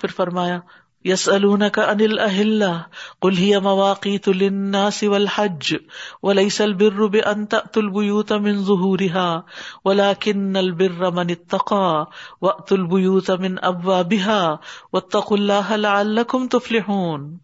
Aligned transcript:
پھر 0.00 0.08
فرمایا 0.08 0.58
یس 1.04 1.28
الونک 1.28 1.78
انل 1.78 2.18
اہل 2.18 2.64
کل 3.22 3.60
مواقیت 3.62 4.28
للناس 4.28 5.02
والحج 5.02 5.74
وليس 6.22 6.60
البر 6.60 7.06
بان 7.06 7.46
تاتوا 7.46 7.82
البيوت 7.82 8.32
من 8.32 8.64
ظهورها 8.64 9.40
ولكن 9.84 10.56
البر 10.56 11.10
من 11.10 11.30
اتقى 11.30 12.02
واتوا 12.42 12.78
البيوت 12.78 13.30
من 13.30 13.54
ابوابها، 13.62 14.56
واتقوا 14.92 15.36
الله 15.38 15.76
لعلكم 15.76 16.48
تفلحون۔ 16.48 17.36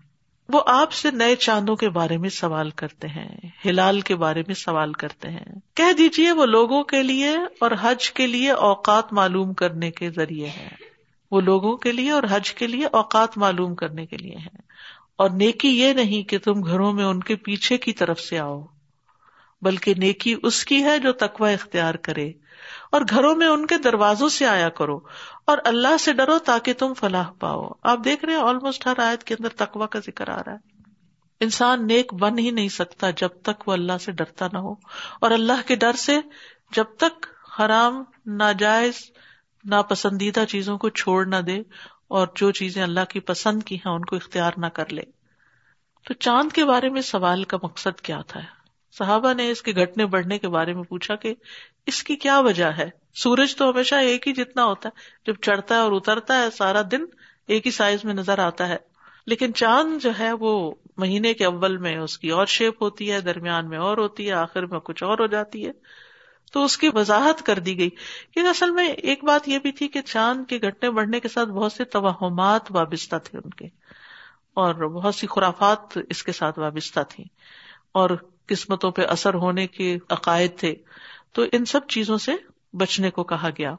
وہ 0.48 0.62
آپ 0.66 0.92
سے 0.92 1.10
نئے 1.10 1.36
چاندوں 1.36 1.76
کے 1.76 1.88
بارے 1.88 2.18
میں 2.18 2.30
سوال 2.30 2.70
کرتے 2.70 3.08
ہیں، 3.08 3.36
ہلال 3.64 4.00
کے 4.00 4.16
بارے 4.16 4.42
میں 4.46 4.54
سوال 4.54 4.92
کرتے 4.92 5.30
ہیں۔ 5.30 5.60
کہہ 5.74 5.92
دیجیے 5.98 6.32
وہ 6.32 6.46
لوگوں 6.46 6.82
کے 6.82 7.02
لیے 7.02 7.36
اور 7.60 7.70
حج 7.80 8.12
کے 8.12 8.26
لیے 8.26 8.50
اوقات 8.50 9.12
معلوم 9.12 9.54
کرنے 9.54 9.90
کے 9.90 10.10
ذریعے 10.10 10.46
ہیں۔ 10.46 10.91
وہ 11.32 11.40
لوگوں 11.40 11.76
کے 11.76 11.92
لیے 11.92 12.10
اور 12.10 12.22
حج 12.30 12.54
کے 12.54 12.66
لیے 12.66 12.86
اوقات 12.86 13.38
معلوم 13.38 13.74
کرنے 13.74 14.06
کے 14.06 14.16
لیے 14.16 14.36
ہے 14.36 14.60
اور 15.16 15.30
نیکی 15.30 15.68
یہ 15.68 15.92
نہیں 15.92 16.22
کہ 16.22 16.38
تم 16.38 16.64
گھروں 16.64 16.92
میں 16.92 17.04
ان 17.04 17.20
کے 17.20 17.36
پیچھے 17.36 17.78
کی 17.78 17.92
طرف 17.92 18.20
سے 18.20 18.38
آؤ، 18.38 18.66
بلکہ 19.62 19.94
نیکی 19.96 20.34
اس 20.42 20.64
کی 20.64 20.82
ہے 20.84 20.98
جو 20.98 21.12
تقوی 21.12 21.54
اختیار 21.54 21.94
کرے۔ 21.94 22.32
اور 22.92 23.00
گھروں 23.10 23.36
میں 23.36 23.46
ان 23.46 23.66
کے 23.66 23.78
دروازوں 23.78 24.28
سے 24.28 24.46
آیا 24.46 24.68
کرو 24.68 25.00
اور 25.44 25.58
اللہ 25.64 25.96
سے 25.96 26.12
ڈرو 26.12 26.38
تاکہ 26.38 26.72
تم 26.72 26.94
فلاح 26.94 27.30
پاؤ۔ 27.38 27.68
آپ 27.82 27.98
دیکھ 28.04 28.24
رہے 28.24 28.34
ہیں 28.34 28.40
آلموسٹ 28.40 28.86
ہر 28.86 28.98
آیت 28.98 29.24
کے 29.24 29.34
اندر 29.34 29.48
تقوا 29.48 29.86
کا 29.86 29.98
ذکر 29.98 30.28
آ 30.28 30.40
رہا 30.46 30.52
ہے۔ 30.52 30.56
انسان 31.40 31.86
نیک 31.86 32.14
بن 32.14 32.38
ہی 32.38 32.50
نہیں 32.50 32.68
سکتا 32.68 33.10
جب 33.10 33.28
تک 33.28 33.68
وہ 33.68 33.72
اللہ 33.72 33.98
سے 34.00 34.12
ڈرتا 34.12 34.46
نہ 34.52 34.58
ہو۔ 34.58 34.72
اور 35.20 35.30
اللہ 35.30 35.66
کے 35.66 35.74
ڈر 35.74 35.92
سے 35.92 36.20
جب 36.72 36.84
تک 36.84 37.26
حرام، 37.60 38.04
ناجائز 38.26 38.94
ناپسندیدہ 39.64 40.44
چیزوں 40.48 40.78
کو 40.78 40.88
چھوڑ 40.88 41.26
نہ 41.26 41.36
دے 41.36 41.58
اور 42.08 42.26
جو 42.34 42.50
چیزیں 42.50 42.82
اللہ 42.82 43.04
کی 43.08 43.20
پسند 43.20 43.62
کی 43.62 43.76
ہیں 43.76 43.92
ان 43.92 44.04
کو 44.04 44.16
اختیار 44.16 44.52
نہ 44.56 44.66
کر 44.66 44.92
لے۔ 44.92 45.02
تو 46.04 46.14
چاند 46.14 46.52
کے 46.52 46.64
بارے 46.64 46.88
میں 46.88 47.02
سوال 47.02 47.44
کا 47.44 47.56
مقصد 47.62 48.00
کیا 48.00 48.20
تھا؟ 48.26 48.40
صحابہ 48.98 49.32
نے 49.32 49.50
اس 49.50 49.62
کے 49.62 49.72
گھٹنے 49.72 50.06
بڑھنے 50.06 50.38
کے 50.38 50.48
بارے 50.48 50.72
میں 50.72 50.82
پوچھا 50.82 51.14
کہ 51.14 51.34
اس 51.86 52.02
کی 52.02 52.16
کیا 52.16 52.38
وجہ 52.38 52.64
ہے؟ 52.64 52.90
سورج 53.14 53.56
تو 53.56 53.70
ہمیشہ 53.70 53.94
ایک 53.94 54.28
ہی 54.28 54.32
جتنا 54.32 54.64
ہوتا 54.64 54.88
ہے، 54.88 55.00
جب 55.26 55.34
چڑھتا 55.42 55.74
ہے 55.74 55.80
اور 55.80 55.92
اترتا 55.92 56.42
ہے، 56.42 56.50
سارا 56.50 56.82
دن 56.90 57.04
ایک 57.46 57.66
ہی 57.66 57.70
سائز 57.70 58.04
میں 58.04 58.14
نظر 58.14 58.38
آتا 58.38 58.68
ہے۔ 58.68 58.76
لیکن 59.26 59.54
چاند 59.54 60.02
جو 60.02 60.10
ہے 60.18 60.32
وہ 60.32 60.74
مہینے 60.96 61.34
کے 61.34 61.44
اول 61.44 61.76
میں 61.76 61.96
اس 61.96 62.18
کی 62.18 62.30
اور 62.30 62.46
شیپ 62.46 62.82
ہوتی 62.82 63.12
ہے، 63.12 63.20
درمیان 63.20 63.68
میں 63.68 63.78
اور 63.78 63.98
ہوتی 63.98 64.28
ہے، 64.28 64.32
آخر 64.32 64.66
میں 64.66 64.80
کچھ 64.80 65.04
اور 65.04 65.18
ہو 65.18 65.26
جاتی 65.26 65.66
ہے۔ 65.66 65.72
تو 66.52 66.64
اس 66.64 66.76
کی 66.78 66.88
وضاحت 66.94 67.42
کر 67.42 67.58
دی 67.58 67.78
گئی 67.78 67.90
کیونکہ 67.90 68.48
اصل 68.48 68.70
میں 68.70 68.88
ایک 68.88 69.24
بات 69.24 69.48
یہ 69.48 69.58
بھی 69.58 69.72
تھی 69.72 69.88
کہ 69.88 70.02
چاند 70.02 70.46
کے 70.46 70.58
گھٹنے 70.58 70.90
بڑھنے 70.90 71.20
کے 71.20 71.28
ساتھ 71.28 71.48
بہت 71.48 71.72
سے 71.72 71.84
توہمات 71.84 72.70
وابستہ 72.70 73.16
تھے 73.24 73.38
ان 73.38 73.50
کے 73.50 73.66
اور 74.54 74.74
بہت 74.74 75.14
سی 75.14 75.26
خرافات 75.26 75.98
اس 76.10 76.22
کے 76.22 76.32
ساتھ 76.32 76.58
وابستہ 76.58 77.00
تھی 77.08 77.24
اور 77.92 78.10
قسمتوں 78.46 78.90
پہ 78.90 79.02
اثر 79.02 79.34
ہونے 79.34 79.66
کے 79.66 79.96
عقائد 80.08 80.58
تھے 80.58 80.74
تو 81.32 81.44
ان 81.52 81.64
سب 81.64 81.86
چیزوں 81.88 82.18
سے 82.18 82.32
بچنے 82.72 83.10
کو 83.10 83.24
کہا 83.24 83.48
گیا 83.58 83.74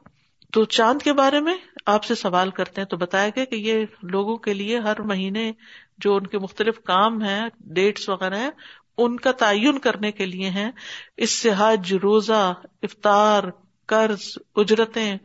تو 0.52 0.64
چاند 0.64 1.02
کے 1.02 1.12
بارے 1.12 1.40
میں 1.40 1.54
آپ 1.86 2.04
سے 2.04 2.14
سوال 2.14 2.50
کرتے 2.50 2.80
ہیں 2.80 2.88
تو 2.88 2.96
بتایا 2.96 3.28
گیا 3.28 3.44
کہ 3.44 3.54
یہ 3.54 3.84
لوگوں 4.02 4.36
کے 4.36 4.54
لیے 4.54 4.78
ہر 4.78 5.00
مہینے 5.00 5.50
جو 5.98 6.14
ان 6.16 6.26
کے 6.26 6.38
مختلف 6.38 6.78
کام 6.82 7.22
ہیں 7.22 7.40
ڈیٹس 7.60 8.08
وغیرہ 8.08 8.38
ہیں 8.38 8.50
ان 8.98 9.16
کا 9.16 9.32
تعین 9.32 9.78
کرنے 9.78 10.12
کے 10.12 10.26
لیے 10.26 10.50
ہیں۔ 10.50 10.70
اس 11.16 11.30
سے 11.30 11.50
حج، 11.56 11.94
روزہ، 11.94 12.54
افطار، 12.82 13.42
قرض، 13.86 14.38
اجرتیں، 14.56 15.16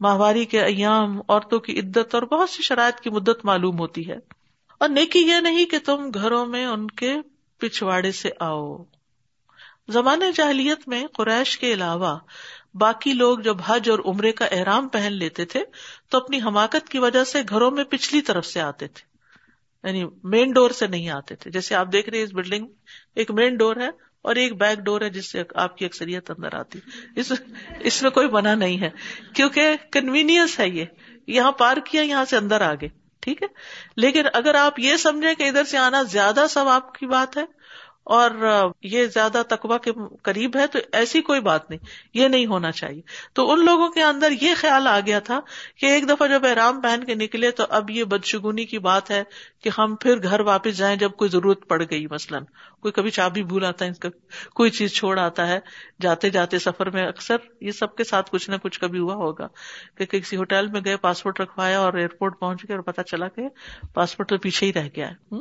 ماہواری 0.00 0.44
کے 0.44 0.60
ایام، 0.60 1.20
عورتوں 1.28 1.58
کی 1.58 1.80
عدت 1.80 2.14
اور 2.14 2.22
بہت 2.22 2.50
سی 2.50 2.62
شرائط 2.62 3.00
کی 3.00 3.10
مدت 3.10 3.44
معلوم 3.44 3.78
ہوتی 3.78 4.10
ہے۔ 4.10 4.16
اور 4.78 4.88
نیکی 4.88 5.18
یہ 5.18 5.34
نہیں 5.34 5.66
کہ 5.66 5.78
تم 5.84 6.10
گھروں 6.14 6.46
میں 6.46 6.66
ان 6.66 6.86
کے 6.86 7.14
پچھواڑے 7.58 8.12
سے 8.12 8.30
آؤ۔ 8.40 8.76
زمانے 9.88 10.32
جاہلیت 10.34 10.88
میں 10.88 11.06
قریش 11.06 11.58
کے 11.58 11.72
علاوہ 11.72 12.18
باقی 12.74 13.12
لوگ 13.12 13.38
جب 13.38 13.56
حج 13.66 13.90
اور 13.90 13.98
عمرے 13.98 14.32
کا 14.32 14.44
احرام 14.44 14.88
پہن 14.88 15.12
لیتے 15.12 15.44
تھے 15.44 15.64
تو 16.08 16.18
اپنی 16.18 16.40
حماقت 16.40 16.88
کی 16.88 16.98
وجہ 16.98 17.24
سے 17.24 17.42
گھروں 17.48 17.70
میں 17.70 17.84
پچھلی 17.84 18.20
طرف 18.20 18.46
سے 18.46 18.60
آتے 18.60 18.88
تھے۔ 18.88 19.13
یعنی 19.84 20.04
مین 20.24 20.52
ڈور 20.52 20.70
سے 20.70 20.86
نہیں 20.86 21.08
آتے 21.08 21.36
تھے۔ 21.36 21.50
جیسے 21.50 21.74
آپ 21.74 21.92
دیکھ 21.92 22.10
رہے 22.10 22.22
اس 22.22 22.34
بلڈنگ 22.34 22.66
ایک 23.14 23.30
مین 23.30 23.56
ڈور 23.56 23.76
ہے 23.76 23.88
اور 24.22 24.36
ایک 24.36 24.60
بیک 24.60 24.78
ڈور 24.78 25.00
ہے 25.00 25.10
جس 25.10 25.32
سے 25.32 25.42
آپ 25.54 25.76
کی 25.76 25.84
اکثریت 25.84 26.30
اندر 26.30 26.54
آتی۔ 26.54 26.78
اس 27.16 27.32
اس 27.80 28.02
میں 28.02 28.10
کوئی 28.10 28.28
منع 28.28 28.54
نہیں 28.54 28.80
ہے۔ 28.80 28.90
کیونکہ 29.34 29.68
کنوینئنس 29.92 30.60
ہے 30.60 30.68
یہ۔ 30.68 30.84
یہاں 31.26 31.52
پارک 31.52 31.86
کیا، 31.86 32.02
یہاں 32.02 32.24
سے 32.24 32.36
اندر 32.36 32.60
آگے۔ 32.60 32.88
ٹھیک 33.20 33.42
ہے؟ 33.42 33.46
لیکن 33.96 34.22
اگر 34.32 34.54
آپ 34.54 34.78
یہ 34.78 34.96
سمجھیں 34.96 35.34
کہ 35.34 35.42
ادھر 35.42 35.64
سے 35.64 35.78
آنا 35.78 36.02
زیادہ 36.02 36.44
ثواب 36.50 36.94
کی 36.94 37.06
بات 37.06 37.36
ہے 37.36 37.44
اور 38.04 38.30
یہ 38.82 39.06
زیادہ 39.06 39.42
تقوا 39.48 39.78
کے 39.78 39.90
قریب 40.22 40.56
ہے، 40.56 40.66
تو 40.66 40.78
ایسی 40.92 41.22
کوئی 41.22 41.40
بات 41.40 41.70
نہیں۔ 41.70 41.80
یہ 42.14 42.28
نہیں 42.28 42.46
ہونا 42.46 42.70
چاہیے۔ 42.70 43.02
تو 43.32 43.52
ان 43.52 43.64
لوگوں 43.64 43.88
کے 43.88 44.02
اندر 44.02 44.32
یہ 44.40 44.54
خیال 44.56 44.86
آ 44.86 45.00
گیا 45.06 45.18
تھا 45.18 45.40
کہ 45.78 45.86
ایک 45.86 46.08
دفعہ 46.08 46.28
جب 46.28 46.46
احرام 46.46 46.80
پہن 46.80 47.04
کے 47.04 47.14
نکلے 47.14 47.50
تو 47.50 47.64
اب 47.68 47.90
یہ 47.90 48.04
بدشگونی 48.04 48.64
کی 48.64 48.78
بات 48.78 49.10
ہے۔ 49.10 49.24
کہ 49.64 49.70
ہم 49.78 49.96
پھر 49.96 50.22
گھر 50.22 50.40
واپس 50.40 50.76
جائیں 50.76 50.96
جب 50.96 51.10
کوئی 51.10 51.30
ضرورت 51.30 51.68
پڑ 51.68 51.82
گئی 51.90 52.06
مثلاً۔ 52.10 52.44
کوئی 52.80 52.92
کبھی 52.92 53.10
چابی 53.10 53.42
بھول 53.42 53.64
آتا 53.64 53.84
ہے 53.84 53.90
کوئی 54.54 54.70
چیز 54.70 54.92
چھوڑ 54.92 55.18
آتا 55.18 55.48
ہے۔ 55.48 55.60
جاتے 56.00 56.30
جاتے 56.30 56.58
سفر 56.58 56.90
میں 56.90 57.06
اکثر 57.06 57.36
یہ 57.60 57.70
سب 57.70 57.96
کے 57.96 58.04
ساتھ 58.04 58.30
کچھ 58.30 58.50
نہ 58.50 58.56
کچھ 58.62 58.80
کبھی 58.80 58.98
ہوا 58.98 59.14
ہوگا 59.14 59.48
کہ 59.98 60.06
کسی 60.06 60.36
ہوٹل 60.36 60.66
میں 60.66 60.80
گئے، 60.84 60.96
پاسپورٹ 60.96 61.40
رکھوایا 61.40 61.80
اور 61.80 61.92
ایئرپورٹ 61.92 62.40
پہنچ 62.40 62.64
گئے 62.68 62.76
اور 62.76 62.82
پتا 62.82 63.02
چلا 63.02 63.28
کہ 63.28 63.42
پاسپورٹ 63.94 64.28
تو 64.28 64.38
پیچھے 64.38 64.66
ہی 64.66 64.72
رہ 64.72 64.88
گیا 64.96 65.10
ہے۔ 65.10 65.36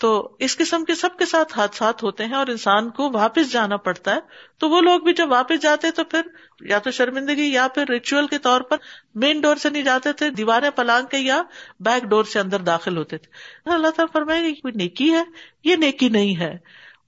تو 0.00 0.36
اس 0.38 0.56
قسم 0.56 0.84
کے 0.84 0.94
سب 0.94 1.08
کے 1.18 1.26
ساتھ 1.26 1.58
حادثات 1.58 2.02
ہوتے 2.02 2.24
ہیں 2.24 2.34
اور 2.34 2.46
انسان 2.46 2.90
کو 2.90 3.10
واپس 3.12 3.52
جانا 3.52 3.76
پڑتا 3.76 4.14
ہے۔ 4.14 4.20
تو 4.58 4.68
وہ 4.68 4.80
لوگ 4.80 5.00
بھی 5.00 5.12
جب 5.12 5.32
واپس 5.32 5.62
جاتے 5.62 5.90
تو 5.90 6.04
پھر 6.04 6.22
یا 6.62 6.78
تو 6.78 6.90
شرمندگی 6.90 7.52
یا 7.52 7.68
پھر 7.68 7.88
ریچول 7.88 8.26
کے 8.26 8.38
طور 8.38 8.60
پر 8.60 8.76
مین 9.14 9.40
ڈور 9.40 9.56
سے 9.56 9.70
نہیں 9.70 9.82
جاتے 9.82 10.12
تھے، 10.12 10.30
دیواریں، 10.30 10.70
پلانگ 10.70 11.06
کے 11.06 11.18
یا 11.18 11.42
بیک 11.80 12.04
ڈور 12.04 12.24
سے 12.24 12.40
اندر 12.40 12.60
داخل 12.60 12.96
ہوتے 12.96 13.18
تھے۔ 13.18 13.30
اللہ 13.70 13.88
تعالیٰ 13.88 14.12
فرمائے 14.12 14.42
گا 14.42 14.48
کوئی 14.62 14.72
نیکی 14.74 15.12
ہے؟ 15.12 15.22
یہ 15.64 15.76
نیکی 15.76 16.08
نہیں 16.08 16.36
ہے۔ 16.36 16.56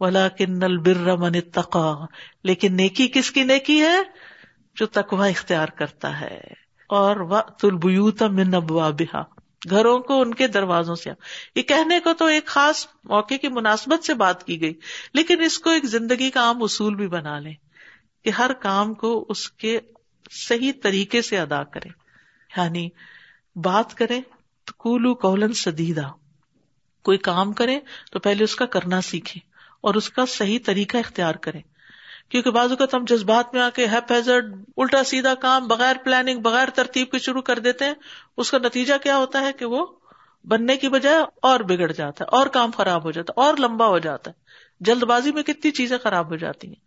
ولا 0.01 0.29
کن 0.29 0.63
البر 0.63 1.17
من 1.17 1.41
تقا 1.41 1.95
لیکن 2.45 2.77
نیکی 2.77 3.09
کس 3.09 3.31
کی 3.31 3.43
نیکی 3.43 3.81
ہے؟ 3.81 3.99
جو 4.75 4.87
تقوا 4.87 5.27
اختیار 5.27 5.69
کرتا 5.69 6.21
ہے۔ 6.21 6.41
اور 6.89 7.17
وقت 7.17 7.65
من 8.23 8.55
ابوابها 8.55 9.23
گھروں 9.71 9.99
کو 9.99 10.21
ان 10.21 10.35
کے 10.35 10.47
دروازوں 10.47 10.95
سے۔ 10.95 11.11
یہ 11.55 11.63
کہنے 11.63 12.01
کو 12.01 12.13
تو 12.13 12.25
ایک 12.25 12.47
خاص 12.47 12.87
موقع 13.05 13.35
کی 13.35 13.49
مناسبت 13.49 14.05
سے 14.05 14.15
بات 14.15 14.45
کی 14.45 14.61
گئی، 14.61 14.75
لیکن 15.15 15.43
اس 15.43 15.59
کو 15.59 15.71
ایک 15.71 15.85
زندگی 15.85 16.31
کا 16.31 16.41
عام 16.41 16.63
اصول 16.63 16.95
بھی 16.95 17.09
بنا 17.09 17.39
لیں۔ 17.39 17.55
کہ 18.25 18.31
ہر 18.31 18.53
کام 18.53 18.95
کو 18.95 19.27
اس 19.29 19.49
کے 19.51 19.79
صحیح 20.31 20.73
طریقے 20.83 21.23
سے 21.23 21.39
ادا 21.39 21.63
کرے 21.65 21.89
یعنی 22.51 22.89
بات 23.57 23.95
کرے 23.95 24.21
تو 24.67 24.73
کولو 24.77 25.15
کولن 25.15 25.53
سدیدہ۔ 25.53 26.09
کوئی 27.05 27.19
کام 27.19 27.53
کرے 27.53 27.79
تو 28.13 28.19
پہلے 28.19 28.45
اس 28.45 28.57
کا 28.57 28.67
کرنا 28.67 29.01
سیکھے 29.01 29.41
اور 29.81 29.95
اس 29.95 30.09
کا 30.11 30.27
صحیح 30.27 30.59
طریقہ 30.67 30.97
اختیار 30.97 31.35
کرے 31.35 31.61
کیونکہ 32.29 32.51
بعض 32.51 32.71
اوقات 32.71 32.95
ہم 32.95 33.05
جذبات 33.09 33.55
میں 33.55 33.63
آ 33.63 33.69
کے 33.71 33.87
ہیپ 33.87 34.13
ہیزرڈ، 34.13 34.55
الٹا 34.77 35.03
سیدھا 35.05 35.35
کام 35.35 35.67
بغیر 35.69 35.97
پلاننگ 36.05 36.41
بغیر 36.41 36.71
ترتیب 36.71 37.11
کے 37.11 37.19
شروع 37.19 37.43
کر 37.43 37.59
دیتے 37.59 37.85
ہیں، 37.85 37.95
اس 38.37 38.51
کا 38.51 38.59
نتیجہ 38.59 38.95
کیا 39.03 39.17
ہوتا 39.17 39.41
ہے 39.41 39.53
کہ 39.53 39.65
وہ 39.65 39.87
بننے 40.45 40.77
کی 40.77 40.89
بجائے 40.89 41.23
اور 41.43 41.61
بگڑ 41.61 41.91
جاتا 41.93 42.25
ہے، 42.25 42.37
اور 42.37 42.47
کام 42.47 42.71
خراب 42.71 43.05
ہو 43.05 43.11
جاتا 43.11 43.33
ہے، 43.33 43.47
اور 43.47 43.57
لمبا 43.59 43.87
ہو 43.87 43.99
جاتا 43.99 44.31
ہے۔ 44.31 44.43
جلد 44.81 45.03
بازی 45.03 45.33
میں 45.33 45.43
کتنی 45.43 45.71
چیزیں 45.71 45.99
خراب 45.99 46.31
ہو 46.31 46.37
جاتی 46.37 46.69
ہیں۔ 46.69 46.83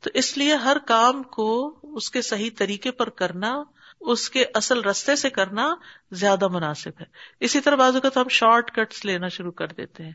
تو 0.00 0.10
اس 0.14 0.38
لیے 0.38 0.54
ہر 0.54 0.76
کام 0.86 1.22
کو 1.22 1.78
اس 1.82 2.10
کے 2.10 2.22
صحیح 2.22 2.50
طریقے 2.58 2.90
پر 2.90 3.10
کرنا، 3.10 3.62
اس 4.00 4.30
کے 4.30 4.44
اصل 4.54 4.84
رستے 4.84 5.16
سے 5.16 5.30
کرنا 5.30 5.74
زیادہ 6.10 6.48
مناسب 6.48 6.90
ہے۔ 7.00 7.04
اسی 7.40 7.60
طرح 7.60 7.74
بازو 7.74 8.00
کا 8.00 8.08
تو 8.08 8.20
ہم 8.20 8.28
شارٹ 8.28 8.70
کٹس 8.70 9.04
لینا 9.04 9.28
شروع 9.28 9.52
کر 9.52 9.66
دیتے 9.66 10.04
ہیں 10.04 10.12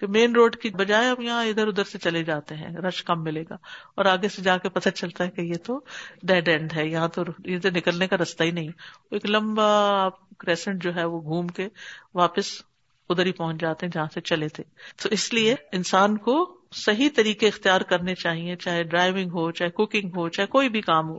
کہ 0.00 0.06
مین 0.06 0.32
روڈ 0.32 0.56
کی 0.56 0.70
بجائے 0.70 1.06
ہم 1.06 1.20
یہاں 1.20 1.44
ادھر 1.44 1.68
ادھر 1.68 1.84
سے 1.84 1.98
چلے 1.98 2.22
جاتے 2.22 2.54
ہیں، 2.54 2.76
رش 2.76 3.04
کم 3.04 3.22
ملے 3.22 3.42
گا۔ 3.50 3.54
اور 3.94 4.04
آگے 4.04 4.28
سے 4.28 4.42
جا 4.42 4.58
کے 4.58 4.68
پتہ 4.68 4.88
چلتا 4.88 5.24
ہے 5.24 5.30
کہ 5.30 5.40
یہ 5.40 5.54
تو 5.64 5.80
ڈیڈ 6.22 6.48
اینڈ 6.48 6.72
ہے، 6.76 6.86
یہاں 6.86 7.08
تو 7.08 7.22
یہ 7.44 7.58
تو 7.58 7.68
نکلنے 7.70 8.08
کا 8.08 8.16
رستہ 8.16 8.42
ہی 8.42 8.50
نہیں۔ 8.50 8.68
ایک 9.10 9.26
لمبا 9.26 10.08
کریسنٹ 10.38 10.82
جو 10.82 10.94
ہے 10.94 11.04
وہ 11.04 11.20
گھوم 11.20 11.46
کے 11.46 11.68
واپس 12.14 12.62
ادھر 13.08 13.26
ہی 13.26 13.32
پہنچ 13.32 13.60
جاتے 13.60 13.86
ہیں 13.86 13.92
جہاں 13.92 14.06
سے 14.14 14.20
چلے 14.20 14.48
تھے۔ 14.48 14.64
تو 15.02 15.08
اس 15.08 15.34
لیے 15.34 15.54
انسان 15.72 16.18
کو 16.18 16.60
صحیح 16.74 17.08
طریقے 17.16 17.48
اختیار 17.48 17.80
کرنے 17.80 18.14
چاہیے، 18.14 18.56
چاہے 18.56 18.82
ڈرائیونگ 18.82 19.30
ہو، 19.30 19.50
چاہے 19.50 19.70
کوکنگ 19.70 20.10
ہو، 20.16 20.28
چاہے 20.28 20.46
کوئی 20.46 20.68
بھی 20.68 20.80
کام 20.80 21.08
ہو۔ 21.08 21.18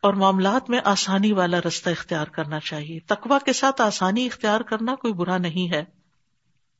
اور 0.00 0.14
معاملات 0.14 0.70
میں 0.70 0.80
آسانی 0.84 1.32
والا 1.32 1.60
رستہ 1.66 1.90
اختیار 1.90 2.26
کرنا 2.26 2.60
چاہیے۔ 2.60 3.00
تقوا 3.00 3.38
کے 3.38 3.52
ساتھ 3.52 3.80
آسانی 3.80 4.26
اختیار 4.26 4.60
کرنا 4.60 4.94
کوئی 4.94 5.12
برا 5.12 5.38
نہیں 5.38 5.72
ہے۔ 5.72 5.84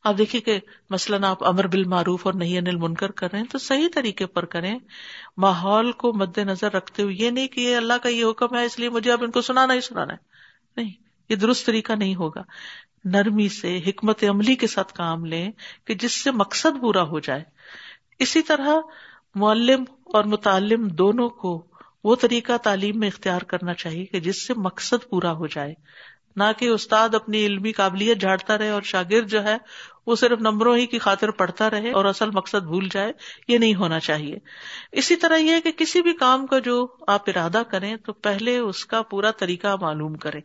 آپ 0.04 0.18
دیکھیے 0.18 0.40
کہ 0.42 0.60
مثلاً 0.90 1.24
آپ 1.24 1.44
امر 1.44 1.66
بال 1.66 1.84
معروف 1.84 2.26
اور 2.26 2.34
نہیں 2.34 2.58
انل 2.58 2.76
منکر 2.76 3.10
کر 3.10 3.28
رہے 3.32 3.38
ہیں 3.38 3.46
تو 3.46 3.58
صحیح 3.58 3.88
طریقے 3.94 4.26
پر 4.26 4.44
کریں۔ 4.44 4.78
ماحول 5.36 5.92
کو 5.92 6.12
مد 6.12 6.38
نظر 6.38 6.72
رکھتے 6.72 7.02
ہوئے 7.02 7.14
یہ 7.14 7.30
نہیں 7.30 7.48
کہ 7.48 7.60
یہ 7.60 7.76
اللہ 7.76 7.92
کا 8.02 8.08
یہ 8.08 8.24
حکم 8.24 8.56
ہے، 8.56 8.64
اس 8.64 8.78
لیے 8.78 8.88
مجھے 8.88 9.12
اب 9.12 9.24
ان 9.24 9.30
کو 9.30 9.42
سنانا 9.42 9.74
ہی 9.74 9.80
سنانا 9.80 10.12
ہے۔ 10.12 10.18
نہیں، 10.76 10.92
یہ 11.28 11.36
درست 11.36 11.66
طریقہ 11.66 11.92
نہیں 11.92 12.14
ہوگا۔ 12.14 12.42
نرمی 13.04 13.48
سے، 13.48 13.80
حکمت 13.86 14.24
عملی 14.24 14.54
کے 14.54 14.66
ساتھ 14.66 14.92
کام 14.92 15.24
لیں 15.24 15.50
کہ 15.84 15.94
جس 15.94 16.12
سے 16.12 16.30
مقصد 16.30 16.80
پورا 16.80 17.02
ہو 17.02 17.20
جائے۔ 17.20 17.44
اسی 18.18 18.42
طرح 18.42 18.68
معلم 19.34 19.84
اور 20.04 20.24
متعلم 20.24 20.88
دونوں 20.88 21.28
کو 21.28 21.66
وہ 22.04 22.16
طریقہ 22.16 22.56
تعلیم 22.56 22.98
میں 22.98 23.08
اختیار 23.08 23.40
کرنا 23.40 23.74
چاہیے 23.74 24.04
کہ 24.04 24.20
جس 24.20 24.46
سے 24.46 24.54
مقصد 24.56 25.10
پورا 25.10 25.32
ہو 25.32 25.46
جائے۔ 25.46 25.74
نہ 26.36 26.42
کہ 26.58 26.68
استاد 26.68 27.14
اپنی 27.14 27.46
علمی 27.46 27.72
قابلیت 27.72 28.20
جھاڑتا 28.20 28.58
رہے 28.58 28.68
اور 28.68 28.82
شاگرد 28.82 29.28
جو 29.28 29.44
ہے 29.44 29.56
وہ 30.06 30.16
صرف 30.16 30.40
نمبروں 30.40 30.76
ہی 30.76 30.86
کی 30.86 30.98
خاطر 30.98 31.30
پڑھتا 31.30 31.70
رہے 31.70 31.90
اور 31.90 32.04
اصل 32.04 32.30
مقصد 32.30 32.62
بھول 32.62 32.88
جائے، 32.92 33.12
یہ 33.48 33.58
نہیں 33.58 33.74
ہونا 33.74 34.00
چاہیے۔ 34.00 34.38
اسی 34.92 35.16
طرح 35.16 35.36
یہ 35.36 35.60
کہ 35.64 35.72
کسی 35.72 36.02
بھی 36.02 36.12
کام 36.12 36.46
کا 36.46 36.58
جو 36.58 36.86
آپ 37.08 37.22
ارادہ 37.26 37.62
کریں 37.70 37.96
تو 37.96 38.12
پہلے 38.12 38.58
اس 38.58 38.86
کا 38.86 39.02
پورا 39.02 39.30
طریقہ 39.30 39.76
معلوم 39.80 40.14
کریں 40.14 40.40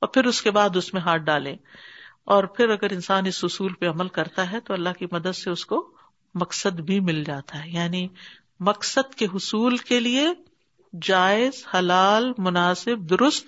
اور 0.00 0.08
پھر 0.08 0.24
اس 0.24 0.42
کے 0.42 0.50
بعد 0.50 0.76
اس 0.76 0.94
میں 0.94 1.02
ہاتھ 1.02 1.22
ڈالیں۔ 1.22 1.56
اور 2.24 2.44
پھر 2.44 2.68
اگر 2.68 2.92
انسان 2.92 3.26
اس 3.26 3.44
اصول 3.44 3.72
پہ 3.72 3.88
عمل 3.88 4.08
کرتا 4.08 4.52
ہے 4.52 4.60
تو 4.60 4.74
اللہ 4.74 4.88
کی 4.98 5.06
مدد 5.12 5.36
سے 5.36 5.50
اس 5.50 5.66
کو 5.66 5.92
مقصد 6.34 6.80
بھی 6.80 7.00
مل 7.00 7.24
جاتا 7.24 7.64
ہے۔ 7.64 7.70
یعنی 7.70 8.08
مقصد 8.60 9.14
کے 9.14 9.24
حصول 9.24 9.76
کے 9.76 10.00
لیے 10.00 10.28
جائز، 11.02 11.66
حلال، 11.74 12.32
مناسب، 12.38 13.10
درست 13.10 13.46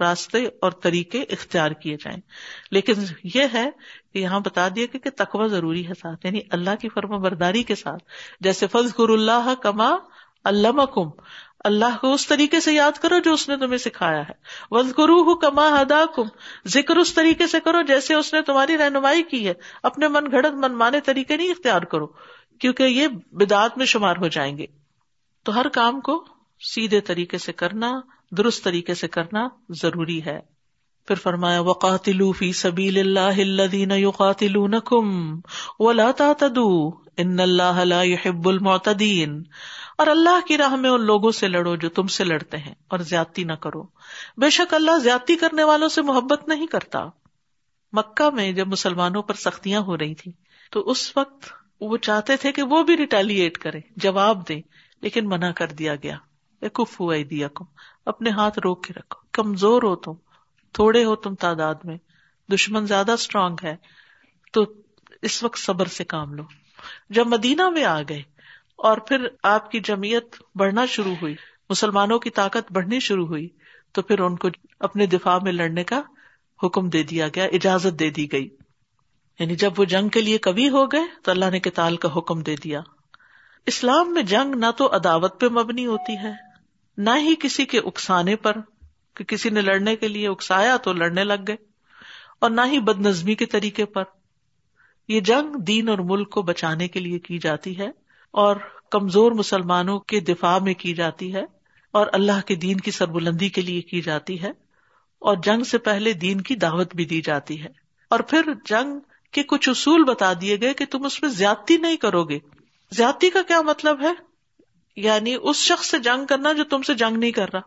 راستے 0.00 0.46
اور 0.46 0.70
طریقے 0.70 1.22
اختیار 1.22 1.70
کیے 1.70 1.94
جائیں۔ 1.94 2.20
لیکن 2.70 2.92
یہ 3.34 3.44
ہے 3.54 3.70
کہ 4.12 4.18
یہاں 4.18 4.40
بتا 4.40 4.68
دیا 4.68 4.86
کہ 4.92 5.10
تقوی 5.16 5.48
ضروری 5.48 5.88
ہے 5.88 5.94
ساتھ۔ 5.94 6.26
یعنی 6.26 6.40
اللہ 6.50 6.70
کی 6.80 6.88
فرما 6.88 7.16
برداری 7.16 7.62
کے 7.62 7.74
ساتھ۔ 7.74 8.02
جیسے 8.40 8.66
فض 8.66 8.92
گر 8.98 9.08
اللہ 9.08 9.54
کما 9.62 9.90
اللہ 10.44 10.86
کم 10.86 11.10
اللہ 11.66 11.96
کو 12.00 12.12
اس 12.12 12.26
طریقے 12.26 12.60
سے 12.60 12.72
یاد 12.72 12.92
کرو 12.92 13.18
جو 13.18 13.32
اس 13.32 13.48
نے 13.48 13.56
تمہیں 13.56 13.78
سکھایا 13.78 14.20
ہے۔ 14.20 14.32
وز 14.70 14.86
گرو 14.98 15.34
کما 15.34 15.82
ہدا 15.82 16.04
کم 16.14 16.22
ذکر 16.66 16.96
اس 16.96 17.14
طریقے 17.14 17.46
سے 17.46 17.60
کرو 17.60 17.82
جیسے 17.82 18.14
اس 18.14 18.34
نے 18.34 18.42
تمہاری 18.42 18.78
رہنمائی 18.78 19.22
کی 19.22 19.48
ہے۔ 19.48 19.52
اپنے 19.82 20.08
من 20.08 20.24
گھڑت 20.30 20.54
من 20.54 20.72
مانے 20.72 21.00
طریقے 21.00 21.36
نہیں 21.36 21.50
اختیار 21.50 21.82
کرو، 21.82 22.06
کیونکہ 22.60 22.82
یہ 22.82 23.08
بدعت 23.32 23.78
میں 23.78 23.86
شمار 23.86 24.16
ہو 24.16 24.28
جائیں 24.28 24.58
گے۔ 24.58 24.66
تو 25.44 25.60
ہر 25.60 25.68
کام 25.68 26.00
کو 26.00 26.24
سیدھے 26.74 27.00
طریقے 27.00 27.38
سے 27.38 27.52
کرنا، 27.52 28.00
درست 28.30 28.64
طریقے 28.64 28.94
سے 28.94 29.08
کرنا 29.08 29.48
ضروری 29.68 30.24
ہے۔ 30.24 30.40
پھر 31.08 31.14
فرمایا 31.14 31.60
وقاتل 31.60 32.32
فی 32.32 32.52
سبیل 32.52 32.98
اللہ 32.98 33.40
الذین 33.40 33.90
یقاتلونکم 33.90 35.36
ولا 35.78 36.10
تعتدوا۔ 36.10 36.90
ان 37.16 37.40
اللہ 37.40 37.84
لا 37.84 38.02
يحب 38.02 38.48
المعتدین 38.48 39.42
اور 39.96 40.06
اللہ 40.06 40.46
کی 40.48 40.58
راہ 40.58 40.76
میں 40.76 40.90
ان 40.90 41.00
لوگوں 41.00 41.30
سے 41.30 41.48
لڑو 41.48 41.76
جو 41.76 41.88
تم 41.88 42.06
سے 42.06 42.24
لڑتے 42.24 42.56
ہیں 42.56 42.74
اور 42.88 42.98
زیادتی 42.98 43.44
نہ 43.44 43.52
کرو۔ 43.52 43.82
بے 44.36 44.50
شک 44.50 44.74
اللہ 44.74 44.98
زیادتی 44.98 45.36
کرنے 45.36 45.64
والوں 45.64 45.88
سے 45.88 46.02
محبت 46.02 46.48
نہیں 46.48 46.66
کرتا۔ 46.66 47.04
مکہ 47.92 48.30
میں 48.30 48.52
جب 48.52 48.68
مسلمانوں 48.68 49.22
پر 49.22 49.34
سختیاں 49.34 49.80
ہو 49.80 49.98
رہی 49.98 50.14
تھی 50.14 50.32
تو 50.70 50.90
اس 50.90 51.16
وقت 51.16 51.46
وہ 51.80 51.96
چاہتے 51.96 52.36
تھے 52.36 52.52
کہ 52.52 52.62
وہ 52.62 52.82
بھی 52.82 52.96
ریٹیلیٹ 52.96 53.58
کرے 53.58 53.80
جواب 53.96 54.48
دے 54.48 54.60
لیکن 55.00 55.28
منع 55.28 55.50
کر 55.50 55.66
دیا 55.66 55.94
گیا۔ 55.94 56.16
کف 56.72 57.00
ہوا 57.00 57.16
دیا 57.30 57.48
کم 57.48 57.64
اپنے 58.06 58.30
ہاتھ 58.30 58.58
روک 58.58 58.84
کے 58.84 58.92
رکھو۔ 58.96 59.20
کمزور 59.32 59.82
ہو 59.82 59.96
تم، 59.96 60.12
تھوڑے 60.72 61.04
ہو 61.04 61.16
تم 61.16 61.34
تعداد 61.34 61.74
میں۔ 61.84 61.96
دشمن 62.52 62.86
زیادہ 62.86 63.12
اسٹرانگ 63.12 63.56
ہے، 63.64 63.76
تو 64.52 64.64
اس 65.22 65.42
وقت 65.42 65.58
صبر 65.58 65.86
سے 65.86 66.04
کام 66.04 66.34
لو۔ 66.34 66.42
جب 67.10 67.26
مدینہ 67.26 67.70
میں 67.70 67.84
آ 67.84 68.02
گئے 68.02 68.22
اور 68.76 68.98
پھر 68.98 69.26
آپ 69.42 69.70
کی 69.70 69.80
جمعیت 69.80 70.36
بڑھنا 70.54 70.86
شروع 70.86 71.14
ہوئی۔ 71.22 71.34
مسلمانوں 71.70 72.18
کی 72.18 72.30
طاقت 72.30 72.72
بڑھنی 72.72 73.00
شروع 73.00 73.26
ہوئی۔ 73.26 73.48
تو 73.92 74.02
پھر 74.02 74.18
ان 74.18 74.36
کو 74.36 74.48
اپنے 74.80 75.06
دفاع 75.06 75.38
میں 75.42 75.52
لڑنے 75.52 75.84
کا 75.84 76.02
حکم 76.62 76.88
دے 76.88 77.02
دیا 77.02 77.28
گیا، 77.28 77.44
اجازت 77.44 77.98
دے 77.98 78.10
دی 78.10 78.32
گئی۔ 78.32 78.48
یعنی 79.38 79.56
جب 79.56 79.72
وہ 79.76 79.84
جنگ 79.84 80.08
کے 80.08 80.20
لیے 80.20 80.38
کبھی 80.38 80.68
ہو 80.68 80.86
گئے 80.86 81.00
تو 81.22 81.30
اللہ 81.30 81.50
نے 81.50 81.60
کتال 81.60 81.96
کا 81.96 82.08
حکم 82.16 82.40
دے 82.40 82.56
دیا۔ 82.64 82.80
اسلام 83.66 84.14
میں 84.14 84.22
جنگ 84.22 84.54
نہ 84.54 84.66
تو 84.76 84.96
عداوت 84.96 85.40
پہ 85.40 85.48
مبنی 85.48 85.86
ہوتی 85.86 86.16
ہے، 86.16 86.32
نہ 86.96 87.10
ہی 87.16 87.34
کسی 87.40 87.64
کے 87.64 87.78
اکسانے 87.78 88.36
پر، 88.36 88.56
کہ 89.14 89.24
کسی 89.24 89.50
نے 89.50 89.60
لڑنے 89.60 89.96
کے 89.96 90.08
لیے 90.08 90.28
اکسایا 90.28 90.76
تو 90.76 90.92
لڑنے 90.92 91.24
لگ 91.24 91.44
گئے، 91.48 91.56
اور 92.38 92.50
نہ 92.50 92.60
ہی 92.66 92.78
بد 92.78 93.00
نظمی 93.00 93.34
کے 93.34 93.46
طریقے 93.46 93.84
پر۔ 93.84 94.02
یہ 95.08 95.20
جنگ 95.20 95.56
دین 95.56 95.88
اور 95.88 95.98
ملک 95.98 96.30
کو 96.30 96.42
بچانے 96.42 96.88
کے 96.88 97.00
لیے 97.00 97.18
کی 97.18 97.38
جاتی 97.38 97.78
ہے۔ 97.78 98.05
اور 98.36 98.56
کمزور 98.90 99.32
مسلمانوں 99.32 99.98
کے 99.98 100.20
دفاع 100.20 100.58
میں 100.58 100.74
کی 100.74 100.94
جاتی 100.94 101.34
ہے 101.34 101.44
اور 101.92 102.06
اللہ 102.12 102.46
کے 102.46 102.54
دین 102.54 102.80
کی 102.80 102.90
سربلندی 102.90 103.48
کے 103.48 103.60
لیے 103.62 103.82
کی 103.82 104.00
جاتی 104.00 104.42
ہے 104.42 104.50
اور 105.18 105.36
جنگ 105.42 105.62
سے 105.62 105.78
پہلے 105.78 106.12
دین 106.12 106.40
کی 106.40 106.56
دعوت 106.56 106.96
بھی 106.96 107.04
دی 107.04 107.20
جاتی 107.20 107.62
ہے۔ 107.62 107.68
اور 108.10 108.20
پھر 108.20 108.42
جنگ 108.64 108.98
کے 109.32 109.42
کچھ 109.42 109.68
اصول 109.68 110.04
بتا 110.04 110.32
دیے 110.40 110.60
گئے 110.60 110.74
کہ 110.74 110.84
تم 110.90 111.04
اس 111.04 111.22
میں 111.22 111.30
زیادتی 111.30 111.76
نہیں 111.76 111.96
کرو 111.96 112.24
گے۔ 112.24 112.38
زیادتی 112.92 113.30
کا 113.30 113.42
کیا 113.42 113.60
مطلب 113.62 114.02
ہے؟ 114.02 114.12
یعنی 114.96 115.36
اس 115.42 115.56
شخص 115.56 115.90
سے 115.90 115.98
جنگ 115.98 116.26
کرنا 116.26 116.52
جو 116.52 116.64
تم 116.64 116.82
سے 116.82 116.94
جنگ 116.94 117.16
نہیں 117.16 117.32
کر 117.32 117.52
رہا۔ 117.52 117.60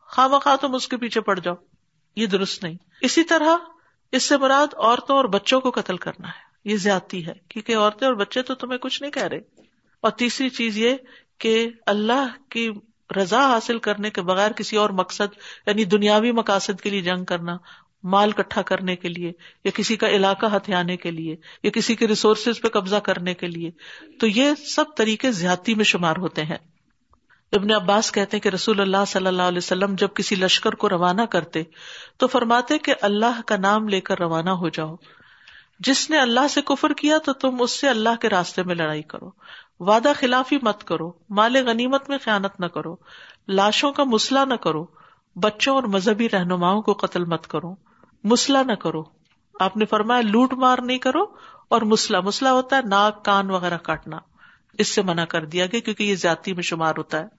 خواہ 0.00 0.28
مخواہ 0.28 0.56
تم 0.56 0.74
اس 0.74 0.88
کے 0.88 0.96
پیچھے 0.96 1.20
پڑ 1.20 1.38
جاؤ۔ 1.38 1.54
یہ 2.16 2.26
درست 2.26 2.64
نہیں۔ 2.64 2.74
اسی 3.00 3.24
طرح 3.24 3.56
اس 4.12 4.22
سے 4.22 4.36
مراد 4.36 4.74
عورتوں 4.74 5.16
اور 5.16 5.24
بچوں 5.24 5.60
کو 5.60 5.70
قتل 5.70 5.96
کرنا 5.96 6.28
ہے۔ 6.28 6.70
یہ 6.72 6.76
زیادتی 6.76 7.26
ہے۔ 7.26 7.32
کیونکہ 7.48 7.76
عورتیں 7.76 8.06
اور 8.06 8.14
بچے 8.14 8.42
تو 8.42 8.54
تمہیں 8.54 8.78
کچھ 8.78 9.02
نہیں 9.02 9.12
کہہ 9.12 9.22
رہے۔ 9.22 9.55
اور 10.06 10.14
تیسری 10.14 10.48
چیز 10.48 10.78
یہ 10.78 10.94
کہ 11.38 11.68
اللہ 11.86 12.50
کی 12.50 12.70
رضا 13.16 13.40
حاصل 13.40 13.78
کرنے 13.78 14.10
کے 14.10 14.22
بغیر 14.22 14.52
کسی 14.52 14.76
اور 14.76 14.90
مقصد 14.90 15.34
یعنی 15.66 15.84
دنیاوی 15.84 16.32
مقاصد 16.32 16.80
کے 16.80 16.90
لیے 16.90 17.00
جنگ 17.00 17.24
کرنا، 17.24 17.56
مال 18.02 18.32
کٹھا 18.32 18.62
کرنے 18.62 18.96
کے 18.96 19.08
لیے، 19.08 19.32
یا 19.64 19.70
کسی 19.74 19.96
کا 19.96 20.08
علاقہ 20.08 20.46
ہتھیانے 20.56 20.96
کے 20.96 21.10
لیے، 21.10 21.36
یا 21.62 21.70
کسی 21.70 21.94
کے 21.94 22.06
ریسورسز 22.06 22.60
پہ 22.60 22.68
قبضہ 22.68 22.96
کرنے 22.96 23.34
کے 23.34 23.46
لیے، 23.46 23.70
تو 24.20 24.26
یہ 24.26 24.54
سب 24.66 24.84
طریقے 24.96 25.32
زیادتی 25.32 25.74
میں 25.74 25.84
شمار 25.84 26.16
ہوتے 26.16 26.42
ہیں۔ 26.44 26.58
ابن 27.52 27.72
عباس 27.72 28.12
کہتے 28.12 28.36
ہیں 28.36 28.42
کہ 28.42 28.48
رسول 28.48 28.80
اللہ 28.80 29.04
صلی 29.06 29.26
اللہ 29.26 29.42
علیہ 29.42 29.58
وسلم 29.58 29.94
جب 29.94 30.08
کسی 30.14 30.34
لشکر 30.34 30.72
کو 30.72 30.88
روانہ 30.88 31.22
کرتے، 31.22 31.62
تو 32.16 32.26
فرماتے 32.26 32.78
کہ 32.78 32.94
اللہ 33.00 33.40
کا 33.46 33.56
نام 33.56 33.88
لے 33.88 34.00
کر 34.00 34.18
روانہ 34.18 34.50
ہو 34.50 34.68
جاؤ۔ 34.68 34.96
جس 35.80 36.10
نے 36.10 36.18
اللہ 36.18 36.48
سے 36.50 36.60
کفر 36.62 36.92
کیا 36.92 37.18
تو 37.18 37.32
تم 37.32 37.56
اس 37.60 37.70
سے 37.70 37.88
اللہ 37.88 38.16
کے 38.20 38.28
راستے 38.28 38.62
میں 38.62 38.74
لڑائی 38.74 39.02
کرو۔ 39.02 39.30
وعدہ 39.80 40.12
خلافی 40.16 40.58
مت 40.62 40.84
کرو، 40.84 41.12
مال 41.30 41.56
غنیمت 41.66 42.08
میں 42.08 42.18
خیانت 42.18 42.60
نہ 42.60 42.66
کرو، 42.66 42.96
لاشوں 43.48 43.92
کا 43.92 44.04
مسئلہ 44.04 44.40
نہ 44.48 44.54
کرو، 44.54 44.86
بچوں 45.36 45.74
اور 45.74 45.82
مذہبی 45.82 46.28
رہنماؤں 46.28 46.82
کو 46.82 46.92
قتل 46.92 47.24
مت 47.24 47.46
کرو، 47.46 47.74
مسئلہ 48.24 48.58
نہ 48.66 48.72
کرو۔ 48.72 49.02
آپ 49.60 49.76
نے 49.76 49.84
فرمایا 49.84 50.20
لوٹ 50.20 50.52
مار 50.52 50.78
نہیں 50.82 50.98
کرو 50.98 51.24
اور 51.68 51.82
مسئلہ 51.82 52.20
مسئلہ 52.20 52.48
ہوتا 52.48 52.76
ہے 52.76 52.80
ناک، 52.82 53.24
کان 53.24 53.50
وغیرہ 53.50 53.78
کاٹنا۔ 53.78 54.18
اس 54.78 54.94
سے 54.94 55.02
منع 55.02 55.24
کر 55.24 55.44
دیا 55.44 55.66
گیا 55.66 55.80
کیونکہ 55.80 56.02
یہ 56.02 56.14
زیادتی 56.14 56.52
میں 56.52 56.62
شمار 56.62 56.94
ہوتا 56.98 57.18
ہے۔ 57.18 57.35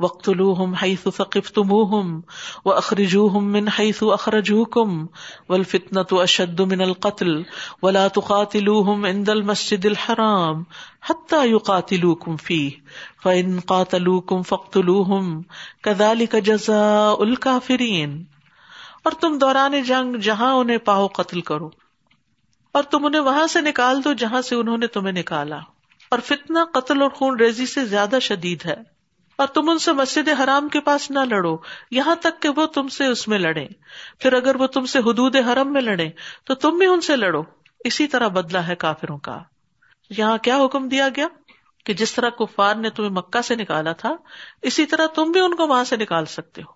وقت 0.00 0.28
الوحم 0.28 0.74
حیث 0.74 1.06
ثقف 1.16 1.50
تموہم 1.52 2.10
و 2.64 2.72
اخرجوہم 2.72 3.50
من 3.52 3.68
حیث 3.78 4.02
اخرجوکم 4.12 4.96
والفتنة 5.46 6.20
اشد 6.20 6.60
من 6.66 6.80
القتل 6.80 7.32
ولا 7.82 8.06
تقاتلوہم 8.12 9.06
عند 9.06 9.28
المسجد 9.28 9.86
الحرام 9.86 10.62
حتى 11.02 11.40
يقاتلوكم 11.46 12.36
فيه 12.38 12.98
فإن 13.22 13.58
قاتلوكم 13.66 14.42
فاقتلوهم 14.44 15.32
كذلك 15.82 16.36
جزاء 16.46 17.22
الكافرين 17.22 18.18
اور 19.00 19.16
تم 19.20 19.38
دوران 19.38 19.80
جنگ 19.82 20.16
جہاں 20.20 20.52
انہیں 20.54 20.78
پاؤ 20.84 21.06
قتل 21.14 21.40
کرو 21.40 21.70
اور 22.74 22.88
تم 22.90 23.06
انہیں 23.06 23.22
وہاں 23.22 23.46
سے 23.46 23.60
نکال 23.60 24.04
دو 24.04 24.12
جہاں 24.18 24.42
سے 24.42 24.54
انہوں 24.54 24.78
نے 24.78 24.86
تمہیں 24.92 25.12
نکالا 25.12 25.58
اور 26.12 26.18
فتنا 26.24 26.64
قتل 26.74 27.02
اور 27.02 27.10
خون 27.10 27.38
ریزی 27.40 27.66
سے 27.66 27.84
زیادہ 27.86 28.18
شدید 28.22 28.64
ہے 28.66 28.76
اور 29.38 29.46
تم 29.46 29.68
ان 29.68 29.78
سے 29.78 29.92
مسجد 29.92 30.28
حرام 30.28 30.68
کے 30.68 30.80
پاس 30.80 31.10
نہ 31.10 31.18
لڑو، 31.18 31.56
یہاں 31.90 32.14
تک 32.14 32.42
کہ 32.42 32.48
وہ 32.48 32.66
تم 32.66 32.88
سے 32.88 33.06
اس 33.06 33.28
میں 33.28 33.38
لڑے 33.38 33.66
پھر 34.18 34.32
اگر 34.32 34.54
وہ 34.54 34.66
تم 34.66 34.86
سے 34.86 34.98
حدود 34.98 35.36
حرم 35.36 35.72
میں 35.72 35.80
لڑے 35.80 36.08
تو 36.44 36.54
تم 36.54 36.78
بھی 36.78 36.86
ان 36.86 37.00
سے 37.00 37.16
لڑو۔ 37.16 37.42
اسی 37.84 38.06
طرح 38.06 38.28
بدلا 38.28 38.68
ہے 38.68 38.74
کافروں 38.74 39.18
کا۔ 39.18 39.42
یہاں 40.18 40.38
کیا 40.38 40.64
حکم 40.64 40.88
دیا 40.88 41.08
گیا؟ 41.16 41.26
کہ 41.84 41.94
جس 41.94 42.14
طرح 42.14 42.28
کفار 42.28 42.74
نے 42.74 42.90
تمہیں 42.90 43.10
مکہ 43.10 43.42
سے 43.42 43.54
نکالا 43.54 43.92
تھا، 43.92 44.16
اسی 44.62 44.86
طرح 44.86 45.06
تم 45.06 45.22
بھی 45.22 45.40
ان 45.40 45.54
کو 45.54 45.66
وہاں 45.66 45.84
سے 45.84 45.96
نکال 45.96 46.24
سکتے 46.24 46.62
ہو۔ 46.62 46.72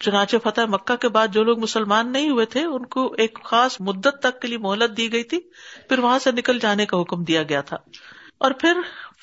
چنانچہ 0.00 0.36
فتح 0.44 0.60
مکہ 0.68 0.96
کے 0.96 1.08
بعد 1.08 1.28
جو 1.28 1.44
لوگ 1.44 1.58
مسلمان 1.58 2.12
نہیں 2.12 2.30
ہوئے 2.30 2.46
تھے، 2.46 2.64
ان 2.64 2.86
کو 2.86 3.14
ایک 3.18 3.38
خاص 3.44 3.76
مدت 3.80 4.16
تک 4.22 4.40
کے 4.40 4.48
لیے 4.48 4.58
مہلت 4.58 4.96
دی 4.96 5.12
گئی 5.12 5.24
تھی۔ 5.24 5.40
پھر 5.88 5.98
وہاں 5.98 6.18
سے 6.18 6.32
نکل 6.32 6.58
جانے 6.58 6.86
کا 6.86 7.00
حکم 7.00 7.24
دیا 7.24 7.42
گیا 7.42 7.60
تھا۔ 7.60 7.76
اور 8.38 8.50
پھر 8.50 8.72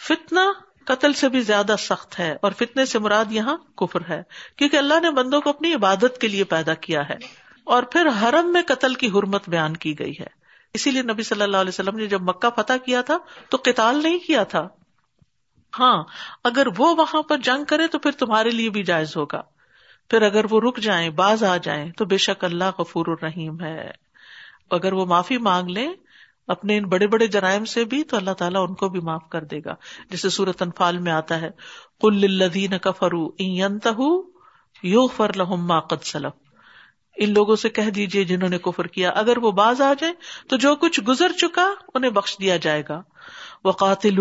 فتنا 0.07 0.51
قتل 0.87 1.13
سے 1.13 1.29
بھی 1.29 1.41
زیادہ 1.41 1.75
سخت 1.79 2.19
ہے 2.19 2.37
اور 2.41 2.51
فتنے 2.51 2.85
سے 2.85 2.99
مراد 2.99 3.25
یہاں 3.29 3.57
کفر 3.57 3.99
ہے، 4.09 4.23
کیونکہ 4.55 4.77
اللہ 4.77 4.99
نے 4.99 5.11
بندوں 5.11 5.41
کو 5.41 5.49
اپنی 5.49 5.73
عبادت 5.73 6.17
کے 6.21 6.27
لیے 6.27 6.43
پیدا 6.43 6.73
کیا 6.73 7.09
ہے۔ 7.09 7.47
اور 7.63 7.83
پھر 7.83 8.07
حرم 8.21 8.51
میں 8.51 8.61
قتل 8.67 8.93
کی 8.93 9.07
حرمت 9.07 9.49
بیان 9.49 9.77
کی 9.77 9.99
گئی 9.99 10.13
ہے۔ 10.19 10.27
اسی 10.73 10.91
لیے 10.91 11.01
نبی 11.01 11.23
صلی 11.23 11.41
اللہ 11.41 11.57
علیہ 11.57 11.69
وسلم 11.69 11.95
نے 11.95 12.05
جب 12.05 12.21
مکہ 12.21 12.61
فتح 12.61 12.73
کیا 12.85 13.01
تھا 13.01 13.17
تو 13.49 13.57
قتال 13.63 14.03
نہیں 14.03 14.19
کیا 14.19 14.43
تھا۔ 14.43 14.67
ہاں 15.79 16.03
اگر 16.43 16.67
وہ 16.77 16.95
وہاں 16.95 17.21
پر 17.21 17.37
جنگ 17.37 17.65
کرے 17.65 17.87
تو 17.87 17.99
پھر 17.99 18.11
تمہارے 18.11 18.49
لیے 18.49 18.69
بھی 18.69 18.83
جائز 18.83 19.17
ہوگا۔ 19.17 19.41
پھر 20.09 20.21
اگر 20.21 20.45
وہ 20.49 20.61
رک 20.61 20.77
جائیں، 20.77 21.09
باز 21.09 21.43
آ 21.43 21.57
جائیں، 21.57 21.91
تو 21.91 22.05
بے 22.05 22.17
شک 22.17 22.43
اللہ 22.43 22.79
غفور 22.79 23.05
الرحیم 23.07 23.61
ہے۔ 23.61 23.91
اگر 24.71 24.93
وہ 24.93 25.05
معافی 25.05 25.37
مانگ 25.37 25.67
لیں 25.67 25.93
اپنے 26.47 26.77
ان 26.77 26.85
بڑے 26.85 27.07
بڑے 27.07 27.27
جرائم 27.27 27.65
سے 27.65 27.85
بھی 27.85 28.03
تو 28.03 28.17
اللہ 28.17 28.31
تعالیٰ 28.31 28.65
ان 28.69 28.75
کو 28.75 28.89
بھی 28.89 28.99
معاف 28.99 29.29
کر 29.29 29.43
دے 29.43 29.59
گا۔ 29.65 29.75
جسے 30.09 30.29
سورت 30.29 30.61
انفال 30.61 30.97
میں 30.97 31.11
آتا 31.11 31.41
ہے 31.41 31.49
کل 32.01 32.15
لدین 32.15 32.73
الدین 32.73 33.69
کفرو 33.69 34.21
یو 34.83 35.07
فر 35.07 35.33
لہم 35.35 35.79
قد 35.79 36.03
سلف۔ 36.03 36.47
ان 37.15 37.33
لوگوں 37.33 37.55
سے 37.55 37.69
کہہ 37.69 37.89
دیجیے 37.89 38.23
جنہوں 38.23 38.49
نے 38.49 38.57
کفر 38.57 38.87
کیا، 38.87 39.09
اگر 39.09 39.37
وہ 39.37 39.51
باز 39.51 39.81
آ 39.81 39.93
جائیں 39.99 40.13
تو 40.49 40.55
جو 40.55 40.75
کچھ 40.75 41.01
گزر 41.01 41.31
چکا 41.31 41.73
انہیں 41.93 42.11
بخش 42.11 42.37
دیا 42.39 42.57
جائے 42.57 42.83
گا۔ 42.89 43.01
وہ 43.63 43.71
قاتل 43.71 44.19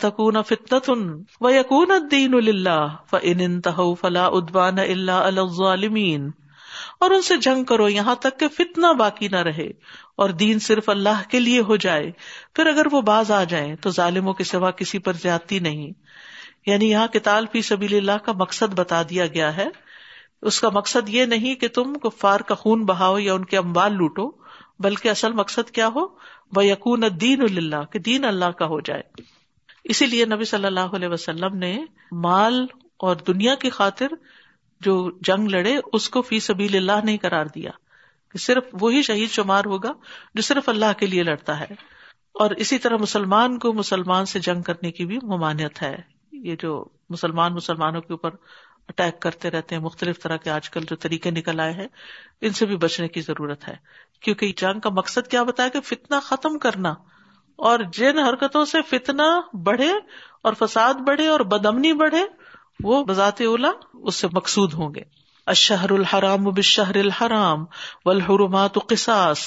تکون 0.00 0.42
فتن 0.42 1.22
و 1.40 1.50
یقون 1.50 1.90
الدین 1.90 2.34
اللہ 2.34 2.96
فن 3.10 3.60
فلا 4.00 4.26
ادوان 4.26 4.78
اللہ 4.78 5.12
الظالمین 5.12 6.30
اور 7.00 7.10
ان 7.10 7.22
سے 7.22 7.36
جنگ 7.36 7.64
کرو 7.64 7.88
یہاں 7.88 8.14
تک 8.14 8.40
کہ 8.40 8.48
فتنا 8.48 8.92
باقی 8.92 9.28
نہ 9.28 9.36
رہے 9.36 9.68
اور 10.16 10.30
دین 10.30 10.58
صرف 10.58 10.88
اللہ 10.88 11.30
کے 11.30 11.40
لیے 11.40 11.60
ہو 11.60 11.76
جائے۔ 11.76 12.12
پھر 12.54 12.66
اگر 12.66 12.86
وہ 12.92 13.00
باز 13.00 13.30
آ 13.30 13.44
جائیں 13.44 13.74
تو 13.76 13.90
ظالموں 13.90 14.34
کے 14.34 14.44
سوا 14.44 14.70
کسی 14.70 14.98
پر 14.98 15.12
زیادتی 15.12 15.58
نہیں۔ 15.58 15.90
یعنی 16.66 16.90
یہاں 16.90 17.06
کتال 17.06 17.46
فی 17.52 17.62
سبیل 17.62 17.94
اللہ 17.94 18.24
کا 18.24 18.32
مقصد 18.32 18.74
بتا 18.74 19.02
دیا 19.02 19.26
گیا 19.26 19.56
ہے۔ 19.56 19.66
اس 20.42 20.60
کا 20.60 20.68
مقصد 20.68 21.08
یہ 21.08 21.24
نہیں 21.24 21.54
کہ 21.54 21.68
تم 21.68 21.94
کفار 21.94 22.40
کا 22.40 22.54
خون 22.54 22.84
بہاؤ 22.84 23.18
یا 23.18 23.34
ان 23.34 23.44
کے 23.44 23.58
اموال 23.58 23.92
لوٹو، 23.92 24.30
بلکہ 24.78 25.08
اصل 25.08 25.32
مقصد 25.32 25.70
کیا 25.70 25.88
ہو؟ 25.88 26.06
وہ 26.56 26.66
یقون 26.66 27.02
دین 27.20 27.42
اللہ 27.42 27.84
کہ 27.92 27.98
دین 27.98 28.24
اللہ 28.24 28.44
کا 28.44 28.66
ہو 28.66 28.80
جائے۔ 28.80 29.02
اسی 29.84 30.06
لیے 30.06 30.24
نبی 30.24 30.44
صلی 30.44 30.66
اللہ 30.66 30.80
علیہ 30.80 31.08
وسلم 31.08 31.56
نے 31.56 31.84
مال 32.12 32.66
اور 32.96 33.16
دنیا 33.16 33.54
کی 33.54 33.70
خاطر 33.70 34.06
جو 34.84 35.10
جنگ 35.20 35.48
لڑے، 35.48 35.76
اس 35.92 36.08
کو 36.08 36.22
فی 36.22 36.40
سبیل 36.40 36.76
اللہ 36.76 37.04
نہیں 37.04 37.18
قرار 37.18 37.46
دیا 37.46 37.70
کہ 38.30 38.38
صرف 38.38 38.64
وہی 38.72 39.02
شہید 39.02 39.30
شمار 39.30 39.64
ہوگا 39.64 39.92
جو 40.34 40.42
صرف 40.42 40.68
اللہ 40.68 40.92
کے 40.98 41.06
لیے 41.06 41.22
لڑتا 41.22 41.60
ہے۔ 41.60 41.66
اور 42.34 42.50
اسی 42.50 42.78
طرح 42.78 42.96
مسلمان 42.96 43.58
کو 43.58 43.72
مسلمان 43.72 44.24
سے 44.24 44.38
جنگ 44.38 44.62
کرنے 44.62 44.92
کی 44.92 45.06
بھی 45.06 45.18
ممانعت 45.22 45.82
ہے۔ 45.82 45.96
یہ 46.32 46.56
جو 46.62 46.84
مسلمان 47.10 47.54
مسلمانوں 47.54 48.00
کے 48.00 48.12
اوپر 48.12 48.30
اٹیک 48.88 49.20
کرتے 49.20 49.50
رہتے 49.50 49.74
ہیں، 49.74 49.82
مختلف 49.82 50.22
طرح 50.22 50.36
کے 50.36 50.50
آج 50.50 50.70
کل 50.70 50.80
جو 50.90 50.96
طریقے 50.96 51.30
نکل 51.30 51.60
آئے 51.60 51.72
ہیں، 51.72 51.88
ان 52.40 52.52
سے 52.52 52.66
بھی 52.66 52.76
بچنے 52.76 53.08
کی 53.08 53.20
ضرورت 53.20 53.68
ہے۔ 53.68 53.76
کیونکہ 54.20 54.52
جنگ 54.56 54.80
کا 54.80 54.90
مقصد 54.90 55.28
کیا 55.28 55.42
بتایا 55.42 55.68
کہ 55.68 55.80
فتنا 55.80 56.20
ختم 56.20 56.58
کرنا۔ 56.58 56.94
اور 57.56 57.78
جن 57.92 58.18
حرکتوں 58.18 58.64
سے 58.64 58.78
فتنا 58.82 59.40
بڑھے 59.52 59.92
اور 60.42 60.52
فساد 60.52 60.94
بڑھے 60.94 61.28
اور 61.28 61.40
بدمنی 61.40 61.92
بڑھے 61.92 62.24
وہ 62.82 63.04
بذات 63.04 63.40
اولا 63.40 63.70
اس 63.94 64.14
سے 64.14 64.28
مقصود 64.32 64.74
ہوں 64.74 64.94
گے۔ 64.94 65.24
اشہر 65.46 65.90
الحرام 65.90 66.44
بشہر 66.44 66.96
الحرام 66.96 67.64
والحرمات 68.04 68.74
قصاص۔ 68.74 69.38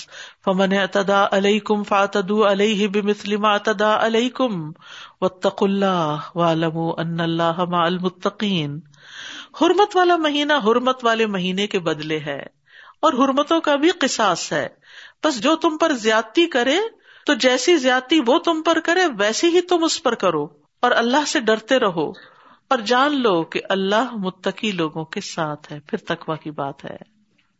فمن 0.45 0.73
اعتدى 0.73 1.37
عليكم 1.37 1.83
فاعتدوا 1.83 2.51
عليه 2.51 2.87
بمثل 2.93 3.37
ما 3.37 3.53
اعتدى 3.53 4.05
عليكم 4.05 4.71
واتقوا 5.21 5.67
الله 5.67 6.15
واعلموا 6.35 6.93
ان 6.97 7.19
الله 7.19 7.63
مع 7.67 7.85
المتقين 7.85 8.79
حرمت 9.61 9.97
والا 9.97 10.15
مہینہ 10.15 10.53
حرمت 10.53 11.05
والے 11.05 11.25
مہینے 11.25 11.67
کے 11.67 11.79
بدلے 11.79 12.19
ہے 12.19 12.39
اور 13.01 13.13
حرمتوں 13.13 13.61
کا 13.61 13.75
بھی 13.75 13.89
قصاص 13.89 14.53
ہے۔ 14.53 14.67
بس 15.23 15.41
جو 15.41 15.55
تم 15.55 15.77
پر 15.77 15.93
زیادتی 15.93 16.45
کرے، 16.45 16.77
تو 17.25 17.33
جیسی 17.33 17.77
زیادتی 17.77 18.19
وہ 18.27 18.39
تم 18.39 18.61
پر 18.61 18.79
کرے، 18.79 19.01
ویسی 19.19 19.47
ہی 19.47 19.61
تم 19.61 19.83
اس 19.83 20.03
پر 20.03 20.15
کرو 20.15 20.47
اور 20.81 20.91
اللہ 20.91 21.25
سے 21.27 21.39
ڈرتے 21.39 21.79
رہو۔ 21.79 22.11
اور 22.67 22.79
جان 22.79 23.21
لو 23.21 23.43
کہ 23.43 23.61
اللہ 23.69 24.09
متقی 24.13 24.71
لوگوں 24.71 25.05
کے 25.05 25.21
ساتھ 25.21 25.71
ہے، 25.71 25.79
پھر 25.79 25.97
تقوا 25.97 26.35
کی 26.35 26.51
بات 26.51 26.85
ہے۔ 26.85 26.97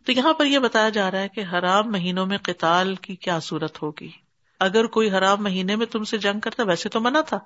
تو 0.06 0.12
یہاں 0.12 0.34
پر 0.34 0.46
یہ 0.46 0.60
بتایا 0.60 0.90
جا 0.90 1.12
رہا 1.12 1.20
ہے 1.20 1.30
کہ 1.30 1.44
حرام 1.54 1.92
مہینوں 1.92 2.26
میں 2.26 2.38
قتال 2.38 2.96
کی 2.96 3.16
کیا 3.16 3.40
صورت 3.40 3.82
ہوگی۔ 3.82 4.10
اگر 4.60 4.86
کوئی 4.86 5.12
حرام 5.12 5.44
مہینے 5.44 5.76
میں 5.76 5.86
تم 5.86 6.04
سے 6.04 6.18
جنگ 6.18 6.40
کرتا، 6.40 6.64
ویسے 6.64 6.90
تو 6.90 7.00
منع 7.00 7.22
تھا، 7.22 7.40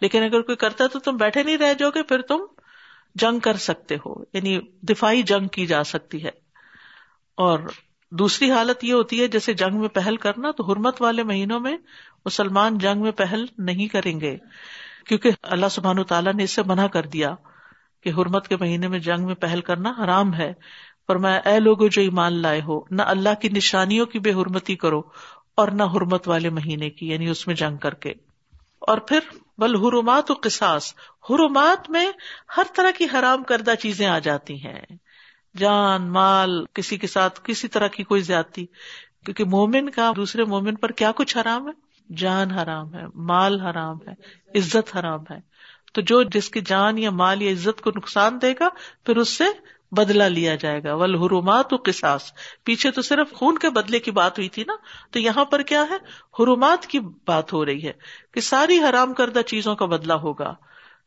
لیکن 0.00 0.22
اگر 0.22 0.40
کوئی 0.40 0.56
کرتا 0.56 0.86
تو 0.86 0.98
تم 0.98 1.16
بیٹھے 1.16 1.42
نہیں 1.42 1.56
رہ 1.56 1.74
جاؤ 1.74 1.90
گے، 1.90 2.02
پھر 2.02 2.20
تم 2.20 2.38
جنگ 3.14 3.38
کر 3.38 3.56
سکتے 3.56 3.96
ہو۔ 4.06 4.14
یعنی 4.32 4.60
دفاعی 4.82 5.22
جنگ 5.22 5.48
کی 5.48 5.66
جا 5.66 5.84
سکتی 5.84 6.24
ہے۔ 6.24 6.30
اور 7.34 7.58
دوسری 8.10 8.50
حالت 8.50 8.84
یہ 8.84 8.92
ہوتی 8.92 9.22
ہے، 9.22 9.28
جیسے 9.28 9.52
جنگ 9.52 9.80
میں 9.80 9.88
پہل 9.88 10.16
کرنا، 10.16 10.50
تو 10.50 10.64
حرمت 10.64 11.02
والے 11.02 11.22
مہینوں 11.22 11.60
میں 11.60 11.76
مسلمان 12.24 12.78
جنگ 12.78 13.02
میں 13.02 13.12
پہل 13.12 13.44
نہیں 13.58 13.88
کریں 13.88 14.20
گے۔ 14.20 14.36
کیونکہ 15.08 15.30
اللہ 15.42 15.66
سبحان 15.70 16.04
تعالیٰ 16.04 16.32
نے 16.34 16.44
اس 16.44 16.50
سے 16.50 16.62
منع 16.62 16.86
کر 16.86 17.06
دیا 17.06 17.34
کہ 18.00 18.10
حرمت 18.10 18.48
کے 18.48 18.56
مہینے 18.60 18.88
میں 18.88 18.98
جنگ 18.98 19.26
میں 19.26 19.34
پہل 19.34 19.60
کرنا 19.60 19.92
حرام 20.04 20.34
ہے۔ 20.34 20.52
پر 21.06 21.16
میں 21.16 21.40
اے 21.44 21.60
لوگ 21.60 21.76
جو 21.90 22.02
ایمان 22.02 22.32
لائے 22.32 22.60
ہو، 22.62 22.80
نہ 22.90 23.02
اللہ 23.02 23.28
کی 23.40 23.48
نشانیوں 23.48 24.06
کی 24.06 24.18
بے 24.18 24.32
حرمتی 24.32 24.76
کرو 24.76 25.02
اور 25.54 25.68
نہ 25.68 25.82
حرمت 25.82 26.28
والے 26.28 26.50
مہینے 26.50 26.90
کی 26.90 27.10
یعنی 27.10 27.28
اس 27.28 27.46
میں 27.46 27.54
جنگ 27.54 27.76
کر 27.76 27.94
کے۔ 27.94 28.10
اور 28.78 28.98
پھر، 28.98 29.18
بل 29.58 29.76
حرمات 29.76 30.30
و 30.30 30.34
قصاص، 30.42 30.94
حرمات 31.30 31.90
میں 31.90 32.10
ہر 32.56 32.62
طرح 32.76 32.90
کی 32.98 33.04
حرام 33.04 33.42
کردہ 33.42 33.74
چیزیں 33.80 34.06
آ 34.06 34.18
جاتی 34.18 34.66
ہیں۔ 34.66 34.82
جان، 35.56 36.12
مال، 36.12 36.64
کسی 36.74 36.98
کے 36.98 37.06
ساتھ 37.06 37.40
کسی 37.44 37.68
طرح 37.68 37.86
کی 37.86 38.04
کوئی 38.04 38.20
زیادتی، 38.20 38.66
کیونکہ 39.24 39.44
مومن 39.44 39.90
کا 39.90 40.12
دوسرے 40.16 40.44
مومن 40.44 40.74
پر 40.74 40.92
کیا 40.92 41.12
کچھ 41.12 41.36
حرام 41.36 41.66
ہے؟ 41.66 41.85
جان 42.08 42.50
حرام 42.50 42.94
ہے، 42.94 43.02
مال 43.14 43.60
حرام 43.60 43.96
ہے، 44.08 44.12
عزت 44.58 44.96
حرام 44.96 45.20
ہے۔ 45.30 45.40
تو 45.94 46.00
جو 46.00 46.22
جس 46.22 46.50
کی 46.50 46.60
جان 46.60 46.98
یا 46.98 47.10
مال 47.10 47.42
یا 47.42 47.52
عزت 47.52 47.80
کو 47.80 47.90
نقصان 47.96 48.38
دے 48.42 48.52
گا، 48.60 48.68
پھر 49.04 49.16
اس 49.16 49.28
سے 49.28 49.44
بدلا 49.92 50.28
لیا 50.28 50.54
جائے 50.54 50.82
گا۔ 50.84 50.94
ول 50.94 51.14
حرومات 51.14 51.70
قصاص۔ 51.84 52.32
پیچھے 52.64 52.90
تو 52.90 53.02
صرف 53.02 53.32
خون 53.32 53.58
کے 53.58 53.70
بدلے 53.70 54.00
کی 54.00 54.10
بات 54.10 54.38
ہوئی 54.38 54.48
تھی 54.48 54.64
نا۔ 54.66 54.72
تو 55.10 55.18
یہاں 55.18 55.44
پر 55.44 55.62
کیا 55.62 55.84
ہے؟ 55.90 55.96
حرومات 56.38 56.86
کی 56.86 57.00
بات 57.00 57.52
ہو 57.52 57.64
رہی 57.64 57.86
ہے 57.86 57.92
کہ 58.32 58.40
ساری 58.40 58.78
حرام 58.78 59.14
کردہ 59.14 59.40
چیزوں 59.46 59.76
کا 59.76 59.86
بدلا 59.86 60.14
ہوگا۔ 60.14 60.54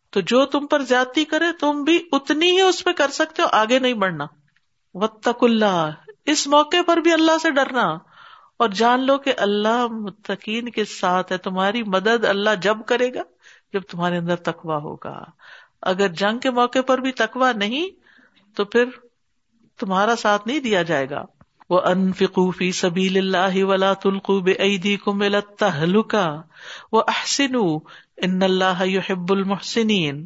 تو 0.09 0.21
جو 0.21 0.45
تم 0.45 0.67
پر 0.67 0.81
زیادتی 0.81 1.25
کرے، 1.25 1.45
تم 1.59 1.83
بھی 1.83 2.09
اتنی 2.11 2.51
ہی 2.51 2.61
اس 2.61 2.83
پہ 2.83 2.91
کر 2.91 3.07
سکتے 3.07 3.41
ہو، 3.41 3.47
آگے 3.51 3.79
نہیں 3.79 3.93
بڑھنا۔ 3.93 4.25
وطق 4.93 5.43
اللہ۔ 5.43 5.89
اس 6.25 6.47
موقع 6.47 6.77
پر 6.85 6.97
بھی 6.97 7.13
اللہ 7.13 7.37
سے 7.41 7.51
ڈرنا۔ 7.51 8.08
اور 8.59 8.69
جان 8.69 9.05
لو 9.05 9.17
کہ 9.17 9.33
اللہ 9.37 9.87
متقین 9.87 10.69
کے 10.69 10.85
ساتھ 10.85 11.31
ہے، 11.31 11.37
تمہاری 11.37 11.83
مدد 11.83 12.25
اللہ 12.25 12.49
جب 12.61 12.77
کرے 12.85 13.13
گا 13.13 13.21
جب 13.73 13.81
تمہارے 13.81 14.17
اندر 14.17 14.35
تقوا 14.35 14.77
ہوگا۔ 14.77 15.23
اگر 15.81 16.07
جنگ 16.07 16.39
کے 16.39 16.51
موقع 16.51 16.81
پر 16.87 16.97
بھی 16.97 17.11
تقوا 17.11 17.51
نہیں، 17.51 17.89
تو 18.55 18.65
پھر 18.65 18.85
تمہارا 19.79 20.15
ساتھ 20.15 20.47
نہیں 20.47 20.59
دیا 20.59 20.83
جائے 20.83 21.09
گا۔ 21.09 21.25
وہ 21.69 21.81
انفقوفی 21.85 22.71
سبیل 22.71 23.17
اللہ 23.17 23.63
ولا 23.63 23.93
تلقو 23.93 24.39
بے 24.39 24.53
عیدی 24.59 24.97
کو 24.97 25.13
ملتا 25.13 25.83
ہلکا 25.83 26.41
وہ 26.91 27.03
احسن 27.07 27.55
ان 28.17 28.43
اللہ 28.43 28.85
یحب 28.85 29.33
المحسنین 29.33 30.25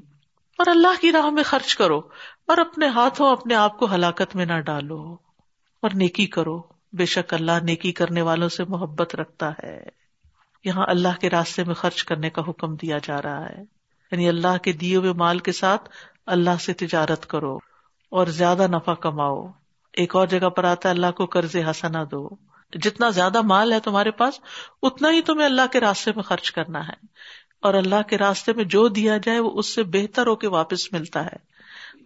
اور 0.58 0.68
اللہ 0.68 1.02
کی 1.02 1.12
راہ 1.12 1.30
میں 1.30 1.44
خرچ 1.44 1.76
کرو 1.76 2.00
اور 2.48 2.58
اپنے 2.58 2.88
ہاتھوں 2.88 3.32
اپنے 3.32 3.56
آپ 3.56 3.80
کو 3.80 3.94
ہلاکت 3.96 4.36
میں 4.36 4.46
نہ 4.46 4.60
ڈالو 4.60 5.14
اور 5.82 5.90
نیکی 5.94 6.26
کرو۔ 6.26 6.73
بے 6.94 7.06
شک 7.06 7.34
اللہ 7.34 7.52
نیکی 7.62 7.92
کرنے 7.92 8.22
والوں 8.22 8.50
سے 8.50 8.64
محبت 8.64 9.16
رکھتا 9.16 9.52
ہے۔ 9.64 9.84
یہاں 10.64 10.86
اللہ 10.88 11.20
کے 11.22 11.30
راستے 11.30 11.64
میں 11.64 11.74
خرچ 11.74 12.04
کرنے 12.04 12.30
کا 12.30 12.42
حکم 12.48 12.76
دیا 12.76 12.98
جا 13.04 13.22
رہا 13.22 13.50
ہے۔ 13.50 13.62
یعنی 14.12 14.30
اللہ 14.30 14.58
کے 14.58 14.72
دیے 14.72 14.96
ہوئے 14.96 15.14
مال 15.14 15.40
کے 15.40 15.52
ساتھ 15.52 15.90
اللہ 16.26 16.58
سے 16.62 16.74
تجارت 16.74 17.26
کرو 17.26 17.58
اور 18.10 18.28
زیادہ 18.28 18.68
نفع 18.68 18.94
کماؤ۔ 18.94 19.48
ایک 19.94 20.16
اور 20.16 20.28
جگہ 20.28 20.50
پر 20.50 20.64
آتا 20.64 20.90
ہے، 20.90 20.94
اللہ 20.94 21.12
کو 21.12 21.26
قرض 21.26 21.56
حسنا 21.70 22.04
دو۔ 22.04 22.30
جتنا 22.74 23.10
زیادہ 23.10 23.42
مال 23.42 23.74
ہے 23.74 23.80
تمہارے 23.80 24.12
پاس، 24.12 24.40
اتنا 24.82 25.12
ہی 25.12 25.22
تمہیں 25.22 25.46
اللہ 25.46 25.62
کے 25.72 25.80
راستے 25.80 26.12
میں 26.16 26.24
خرچ 26.24 26.52
کرنا 26.52 26.88
ہے۔ 26.88 27.06
اور 27.62 27.74
اللہ 27.74 28.02
کے 28.10 28.18
راستے 28.18 28.54
میں 28.54 28.64
جو 28.64 28.88
دیا 28.88 29.18
جائے، 29.18 29.40
وہ 29.40 29.52
اس 29.54 29.76
سے 29.76 29.84
بہتر 29.84 30.28
ہو 30.28 30.36
کے 30.36 30.48
واپس 30.48 30.94
ملتا 30.94 31.26
ہے۔ 31.26 31.53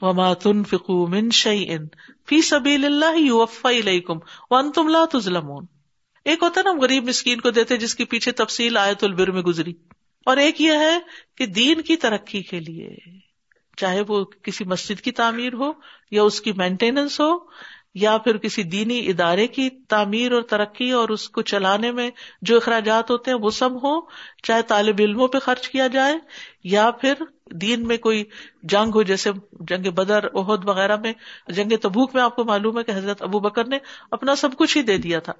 وما 0.01 0.33
تنفقوا 0.33 1.07
من 1.07 1.29
شيء 1.29 1.77
في 2.25 2.41
سبيل 2.41 2.85
الله 2.85 3.25
يوفى 3.25 3.79
اليكم 3.79 4.17
وانتم 4.51 4.87
لا 4.87 5.05
تظلمون۔ 5.11 5.65
ایک 6.25 6.43
ہوتا 6.43 6.61
ہے 6.61 6.73
نا 6.73 6.81
غریب 6.81 7.07
مسکین 7.07 7.41
کو 7.41 7.49
دیتے 7.49 7.77
جس 7.77 7.95
کی 7.95 8.05
پیچھے 8.05 8.31
تفصیل 8.31 8.77
آیت 8.77 9.03
البر 9.03 9.31
میں 9.31 9.41
گزری۔ 9.41 9.73
اور 10.25 10.37
ایک 10.37 10.61
یہ 10.61 10.71
ہے 10.71 10.99
کہ 11.37 11.45
دین 11.45 11.81
کی 11.81 11.95
ترقی 11.95 12.41
کے 12.41 12.59
لیے، 12.59 12.95
چاہے 13.77 14.01
وہ 14.07 14.23
کسی 14.23 14.63
مسجد 14.63 15.01
کی 15.01 15.11
تعمیر 15.11 15.53
ہو 15.53 15.71
یا 16.11 16.23
اس 16.23 16.41
کی 16.41 16.51
مینٹیننس 16.51 17.19
ہو 17.19 17.37
یا 18.01 18.17
پھر 18.17 18.37
کسی 18.37 18.63
دینی 18.63 19.07
ادارے 19.07 19.47
کی 19.47 19.69
تعمیر 19.69 20.31
اور 20.31 20.41
ترقی 20.41 20.91
اور 20.91 21.09
اس 21.09 21.29
کو 21.29 21.41
چلانے 21.41 21.91
میں 21.91 22.11
جو 22.41 22.57
اخراجات 22.57 23.11
ہوتے 23.11 23.31
ہیں 23.31 23.37
وہ 23.41 23.49
سب 23.49 23.83
ہوں، 23.83 24.01
چاہے 24.43 24.61
طالب 24.61 24.95
علموں 24.99 25.27
پہ 25.27 25.39
خرچ 25.39 25.69
کیا 25.69 25.87
جائے 25.87 26.15
یا 26.63 26.91
پھر 26.91 27.13
دین 27.51 27.87
میں 27.87 27.97
کوئی 27.97 28.23
جنگ 28.63 28.91
ہو، 28.95 29.03
جیسے 29.03 29.29
جنگ 29.51 29.91
بدر 29.91 30.27
عہد 30.27 30.69
وغیرہ 30.69 30.95
میں، 30.95 31.13
جنگ 31.47 31.71
تبوک 31.81 32.15
میں 32.15 32.23
آپ 32.23 32.35
کو 32.35 32.43
معلوم 32.43 32.79
ہے 32.79 32.83
کہ 32.83 32.91
حضرت 32.91 33.21
ابو 33.21 33.39
بکر 33.39 33.65
نے 33.65 33.77
اپنا 34.11 34.35
سب 34.35 34.49
کچھ 34.57 34.77
ہی 34.77 34.81
دے 34.81 34.97
دیا 34.97 35.19
تھا۔ 35.19 35.33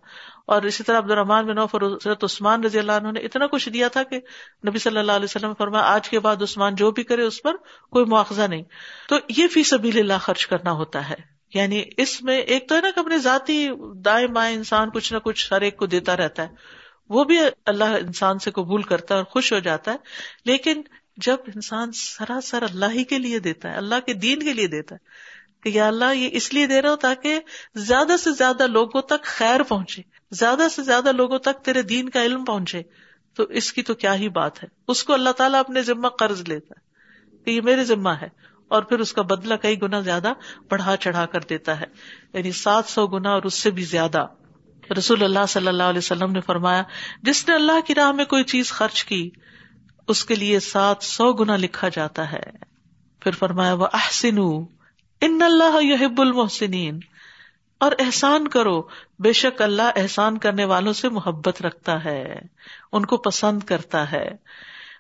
اور 0.46 0.62
اسی 0.62 0.84
طرح 0.84 0.98
عبد 0.98 1.12
الرحمان 1.12 1.46
بن 1.46 1.58
اور 1.58 1.82
حضرت 1.82 2.24
عثمان 2.24 2.64
رضی 2.64 2.80
اللہ 2.80 2.92
عنہ 2.92 3.12
نے 3.12 3.20
اتنا 3.20 3.48
کچھ 3.48 3.70
دیا 3.70 3.88
تھا 3.88 4.04
کہ 4.04 4.16
نبی 4.68 4.80
صلی 4.80 4.98
اللہ 4.98 5.12
علیہ 5.12 5.26
وسلم 5.26 5.54
فرمایا، 5.58 5.84
آج 5.84 6.10
کے 6.10 6.20
بعد 6.20 6.42
عثمان 6.42 6.76
جو 6.76 6.92
بھی 6.92 7.04
کرے 7.04 7.22
اس 7.22 7.42
پر 7.42 7.56
کوئی 7.92 8.06
مواخذہ 8.06 8.42
نہیں۔ 8.42 8.64
تو 9.10 9.16
یہ 9.38 9.48
فی 9.48 9.64
سبیل 9.64 10.00
اللہ 10.00 10.18
خرچ 10.22 10.48
کرنا 10.48 10.72
ہوتا 10.72 11.10
ہے۔ 11.10 11.37
یعنی 11.54 11.84
اس 11.98 12.24
میں 12.24 12.38
ایک 12.38 12.70
تو 12.70 12.76
ہے 12.76 12.82
نا 12.82 12.90
کہ 12.96 13.00
اپنے 13.00 13.18
ذاتی 13.18 13.68
دائیں 14.06 14.28
بائیں 14.28 14.56
انسان 14.56 14.90
کچھ 14.90 15.14
نہ 15.14 15.18
کچھ 15.18 15.54
ہر 15.54 15.62
ایک 15.62 15.78
کو 15.78 15.86
دیتا 15.86 16.18
رہتا 16.18 16.44
ہے۔ 16.44 16.48
وہ 17.10 17.24
بھی 17.24 17.38
اللہ 17.66 17.84
انسان 17.84 18.40
سے 18.40 18.52
قبول 18.52 18.82
کرتا 18.82 19.14
ہے 19.14 19.18
اور 19.18 19.26
خوش 19.26 19.54
ہو 19.54 19.60
جاتا 19.60 19.92
ہے۔ 19.92 19.98
لیکن 20.46 20.82
جب 21.18 21.38
انسان 21.56 21.92
سراسر 21.92 22.62
اللہ 22.62 22.86
ہی 22.94 23.04
کے 23.04 23.18
لیے 23.18 23.40
دیتا 23.40 23.72
ہے، 23.72 23.78
اللہ 23.78 23.96
کے 24.06 24.14
دین 24.14 24.40
کے 24.40 24.54
لیے 24.54 24.68
دیتا 24.68 24.96
ہے، 24.96 25.00
کہ 25.62 25.70
یا 25.70 25.88
اللہ 25.88 26.14
یہ 26.16 26.30
اس 26.32 26.54
لیے 26.54 26.68
دے 26.68 26.82
رہا 26.82 26.90
ہوں 26.90 26.98
تاکہ 26.98 27.40
زیادہ 27.76 28.16
سے 28.20 28.32
زیادہ 28.32 28.68
لوگوں 28.68 29.02
تک 29.02 29.24
خیر 29.24 29.64
پہنچے، 29.64 30.02
زیادہ 30.32 30.68
سے 30.72 30.84
زیادہ 30.84 31.12
لوگوں 31.12 31.40
تک 31.40 31.66
تیرے 31.66 31.82
دین 31.82 32.10
کا 32.10 32.24
علم 32.24 32.46
پہنچے، 32.46 32.82
تو 33.34 33.44
اس 33.44 33.74
کی 33.74 33.84
تو 33.84 33.94
کیا 33.94 34.16
ہی 34.16 34.30
بات 34.30 34.64
ہے۔ 34.64 34.68
اس 34.88 35.04
کو 35.04 35.14
اللہ 35.14 35.30
تعالیٰ 35.30 35.60
اپنے 35.60 35.82
ذمہ 35.82 36.08
قرض 36.08 36.42
لیتا 36.48 36.74
ہے 36.78 36.88
کہ 37.46 37.52
یہ 37.52 37.62
میرے 37.62 37.84
ذمہ 37.84 38.10
ہے۔ 38.10 38.30
اور 38.68 38.82
پھر 38.82 39.00
اس 39.00 39.14
کا 39.14 39.22
بدلہ 39.22 39.54
کئی 39.56 39.82
گنا 39.82 40.00
زیادہ 40.00 40.34
بڑھا 40.70 40.98
چڑھا 40.98 41.26
کر 41.26 41.40
دیتا 41.40 41.80
ہے۔ 41.80 41.86
یعنی 42.34 42.52
سات 42.52 42.86
سو 42.86 43.08
گنا 43.08 43.30
اور 43.30 43.44
اس 43.44 43.54
سے 43.54 43.72
بھی 43.72 43.84
زیادہ۔ 43.84 44.26
رسول 44.98 45.24
اللہ 45.24 45.46
صلی 45.50 45.68
اللہ 45.68 45.84
علیہ 45.84 45.98
وسلم 45.98 46.32
نے 46.32 46.42
فرمایا، 46.42 46.84
جس 47.24 47.48
نے 47.48 47.56
اللہ 47.56 47.80
کی 47.86 47.96
راہ 47.96 48.12
میں 48.12 48.26
کوئی 48.26 48.44
چیز 48.44 48.72
خرچ 48.72 49.04
کی، 49.04 49.30
اس 50.08 50.26
کے 50.26 50.36
لیے 50.36 50.60
سات 50.60 50.98
سو 51.02 51.34
گنا 51.34 51.56
لکھا 51.56 51.90
جاتا 51.90 52.32
ہے۔ 52.32 52.52
پھر 53.20 53.32
فرمایا 53.32 53.74
وہ 53.74 53.88
احسن 53.94 54.38
ان 55.22 55.42
اللہ 55.42 55.84
یحب 55.84 56.22
المحسنین 56.22 57.00
اور 57.80 57.92
احسان 58.00 58.48
کرو، 58.48 58.82
بے 59.20 59.34
شک 59.34 59.62
اللہ 59.62 59.92
احسان 59.96 60.38
کرنے 60.38 60.66
والوں 60.66 60.94
سے 60.94 61.10
محبت 61.10 61.62
رکھتا 61.62 62.06
ہے، 62.06 62.36
ان 62.92 63.06
کو 63.06 63.18
پسند 63.18 63.64
کرتا 63.64 64.12
ہے۔ 64.12 64.30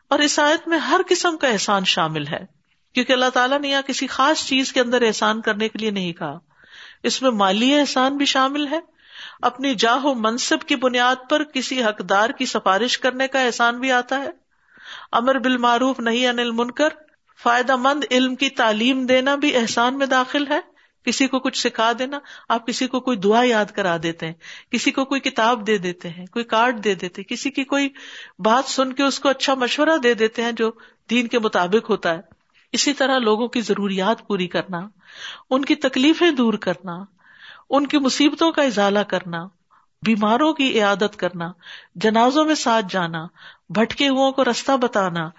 اور 0.10 0.20
اس 0.20 0.40
آیت 0.40 0.68
میں 0.68 0.78
ہر 0.78 1.02
قسم 1.10 1.38
کا 1.38 1.48
احسان 1.48 1.86
شامل 1.86 2.28
ہے۔ 2.28 2.57
کیونکہ 2.98 3.14
اللہ 3.14 3.30
تعالیٰ 3.34 3.60
نے 3.60 3.68
یہاں 3.68 3.82
کسی 3.82 4.08
خاص 4.08 4.46
چیز 4.46 4.74
کے 4.74 4.82
اندر 4.82 5.02
احسان 5.02 5.42
کرنے 5.42 5.70
کے 5.70 5.80
لیے 5.80 5.92
نہیں 5.92 6.14
کہا۔ 6.14 6.40
اس 7.04 7.22
میں 7.22 7.32
مالی 7.32 7.80
احسان 7.80 8.18
بھی 8.18 8.26
شامل 8.26 8.68
ہے۔ 8.68 8.80
اپنی 9.42 9.76
جاہ 9.76 10.06
و 10.06 10.14
منصب 10.14 10.68
کی 10.68 10.76
بنیاد 10.76 11.16
پر 11.30 11.44
کسی 11.44 11.84
حقدار 11.84 12.30
کی 12.30 12.46
سفارش 12.46 12.98
کرنے 12.98 13.28
کا 13.28 13.40
احسان 13.40 13.80
بھی 13.80 13.92
آتا 13.92 14.20
ہے۔ 14.20 14.30
امر 15.12 15.40
بالمعروف 15.40 16.00
نہیں 16.00 16.28
انل 16.28 16.52
منکر 16.52 16.88
فائدہ 17.44 17.76
مند 17.76 18.04
علم 18.12 18.36
کی 18.36 18.50
تعلیم 18.50 19.06
دینا 19.06 19.36
بھی 19.36 19.56
احسان 19.56 19.98
میں 19.98 20.08
داخل 20.08 20.48
ہے۔ 20.48 20.60
کسی 21.06 21.28
کو 21.28 21.40
کچھ 21.40 21.58
سکھا 21.58 21.92
دینا، 22.00 22.20
آپ 22.50 22.68
کسی 22.68 22.88
کو 22.88 23.00
کوئی 23.00 23.18
دعا 23.18 23.42
یاد 23.46 23.66
کرا 23.66 23.98
دیتے 24.04 24.26
ہیں۔ 24.26 24.34
کسی 24.72 24.92
کو 24.92 25.06
کوئی 25.06 25.22
کتاب 25.22 25.68
دے 25.68 25.78
دیتے 25.78 26.10
ہیں، 26.10 26.26
کوئی 26.26 26.46
کارڈ 26.46 26.84
دے 26.84 26.96
دیتے 26.96 27.24
کسی 27.24 27.52
کی 27.52 27.64
کوئی 27.64 27.90
بات 28.40 28.66
سن 28.66 28.94
کے 28.94 29.04
اس 29.04 29.20
کو 29.20 29.30
اچھا 29.30 29.54
مشورہ 29.54 29.98
دے 30.04 30.14
دیتے 30.14 30.44
ہیں 30.44 30.52
جو 30.52 30.72
دین 31.10 31.28
کے 31.28 31.40
مطابق 31.40 31.90
ہوتا 31.90 32.14
ہے۔ 32.14 32.37
اسی 32.72 32.94
طرح 32.94 33.20
لوگوں 33.20 33.48
کی 33.48 33.62
ضروریات 33.62 34.28
پوری 34.28 34.48
کرنا، 34.48 34.88
ان 35.50 35.66
کی 35.66 35.76
تکلیفیں 35.76 36.32
دور 36.32 36.54
کرنا، 36.54 37.04
ان 37.70 37.88
کی 37.88 37.98
مصیبتوں 37.98 38.52
کا 38.52 38.62
ازالہ 38.62 39.00
کرنا، 39.00 39.48
بیماروں 40.06 40.54
کی 40.54 40.80
عیادت 40.80 41.16
کرنا، 41.16 41.52
جنازوں 41.96 42.46
میں 42.46 42.56
ساتھ 42.56 42.86
جانا، 42.90 43.28
بھٹکے 43.70 44.10
ہو 44.10 44.32
کو 44.32 44.44
رستہ 44.44 44.78
بتانا، 44.78 45.30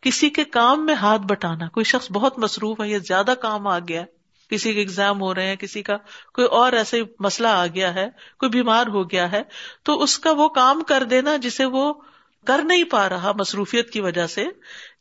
کسی 0.00 0.30
کے 0.30 0.44
کام 0.44 0.86
میں 0.86 0.94
ہاتھ 0.94 1.22
بٹانا۔ 1.22 1.68
کوئی 1.68 1.84
شخص 1.84 2.10
بہت 2.10 2.38
مصروف 2.38 2.80
ہے 2.80 2.88
یا 2.88 2.98
زیادہ 2.98 3.34
کام 3.40 3.66
آ 3.66 3.78
گیا، 3.78 4.04
کسی 4.50 4.74
کے 4.74 4.82
اگزام 4.82 5.20
ہو 5.20 5.34
رہے 5.34 5.46
ہیں، 5.46 5.56
کسی 5.56 5.82
کا 5.82 5.96
کوئی 6.32 6.46
اور 6.46 6.72
ایسے 6.72 7.02
مسئلہ 7.18 7.48
آ 7.48 7.66
گیا 7.66 7.94
ہے، 7.94 8.08
کوئی 8.38 8.50
بیمار 8.50 8.86
ہو 8.86 9.10
گیا 9.10 9.32
ہے، 9.32 9.42
تو 9.82 10.02
اس 10.02 10.18
کا 10.18 10.30
وہ 10.32 10.48
کام 10.48 10.82
کر 10.82 11.02
دینا 11.02 11.36
جسے 11.36 11.64
وہ 11.64 11.94
کر 12.46 12.62
نہیں 12.64 12.84
پا 12.84 13.08
رہا 13.08 13.32
مصروفیت 13.40 13.90
کی 13.90 14.00
وجہ 14.00 14.26
سے۔ 14.26 14.46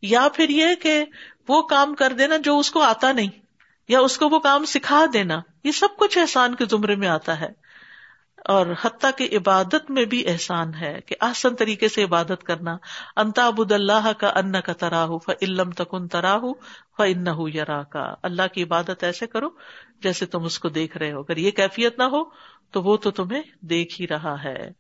یا 0.02 0.28
پھر 0.34 0.50
یہ 0.50 0.76
کہ 0.76 1.06
وہ 1.48 1.62
کام 1.62 1.96
کر 1.96 2.14
دینا 2.14 2.38
جو 2.38 2.60
اس 2.60 2.72
کو 2.72 2.82
آتا 2.82 3.12
نہیں، 3.12 3.30
یا 3.88 4.00
اس 4.00 4.18
کو 4.18 4.30
وہ 4.30 4.40
کام 4.40 4.66
سکھا 4.66 5.06
دینا، 5.14 5.42
یہ 5.64 5.72
سب 5.72 5.88
کچھ 5.98 6.18
احسان 6.18 6.56
کے 6.56 6.66
زمرے 6.66 6.96
میں 6.96 7.08
آتا 7.08 7.40
ہے۔ 7.40 7.68
اور 8.38 8.68
حتیٰ 8.82 9.12
کی 9.18 9.38
عبادت 9.38 9.92
میں 9.92 10.06
بھی 10.06 10.30
احسان 10.30 10.74
ہے 10.74 11.00
کہ 11.06 11.16
آسن 11.20 11.56
طریقے 11.56 11.88
سے 11.88 12.04
عبادت 12.04 12.44
کرنا۔ 12.44 12.78
انتابود 13.16 13.72
اللہ 13.72 14.12
کا 14.18 14.28
ان 14.28 14.62
کا 14.62 14.74
تراہ 14.74 15.18
فلم 15.26 15.72
تکن 15.72 16.08
تراہ 16.08 16.40
ان 17.00 17.26
یرا 17.54 17.84
کا 17.84 18.14
اللہ 18.24 18.42
کی 18.54 18.64
عبادت 18.64 19.04
ایسے 19.04 19.28
کرو 19.28 19.48
جیسے 20.00 20.26
تم 20.26 20.44
اس 20.44 20.60
کو 20.60 20.70
دیکھ 20.70 20.98
رہے 20.98 21.12
ہو۔ 21.12 21.20
اگر 21.20 21.38
یہ 21.38 21.52
کیفیت 21.52 21.98
نہ 21.98 22.04
ہو 22.04 22.24
تو 22.72 22.84
وہ 22.84 22.98
تو 22.98 23.12
تمہیں 23.12 23.42
دیکھ 23.62 24.02
ہی 24.02 24.08
رہا 24.08 24.44
ہے۔ 24.44 24.72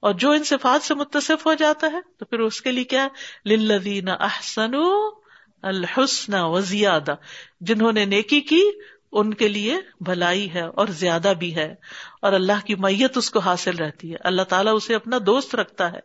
اور 0.00 0.14
جو 0.14 0.30
ان 0.30 0.44
صفات 0.44 0.82
سے 0.82 0.94
متصف 0.94 1.46
ہو 1.46 1.54
جاتا 1.54 1.86
ہے 1.92 2.00
تو 2.18 2.24
پھر 2.24 2.38
اس 2.38 2.60
کے 2.60 2.72
لیے 2.72 2.84
کیا 2.84 3.08
للذین 3.46 4.08
احسن 4.08 4.74
الحسن 5.62 6.34
و 6.34 6.60
زیادہ۔ 6.60 7.14
جنہوں 7.60 7.92
نے 7.92 8.04
نیکی 8.04 8.40
کی، 8.40 8.62
ان 9.12 9.34
کے 9.34 9.48
لیے 9.48 9.76
بھلائی 10.00 10.54
ہے 10.54 10.60
اور 10.60 10.86
زیادہ 10.86 11.32
بھی 11.38 11.56
ہے۔ 11.56 11.74
اور 12.22 12.32
اللہ 12.32 12.66
کی 12.66 12.74
میت 12.74 13.18
اس 13.18 13.30
کو 13.30 13.38
حاصل 13.38 13.76
رہتی 13.76 14.10
ہے۔ 14.12 14.16
اللہ 14.20 14.42
تعالیٰ 14.42 14.76
اسے 14.76 14.94
اپنا 14.94 15.18
دوست 15.26 15.54
رکھتا 15.54 15.92
ہے۔ 15.92 16.00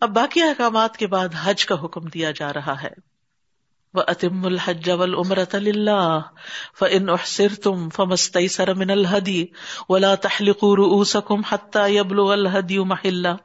اب 0.00 0.10
باقی 0.10 0.42
احکامات 0.42 0.96
کے 0.96 1.06
بعد 1.06 1.28
حج 1.42 1.66
کا 1.66 1.84
حکم 1.84 2.00
دیا 2.00 2.30
جا 2.30 2.52
رہا 2.52 2.82
ہے۔ 2.82 3.11
وَأَتِمُّ 3.94 4.46
الْحَجَّ 4.46 4.90
وَالْعُمْرَةَ 4.90 5.54
لِلَّهِ 5.54 6.30
فَإِنْ 6.74 7.08
أُحْسِرْتُمْ 7.08 7.88
فَمَسْتَيْسَرَ 7.88 8.74
مِنَ 8.74 8.90
الْهَدِي 8.90 9.52
وَلَا 9.88 10.14
تَحْلِقُوا 10.14 10.76
رُؤُوسَكُمْ 10.76 11.44
حَتَّى 11.44 11.96
يَبْلُغَ 11.96 12.34
الْهَدِيُ 12.34 12.78
مَحِلَّهُ 12.78 13.40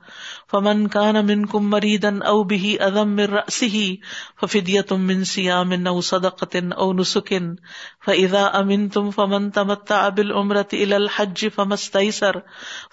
فمن 0.47 0.88
كان 0.88 1.25
منكم 1.25 1.69
مريدا 1.69 2.23
او 2.23 2.43
به 2.43 2.77
اذى 2.81 3.03
من 3.03 3.25
راسه 3.25 3.97
ففدية 4.38 4.86
من 4.91 5.23
صيام 5.23 5.88
او 5.88 6.01
صدقة 6.01 6.55
او 6.55 6.93
نسك 6.93 7.33
فاذا 8.08 8.46
امنتم 8.46 9.10
فمن 9.12 9.52
تمتع 9.52 10.10
بالعمرة 10.10 10.67
الى 10.74 10.96
الحج 10.96 11.48
فما 11.56 11.74
استيسر 11.74 12.39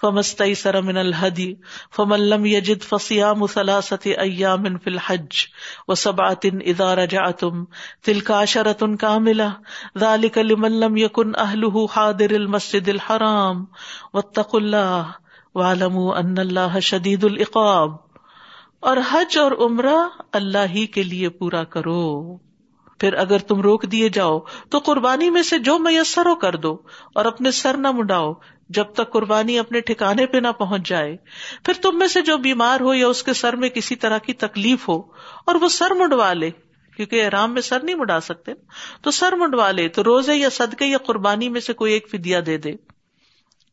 فما 0.01 0.19
استيسر 0.19 0.81
من 0.81 0.97
الهدي، 0.97 1.53
فمن 1.91 2.19
لم 2.19 2.45
يجد 2.45 2.81
فصيام 2.81 3.45
ثلاثة 3.45 4.11
ايام 4.19 4.77
في 4.77 4.89
الحج 4.89 5.31
وسبعة 5.87 6.57
اذا 6.61 6.95
رجعتم، 6.95 7.63
تلك 8.03 8.31
عشرة 8.31 8.95
كاملة، 8.95 9.49
ذلك 9.99 10.37
لمن 10.37 10.71
لم 10.71 10.97
يكن 10.97 11.31
اهله 11.37 11.85
حاضر 11.91 12.35
المسجد 12.35 12.89
الحرام. 12.89 13.65
واتقوا 14.13 14.59
الله 14.59 15.01
والم 15.55 15.97
ان 15.97 16.37
اللہ 16.37 16.79
شدید 16.79 17.23
العقاب۔ 17.23 17.91
اور 18.79 18.97
حج 19.11 19.37
اور 19.37 19.51
عمرہ 19.51 20.09
اللہ 20.33 20.67
ہی 20.69 20.85
کے 20.85 21.03
لیے 21.03 21.29
پورا 21.29 21.63
کرو۔ 21.63 22.37
پھر 22.99 23.13
اگر 23.13 23.37
تم 23.37 23.61
روک 23.61 23.85
دیے 23.91 24.09
جاؤ، 24.09 24.39
تو 24.69 24.79
قربانی 24.79 25.29
میں 25.29 25.43
سے 25.43 25.59
جو 25.59 25.79
میسر 25.79 26.25
ہو 26.25 26.35
کر 26.35 26.55
دو 26.55 26.77
اور 27.15 27.25
اپنے 27.25 27.51
سر 27.51 27.77
نہ 27.77 27.91
منڈاؤ 27.91 28.33
جب 28.69 28.85
تک 28.93 29.11
قربانی 29.11 29.59
اپنے 29.59 29.79
ٹھکانے 29.79 30.25
پہ 30.25 30.37
نہ 30.37 30.51
پہنچ 30.51 30.87
جائے۔ 30.89 31.15
پھر 31.65 31.73
تم 31.73 31.97
میں 31.97 32.07
سے 32.07 32.21
جو 32.21 32.37
بیمار 32.37 32.79
ہو 32.79 32.93
یا 32.93 33.07
اس 33.07 33.23
کے 33.23 33.33
سر 33.33 33.55
میں 33.55 33.69
کسی 33.69 33.95
طرح 33.95 34.17
کی 34.17 34.33
تکلیف 34.33 34.87
ہو 34.89 34.99
اور 35.45 35.55
وہ 35.55 35.67
سر 35.67 35.91
منڈوا 35.91 36.33
لے، 36.33 36.49
کیونکہ 36.95 37.25
آرام 37.25 37.53
میں 37.53 37.61
سر 37.61 37.83
نہیں 37.83 37.95
منڈا 37.95 38.19
سکتے، 38.19 38.51
تو 39.01 39.11
سر 39.11 39.35
منڈوا 39.35 39.71
لے، 39.71 39.87
تو 39.89 40.03
روزے 40.03 40.35
یا 40.35 40.49
صدقے 40.49 40.85
یا 40.85 40.97
قربانی 40.97 41.49
میں 41.49 41.61
سے 41.61 41.73
کوئی 41.73 41.93
ایک 41.93 42.09
فدیا 42.09 42.39
دے 42.45 42.57
دے۔ 42.57 42.71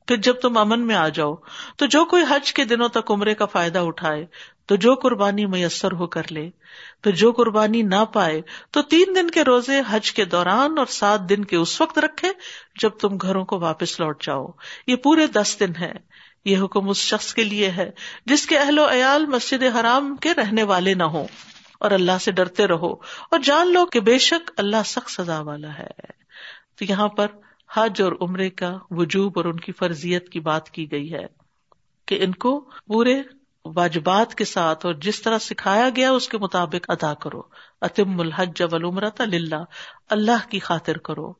پھر 0.09 0.17
جب 0.17 0.35
تم 0.35 0.57
امن 0.57 0.87
میں 0.87 0.95
آ 0.95 1.09
جاؤ، 1.09 1.35
تو 1.77 1.87
جو 1.87 2.05
کوئی 2.05 2.25
حج 2.29 2.53
کے 2.53 2.65
دنوں 2.65 2.89
تک 2.89 3.11
عمرے 3.11 3.35
کا 3.35 3.47
فائدہ 3.47 3.79
اٹھائے 3.79 4.27
تو 4.67 4.77
جو 4.77 4.95
قربانی 4.95 5.47
میسر 5.47 5.93
ہو 5.93 6.07
کر 6.07 6.23
لے 6.31 6.51
پھر 7.03 7.15
جو 7.15 7.33
قربانی 7.33 7.83
نہ 7.83 8.05
پائے، 8.13 8.43
تو 8.71 8.83
تین 8.83 9.15
دن 9.17 9.31
کے 9.31 9.43
روزے 9.43 9.81
حج 9.89 10.13
کے 10.13 10.25
دوران 10.25 10.79
اور 10.79 10.87
سات 10.87 11.21
دن 11.29 11.45
کے 11.45 11.57
اس 11.57 11.81
وقت 11.81 11.99
رکھے 11.99 12.29
جب 12.81 12.89
تم 12.89 13.17
گھروں 13.17 13.45
کو 13.45 13.59
واپس 13.59 14.01
لوٹ 14.01 14.25
جاؤ۔ 14.25 14.47
یہ 14.87 14.97
پورے 14.97 15.27
دس 15.27 15.57
دن 15.61 15.73
ہے 15.81 15.93
یہ 16.45 16.59
حکم 16.59 16.89
اس 16.89 16.97
شخص 16.97 17.35
کے 17.35 17.45
لیے 17.45 17.71
ہے 17.71 17.91
جس 18.27 18.47
کے 18.47 18.59
اہل 18.59 18.79
و 18.79 18.93
عیال 18.93 19.27
مسجد 19.27 19.63
حرام 19.81 20.17
کے 20.17 20.35
رہنے 20.35 20.63
والے 20.63 20.95
نہ 20.95 21.03
ہوں۔ 21.03 21.27
اور 21.81 21.91
اللہ 21.91 22.19
سے 22.21 22.33
ڈرتے 22.33 22.67
رہو 22.67 22.93
اور 23.31 23.39
جان 23.39 23.73
لو 23.73 23.87
کہ 23.87 24.01
بے 24.01 24.19
شک 24.19 24.51
اللہ 24.57 24.83
سخت 24.85 25.11
سزا 25.11 25.41
والا 25.41 25.79
ہے۔ 25.79 26.23
تو 26.77 26.85
یہاں 26.85 27.09
پر 27.09 27.27
حج 27.75 28.03
اور 28.03 28.13
عمرے 28.21 28.51
کا 28.51 28.79
وجوب 28.91 29.33
اور 29.37 29.45
ان 29.45 29.61
کی 29.61 29.73
فرضیت 29.73 30.29
کی 30.29 30.41
بات 30.41 30.71
کی 30.71 30.93
گئی 30.93 31.13
ہے 31.13 31.27
کہ 32.07 32.19
ان 32.23 32.33
کو 32.33 32.61
پورے 32.61 33.23
واجبات 33.65 34.35
کے 34.35 34.45
ساتھ 34.45 34.87
اور 34.87 34.95
جس 34.95 35.23
طرح 35.23 35.39
سکھایا 35.39 35.89
گیا 35.97 36.11
اس 36.11 36.29
کے 36.29 36.39
مطابق 36.39 36.91
ادا 36.91 37.15
کرو۔ 37.15 37.43
اتم 37.81 38.21
الحج 38.21 38.63
ولعمرۃ 38.73 39.19
اللہ 39.19 39.65
اللہ 40.11 40.51
کی 40.51 40.59
خاطر 40.59 40.99
کرو۔ 40.99 41.33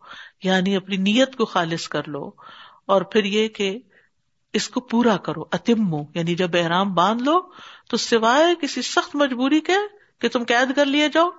یعنی 0.43 0.77
اپنی 0.77 0.97
نیت 0.97 1.37
کو 1.37 1.45
خالص 1.45 1.89
کر 1.89 2.09
لو۔ 2.09 2.31
اور 2.87 3.03
پھر 3.03 3.25
یہ 3.25 3.49
کہ 3.49 3.79
اس 4.53 4.69
کو 4.69 4.81
پورا 4.81 5.17
کرو۔ 5.17 5.43
اتمو 5.53 6.05
یعنی 6.15 6.35
جب 6.35 6.51
احرام 6.55 6.95
باندھ 6.95 7.23
لو، 7.23 7.41
تو 7.89 7.97
سوائے 7.97 8.55
کسی 8.61 8.83
سخت 8.83 9.17
مجبوری 9.17 9.61
کے 9.61 9.77
کہ 10.19 10.29
تم 10.29 10.45
قید 10.49 10.77
کر 10.77 10.87
لیے 10.87 11.09
جاؤ۔ 11.09 11.31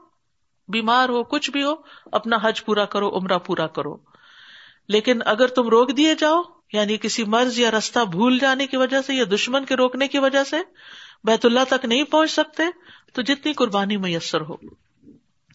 بیمار 0.67 1.09
ہو، 1.09 1.23
کچھ 1.23 1.51
بھی 1.51 1.63
ہو، 1.63 1.73
اپنا 2.11 2.37
حج 2.41 2.65
پورا 2.65 2.85
کرو، 2.85 3.17
عمرہ 3.17 3.37
پورا 3.37 3.67
کرو۔ 3.67 3.97
لیکن 4.87 5.19
اگر 5.25 5.47
تم 5.47 5.67
روک 5.67 5.97
دیے 5.97 6.15
جاؤ 6.15 6.41
یعنی 6.73 6.97
کسی 6.97 7.23
مرض 7.23 7.59
یا 7.59 7.71
رستہ 7.71 7.99
بھول 7.99 8.39
جانے 8.39 8.67
کی 8.67 8.77
وجہ 8.77 9.01
سے 9.01 9.13
یا 9.13 9.23
دشمن 9.35 9.65
کے 9.65 9.75
روکنے 9.75 10.07
کی 10.07 10.19
وجہ 10.19 10.43
سے 10.43 10.57
بیت 11.23 11.45
اللہ 11.45 11.59
تک 11.69 11.85
نہیں 11.85 12.03
پہنچ 12.03 12.31
سکتے، 12.31 12.63
تو 13.13 13.21
جتنی 13.21 13.53
قربانی 13.53 13.97
میسر 13.97 14.41
ہو۔ 14.41 14.55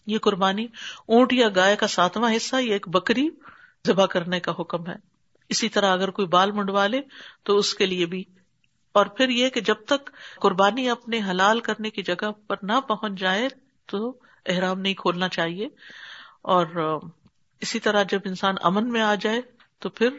یہ 0.05 0.17
قربانی 0.17 0.67
اونٹ 1.07 1.33
یا 1.33 1.47
گائے 1.55 1.75
کا 1.75 1.87
ساتواں 1.87 2.35
حصہ 2.35 2.55
یا 2.61 2.73
ایک 2.73 2.89
بکری 2.89 3.29
ذبح 3.87 4.05
کرنے 4.05 4.39
کا 4.39 4.53
حکم 4.59 4.87
ہے۔ 4.87 4.95
اسی 5.49 5.69
طرح 5.69 5.93
اگر 5.93 6.09
کوئی 6.09 6.27
بال 6.27 6.51
منڈوا 6.51 6.87
لے 6.87 7.01
تو 7.43 7.57
اس 7.57 7.73
کے 7.73 7.85
لیے 7.85 8.05
بھی۔ 8.05 8.23
اور 8.91 9.05
پھر 9.05 9.29
یہ 9.29 9.49
کہ 9.49 9.61
جب 9.61 9.75
تک 9.85 10.11
قربانی 10.35 10.89
اپنے 10.89 11.19
حلال 11.29 11.59
کرنے 11.59 11.89
کی 11.89 12.03
جگہ 12.03 12.31
پر 12.47 12.55
نہ 12.63 12.79
پہنچ 12.87 13.19
جائے 13.19 13.47
تو 13.85 14.17
احرام 14.45 14.79
نہیں 14.79 14.93
کھولنا 14.93 15.29
چاہیے۔ 15.29 15.67
اور 16.41 16.65
اسی 17.61 17.79
طرح 17.79 18.03
جب 18.03 18.19
انسان 18.25 18.55
امن 18.63 18.89
میں 18.89 19.01
آ 19.01 19.15
جائے 19.15 19.41
تو 19.79 19.89
پھر 19.89 20.09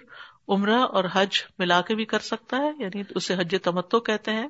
عمرہ 0.51 0.79
اور 0.79 1.05
حج 1.13 1.29
ملا 1.59 1.81
کے 1.81 1.95
بھی 1.95 2.05
کر 2.05 2.19
سکتا 2.19 2.57
ہے؟ 2.57 2.71
یعنی 2.79 3.03
اسے 3.15 3.35
حج 3.35 3.55
تمتو 3.63 4.01
کہتے 4.01 4.31
ہیں۔ 4.31 4.49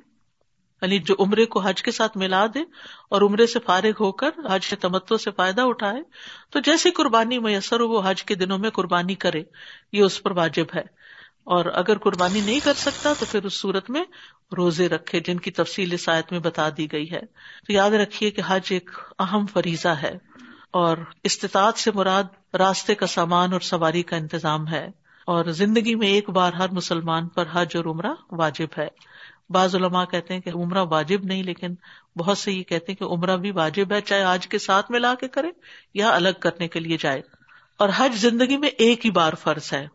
یعنی 0.81 0.99
جو 0.99 1.15
عمرے 1.19 1.45
کو 1.45 1.59
حج 1.59 1.83
کے 1.83 1.91
ساتھ 1.91 2.17
ملا 2.17 2.45
دے 2.45 2.59
اور 3.09 3.21
عمرے 3.21 3.47
سے 3.47 3.59
فارغ 3.59 3.91
ہو 3.99 4.11
کر 4.11 4.29
حج 4.51 4.67
کے 4.67 4.75
تمتو 4.75 5.17
سے 5.17 5.31
فائدہ 5.31 5.61
اٹھائے۔ 5.61 6.01
تو 6.49 6.59
جیسی 6.59 6.91
قربانی 6.91 7.39
میسر 7.39 7.79
ہو، 7.79 7.87
وہ 7.87 8.01
حج 8.05 8.23
کے 8.23 8.35
دنوں 8.35 8.57
میں 8.57 8.69
قربانی 8.69 9.15
کرے۔ 9.15 9.43
یہ 9.91 10.03
اس 10.03 10.23
پر 10.23 10.31
واجب 10.31 10.65
ہے۔ 10.75 11.01
اور 11.43 11.65
اگر 11.65 11.97
قربانی 11.97 12.41
نہیں 12.41 12.59
کر 12.63 12.73
سکتا 12.73 13.13
تو 13.19 13.25
پھر 13.31 13.43
اس 13.43 13.61
صورت 13.61 13.89
میں 13.89 14.03
روزے 14.57 14.89
رکھے، 14.89 15.19
جن 15.19 15.37
کی 15.37 15.51
تفصیل 15.51 15.97
سایت 15.97 16.31
میں 16.31 16.39
بتا 16.39 16.69
دی 16.77 16.91
گئی 16.91 17.11
ہے۔ 17.11 17.21
تو 17.67 17.73
یاد 17.73 17.91
رکھیے 17.91 18.31
کہ 18.31 18.41
حج 18.47 18.61
ایک 18.69 18.89
اہم 19.19 19.45
فریضہ 19.45 19.87
ہے 19.87 20.17
اور 20.71 20.97
استطاعت 21.23 21.77
سے 21.77 21.91
مراد 21.93 22.55
راستے 22.55 22.95
کا 22.95 23.07
سامان 23.07 23.53
اور 23.53 23.61
سواری 23.61 24.03
کا 24.03 24.15
انتظام 24.15 24.67
ہے۔ 24.67 25.00
اور 25.25 25.45
زندگی 25.45 25.95
میں 25.95 26.07
ایک 26.07 26.29
بار 26.29 26.53
ہر 26.53 26.69
مسلمان 26.69 27.27
پر 27.27 27.45
حج 27.53 27.67
اور 27.75 27.85
عمرہ 27.85 28.11
واجب 28.31 28.67
ہے۔ 28.77 28.87
بعض 29.49 29.75
علماء 29.75 30.05
کہتے 30.05 30.33
ہیں 30.33 30.41
کہ 30.41 30.51
عمرہ 30.55 30.83
واجب 30.83 31.23
نہیں، 31.23 31.43
لیکن 31.43 31.75
بہت 32.17 32.37
سے 32.37 32.51
یہ 32.51 32.63
کہتے 32.63 32.91
ہیں 32.91 32.99
کہ 32.99 33.03
عمرہ 33.03 33.37
بھی 33.37 33.51
واجب 33.51 33.93
ہے، 33.93 34.01
چاہے 34.01 34.23
آج 34.23 34.47
کے 34.47 34.59
ساتھ 34.59 34.91
ملا 34.91 35.13
کے 35.15 35.27
کرے 35.27 35.47
یا 35.93 36.09
الگ 36.09 36.29
کرنے 36.39 36.67
کے 36.67 36.79
لیے 36.79 36.97
جائے۔ 36.99 37.21
اور 37.77 37.89
حج 37.95 38.15
زندگی 38.15 38.57
میں 38.57 38.69
ایک 38.69 39.05
ہی 39.05 39.11
بار 39.11 39.33
فرض 39.33 39.73
ہے۔ 39.73 39.87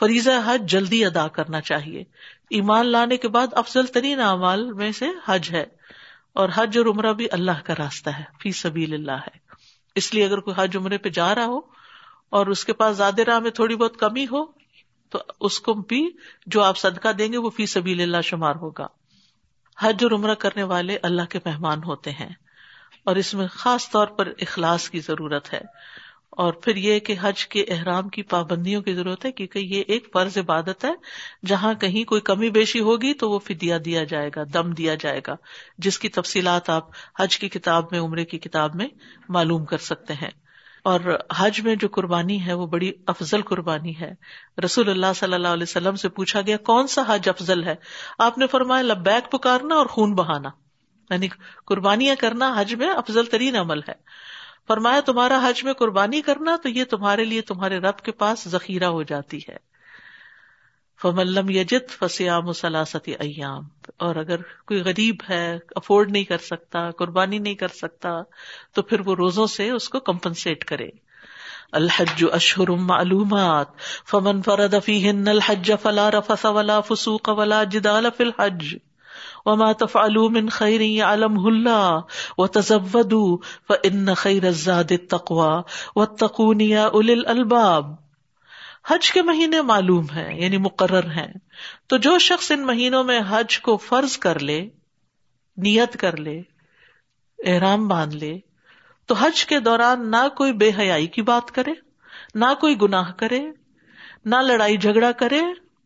فریضہ 0.00 0.30
حج 0.46 0.70
جلدی 0.70 1.04
ادا 1.04 1.28
کرنا 1.28 1.60
چاہیے۔ 1.60 2.04
ایمان 2.50 2.86
لانے 2.86 3.16
کے 3.16 3.28
بعد 3.28 3.46
افضل 3.52 3.86
ترین 3.86 4.20
اعمال 4.20 4.72
میں 4.72 4.92
سے 4.92 5.06
حج 5.26 5.48
ہے۔ 5.52 5.64
اور 6.32 6.48
حج 6.54 6.78
اور 6.78 6.86
عمرہ 6.86 7.12
بھی 7.12 7.26
اللہ 7.32 7.64
کا 7.64 7.74
راستہ 7.78 8.10
ہے، 8.10 8.24
فی 8.42 8.52
سبیل 8.52 8.94
اللہ 8.94 9.12
ہے۔ 9.12 9.38
اس 9.94 10.14
لیے 10.14 10.24
اگر 10.24 10.38
کوئی 10.38 10.54
حج 10.58 10.76
عمرے 10.76 10.98
پہ 10.98 11.08
جا 11.08 11.34
رہا 11.34 11.44
ہو 11.44 11.60
اور 12.30 12.46
اس 12.46 12.64
کے 12.64 12.72
پاس 12.72 12.96
زیادہ 12.96 13.22
راہ 13.22 13.38
میں 13.38 13.50
تھوڑی 13.50 13.76
بہت 13.76 13.96
کمی 13.96 14.24
ہو 14.24 14.63
تو 15.10 15.18
اس 15.40 15.60
کو 15.60 15.74
بھی 15.74 16.10
جو 16.46 16.62
آپ 16.62 16.78
صدقہ 16.78 17.12
دیں 17.12 17.32
گے 17.32 17.36
وہ 17.36 17.50
فی 17.50 17.66
سبیل 17.66 18.00
اللہ 18.00 18.20
شمار 18.20 18.54
ہوگا۔ 18.54 18.86
حج 19.78 19.96
اور 20.02 20.10
عمرہ 20.10 20.34
کرنے 20.34 20.62
والے 20.62 20.98
اللہ 21.02 21.22
کے 21.30 21.38
مہمان 21.44 21.84
ہوتے 21.84 22.10
ہیں 22.10 22.30
اور 23.04 23.16
اس 23.16 23.34
میں 23.34 23.46
خاص 23.50 23.90
طور 23.90 24.06
پر 24.06 24.32
اخلاص 24.38 24.90
کی 24.90 25.00
ضرورت 25.00 25.52
ہے۔ 25.52 25.60
اور 26.30 26.52
پھر 26.52 26.76
یہ 26.76 26.98
کہ 26.98 27.14
حج 27.20 27.46
کے 27.46 27.64
احرام 27.68 28.08
کی 28.08 28.22
پابندیوں 28.22 28.82
کی 28.82 28.94
ضرورت 28.94 29.24
ہے 29.24 29.32
کیونکہ 29.32 29.58
یہ 29.58 29.84
ایک 29.86 30.08
فرض 30.12 30.38
عبادت 30.38 30.84
ہے۔ 30.84 30.92
جہاں 31.46 31.74
کہیں 31.74 32.04
کوئی 32.04 32.20
کمی 32.20 32.50
بیشی 32.50 32.80
ہوگی 32.80 33.14
تو 33.14 33.30
وہ 33.30 33.38
فدیا 33.38 33.78
دیا 33.84 34.04
جائے 34.04 34.30
گا، 34.36 34.42
دم 34.52 34.70
دیا 34.70 34.94
جائے 34.94 35.20
گا، 35.26 35.36
جس 35.78 35.98
کی 35.98 36.08
تفصیلات 36.08 36.70
آپ 36.70 36.88
حج 37.18 37.38
کی 37.38 37.48
کتاب 37.48 37.84
میں، 37.90 38.00
عمرے 38.00 38.24
کی 38.24 38.38
کتاب 38.38 38.74
میں 38.74 38.88
معلوم 39.28 39.64
کر 39.64 39.78
سکتے 39.78 40.14
ہیں۔ 40.14 40.43
اور 40.84 41.18
حج 41.36 41.60
میں 41.60 41.76
جو 41.76 41.88
قربانی 41.88 42.46
ہے 42.46 42.52
وہ 42.52 42.66
بڑی 42.66 42.92
افضل 43.06 43.42
قربانی 43.42 44.00
ہے۔ 44.00 44.14
رسول 44.64 44.90
اللہ 44.90 45.06
صلی 45.16 45.34
اللہ 45.34 45.48
علیہ 45.48 45.62
وسلم 45.62 45.96
سے 45.96 46.08
پوچھا 46.08 46.40
گیا، 46.40 46.56
کون 46.56 46.86
سا 46.86 47.02
حج 47.08 47.28
افضل 47.28 47.64
ہے؟ 47.64 47.74
آپ 48.18 48.38
نے 48.38 48.46
فرمایا، 48.46 48.82
لبیک 48.82 49.32
پکارنا 49.32 49.74
اور 49.74 49.86
خون 49.86 50.14
بہانا۔ 50.14 50.48
یعنی 51.10 51.28
قربانیاں 51.66 52.14
کرنا 52.20 52.54
حج 52.56 52.74
میں 52.74 52.90
افضل 52.90 53.26
ترین 53.26 53.56
عمل 53.56 53.78
ہے۔ 53.78 53.92
فرمایا، 54.68 55.00
تمہارا 55.00 55.48
حج 55.48 55.64
میں 55.64 55.72
قربانی 55.72 56.20
کرنا 56.20 56.56
تو 56.62 56.68
یہ 56.68 56.84
تمہارے 56.84 57.24
لیے، 57.24 57.40
تمہارے 57.40 57.78
رب 57.78 57.98
کے 57.98 58.12
پاس 58.12 58.48
ذخیرہ 58.48 58.84
ہو 58.84 59.02
جاتی 59.02 59.38
ہے۔ 59.48 59.73
فملم 61.04 61.50
یجت 61.50 61.90
فسیام 61.98 62.52
سلاستی 62.52 63.12
ایام 63.12 63.62
اور 63.96 64.16
اگر 64.16 64.36
کوئی 64.36 64.80
غریب 64.80 65.16
ہے، 65.30 65.58
افورڈ 65.76 66.10
نہیں 66.10 66.24
کر 66.24 66.38
سکتا، 66.38 66.90
قربانی 66.90 67.38
نہیں 67.38 67.54
کر 67.54 67.68
سکتا، 67.68 68.22
تو 68.74 68.82
پھر 68.82 69.00
وہ 69.00 69.14
روزوں 69.14 69.46
سے 69.46 69.70
اس 69.70 69.88
کو 69.88 70.00
کمپنسیٹ 70.00 70.64
کرے۔ 70.64 70.88
الحج 71.72 72.24
اشہر 72.32 72.68
معلومات۔ 72.68 73.66
فمن 74.10 74.42
فرد 74.42 74.74
فیہن 74.84 75.28
الحج 75.28 75.72
فلا 75.82 76.10
رفث 76.10 76.44
ولا 76.44 76.80
فسوق 76.80 77.28
ولا 77.28 77.64
جدال 77.64 78.06
فی 78.16 78.24
الحج۔ 78.24 78.76
وما 79.44 79.72
تفعلوا 79.72 80.28
من 80.28 80.48
خیر 80.48 80.80
يعلمه 80.80 81.44
الله۔ 81.44 82.00
وتزودوا 82.38 83.36
فان 83.68 84.14
خیر 84.14 84.44
الزاد 84.44 84.90
التقوى۔ 84.90 85.62
واتقون 85.96 86.60
يا 86.60 86.86
اولي 86.86 87.12
الالباب 87.12 88.03
حج 88.86 89.12
کے 89.12 89.22
مہینے 89.22 89.62
معلوم 89.62 90.04
ہیں 90.04 90.40
یعنی 90.40 90.56
مقرر 90.56 91.10
ہیں۔ 91.10 91.32
تو 91.86 91.96
جو 91.96 92.18
شخص 92.18 92.50
ان 92.50 92.66
مہینوں 92.66 93.04
میں 93.04 93.20
حج 93.28 93.60
کو 93.60 93.76
فرض 93.76 94.18
کر 94.18 94.38
لے، 94.38 94.68
نیت 95.56 95.96
کر 96.00 96.16
لے، 96.16 96.42
احرام 97.46 97.88
باندھ 97.88 98.16
لے، 98.16 98.38
تو 99.06 99.14
حج 99.14 99.46
کے 99.46 99.60
دوران 99.60 100.10
نہ 100.10 100.28
کوئی 100.36 100.52
بے 100.52 100.70
حیائی 100.78 101.06
کی 101.06 101.22
بات 101.22 101.50
کرے، 101.50 101.72
نہ 102.34 102.44
کوئی 102.60 102.80
گناہ 102.80 103.12
کرے، 103.12 103.42
نہ 104.24 104.36
لڑائی 104.36 104.76
جھگڑا 104.76 105.12
کرے، 105.12 105.40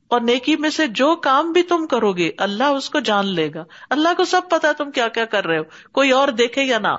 اور 0.09 0.21
نیکی 0.21 0.57
میں 0.57 0.71
سے 0.71 0.87
جو 0.87 1.17
کام 1.17 1.53
بھی 1.53 1.63
تم 1.63 1.87
کرو 1.87 2.13
گے، 2.13 2.31
اللہ 2.39 2.65
اس 2.65 2.91
کو 2.91 3.01
جان 3.01 3.27
لے 3.27 3.51
گا۔ 3.55 3.65
اللہ 3.91 4.09
کو 4.17 4.25
سب 4.25 4.41
پتا 4.51 4.73
تم 4.73 4.91
کیا 4.91 5.09
کیا 5.09 5.25
کر 5.25 5.47
رہے 5.47 5.59
ہو، 5.59 5.63
کوئی 5.93 6.11
اور 6.11 6.29
دیکھے 6.29 6.63
یا 6.63 6.79
نہ۔ 6.79 6.97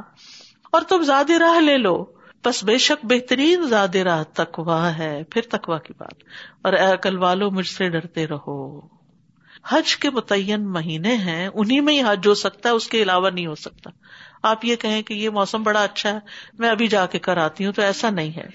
اور 0.71 0.81
تم 0.81 1.01
زیادہ 1.01 1.33
راہ 1.33 1.59
لے 1.59 1.77
لو۔ 1.77 2.18
بس 2.45 2.63
بے 2.63 2.78
شک 2.78 3.06
بہترین 3.06 3.67
زیادہ 3.67 3.97
راہ 3.97 4.23
تکوا 4.34 4.97
ہے، 4.97 5.23
پھر 5.30 5.41
تکوا 5.41 5.78
کی 5.78 5.93
بات۔ 5.97 6.13
اور 6.62 6.73
اے 6.73 6.93
عقل 6.93 7.17
والو، 7.17 7.52
مجھ 7.52 7.67
سے 7.67 7.89
ڈرتے 7.89 8.28
رہو۔ 8.28 8.80
حج 9.67 9.97
کے 9.97 10.10
متعین 10.10 10.71
مہینے 10.71 11.15
ہیں 11.15 11.49
انہیں 11.54 11.82
میں 11.82 11.93
ہی 11.93 12.02
حج 12.02 12.28
ہو 12.28 12.34
سکتا 12.34 12.69
ہے، 12.69 12.73
اس 12.73 12.88
کے 12.88 13.02
علاوہ 13.02 13.30
نہیں 13.30 13.47
ہو 13.47 13.56
سکتا۔ 13.56 13.89
آپ 14.43 14.65
یہ 14.65 14.75
کہیں 14.75 15.02
کہ 15.02 15.13
یہ 15.13 15.30
موسم 15.30 15.63
بڑا 15.63 15.84
اچھا 15.84 16.13
ہے، 16.13 16.19
میں 16.54 16.69
ابھی 16.69 16.88
جا 16.88 17.06
کے 17.06 17.19
کر 17.19 17.38
آتی 17.38 17.65
ہوں، 17.65 17.73
تو 17.73 17.82
ایسا 17.82 18.10
نہیں 18.10 18.38
ہے۔ 18.38 18.47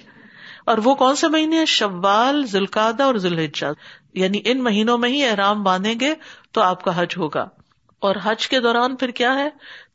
اور 0.66 0.78
وہ 0.84 0.94
کون 0.94 1.16
سے 1.16 1.28
مہینے 1.28 1.58
ہیں؟ 1.58 1.64
شوال 1.64 2.46
ذلقادہ 2.46 3.02
اور 3.02 3.14
ذوالحجہ۔ 3.14 3.66
یعنی 4.14 4.40
ان 4.44 4.62
مہینوں 4.62 4.98
میں 4.98 5.08
ہی 5.08 5.24
احرام 5.24 5.62
باندھیں 5.62 6.00
گے 6.00 6.14
تو 6.52 6.60
آپ 6.60 6.84
کا 6.84 7.02
حج 7.02 7.14
ہوگا۔ 7.16 7.48
اور 7.98 8.16
حج 8.22 8.48
کے 8.48 8.60
دوران 8.60 8.96
پھر 8.96 9.10
کیا 9.10 9.34
ہے؟ 9.34 9.48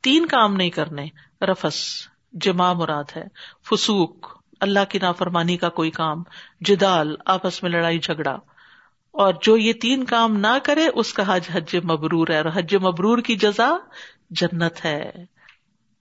تین 0.03 0.25
کام 0.25 0.53
نہیں 0.53 0.69
کرنے، 0.69 1.05
رفس۔ 1.41 2.07
جمع 2.31 2.73
مراد 2.73 3.03
ہے۔ 3.15 3.23
فسوق، 3.69 4.37
اللہ 4.59 4.79
کی 4.89 4.99
نافرمانی 4.99 5.57
کا 5.57 5.69
کوئی 5.69 5.91
کام۔ 5.91 6.23
جدال، 6.61 7.15
آپس 7.25 7.63
میں 7.63 7.71
لڑائی 7.71 7.99
جھگڑا۔ 7.99 8.37
اور 9.11 9.33
جو 9.41 9.57
یہ 9.57 9.73
تین 9.73 10.03
کام 10.03 10.37
نہ 10.37 10.57
کرے، 10.63 10.87
اس 10.95 11.13
کا 11.13 11.35
حج 11.35 11.41
حج 11.51 11.75
مبرور 11.75 12.27
ہے۔ 12.27 12.37
اور 12.37 12.51
حج 12.55 12.75
مبرور 12.75 13.17
کی 13.17 13.35
جزا 13.35 13.69
جنت 14.29 14.85
ہے۔ 14.85 15.11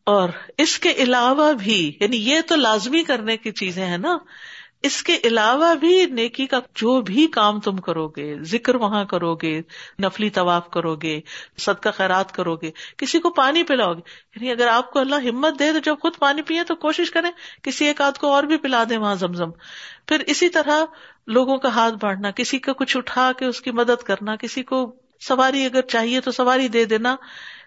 اور 0.04 0.28
اس 0.58 0.78
کے 0.78 0.92
علاوہ 0.92 1.52
بھی 1.52 1.96
یعنی 2.00 2.16
یہ 2.16 2.40
تو 2.48 2.56
لازمی 2.56 3.02
کرنے 3.02 3.36
کی 3.36 3.52
چیزیں 3.52 3.86
ہیں 3.86 3.98
نا 3.98 4.18
اس 4.82 5.02
کے 5.02 5.18
علاوہ 5.24 5.74
بھی 5.74 6.06
نیکی 6.06 6.46
کا 6.46 6.58
جو 6.74 7.00
بھی 7.00 7.26
کام 7.26 7.60
تم 7.60 7.76
کرو 7.76 8.08
گے 8.08 8.36
ذکر 8.40 8.74
وہاں 8.74 9.04
کرو 9.04 9.34
گے 9.34 9.62
نفلی 10.02 10.30
طواف 10.30 10.70
کرو 10.70 10.96
گے 10.96 11.20
صدقہ 11.58 11.88
خیرات 11.94 12.32
کرو 12.32 12.56
گے 12.56 12.70
کسی 12.96 13.18
کو 13.18 13.30
پانی 13.30 13.62
پلاؤ 13.62 13.94
گے 13.94 14.00
یعنی 14.36 14.50
اگر 14.50 14.66
آپ 14.66 14.92
کو 14.92 14.98
اللہ 14.98 15.14
ہمت 15.14 15.58
دے 15.58 15.72
تو 15.72 15.78
جب 15.78 15.96
خود 16.02 16.12
پانی 16.18 16.42
پیے 16.42 16.64
تو 16.64 16.74
کوشش 16.74 17.10
کریں 17.10 17.30
کسی 17.62 17.84
ایک 17.84 18.00
آدھ 18.00 18.18
کو 18.18 18.32
اور 18.32 18.42
بھی 18.42 18.56
پلا 18.56 18.84
دیں 18.90 18.98
وہاں 18.98 19.14
زمزم۔ 19.14 19.50
پھر 20.06 20.20
اسی 20.20 20.48
طرح 20.48 20.84
لوگوں 21.26 21.58
کا 21.58 21.68
ہاتھ 21.68 21.94
بانٹنا، 22.00 22.30
کسی 22.30 22.58
کا 22.58 22.72
کچھ 22.72 22.96
اٹھا 22.96 23.32
کے 23.38 23.44
اس 23.44 23.60
کی 23.60 23.70
مدد 23.70 24.02
کرنا، 24.02 24.36
کسی 24.36 24.62
کو 24.62 24.96
سواری 25.20 25.64
اگر 25.64 25.82
چاہیے 25.82 26.20
تو 26.20 26.30
سواری 26.30 26.68
دے 26.68 26.84
دینا۔ 26.84 27.16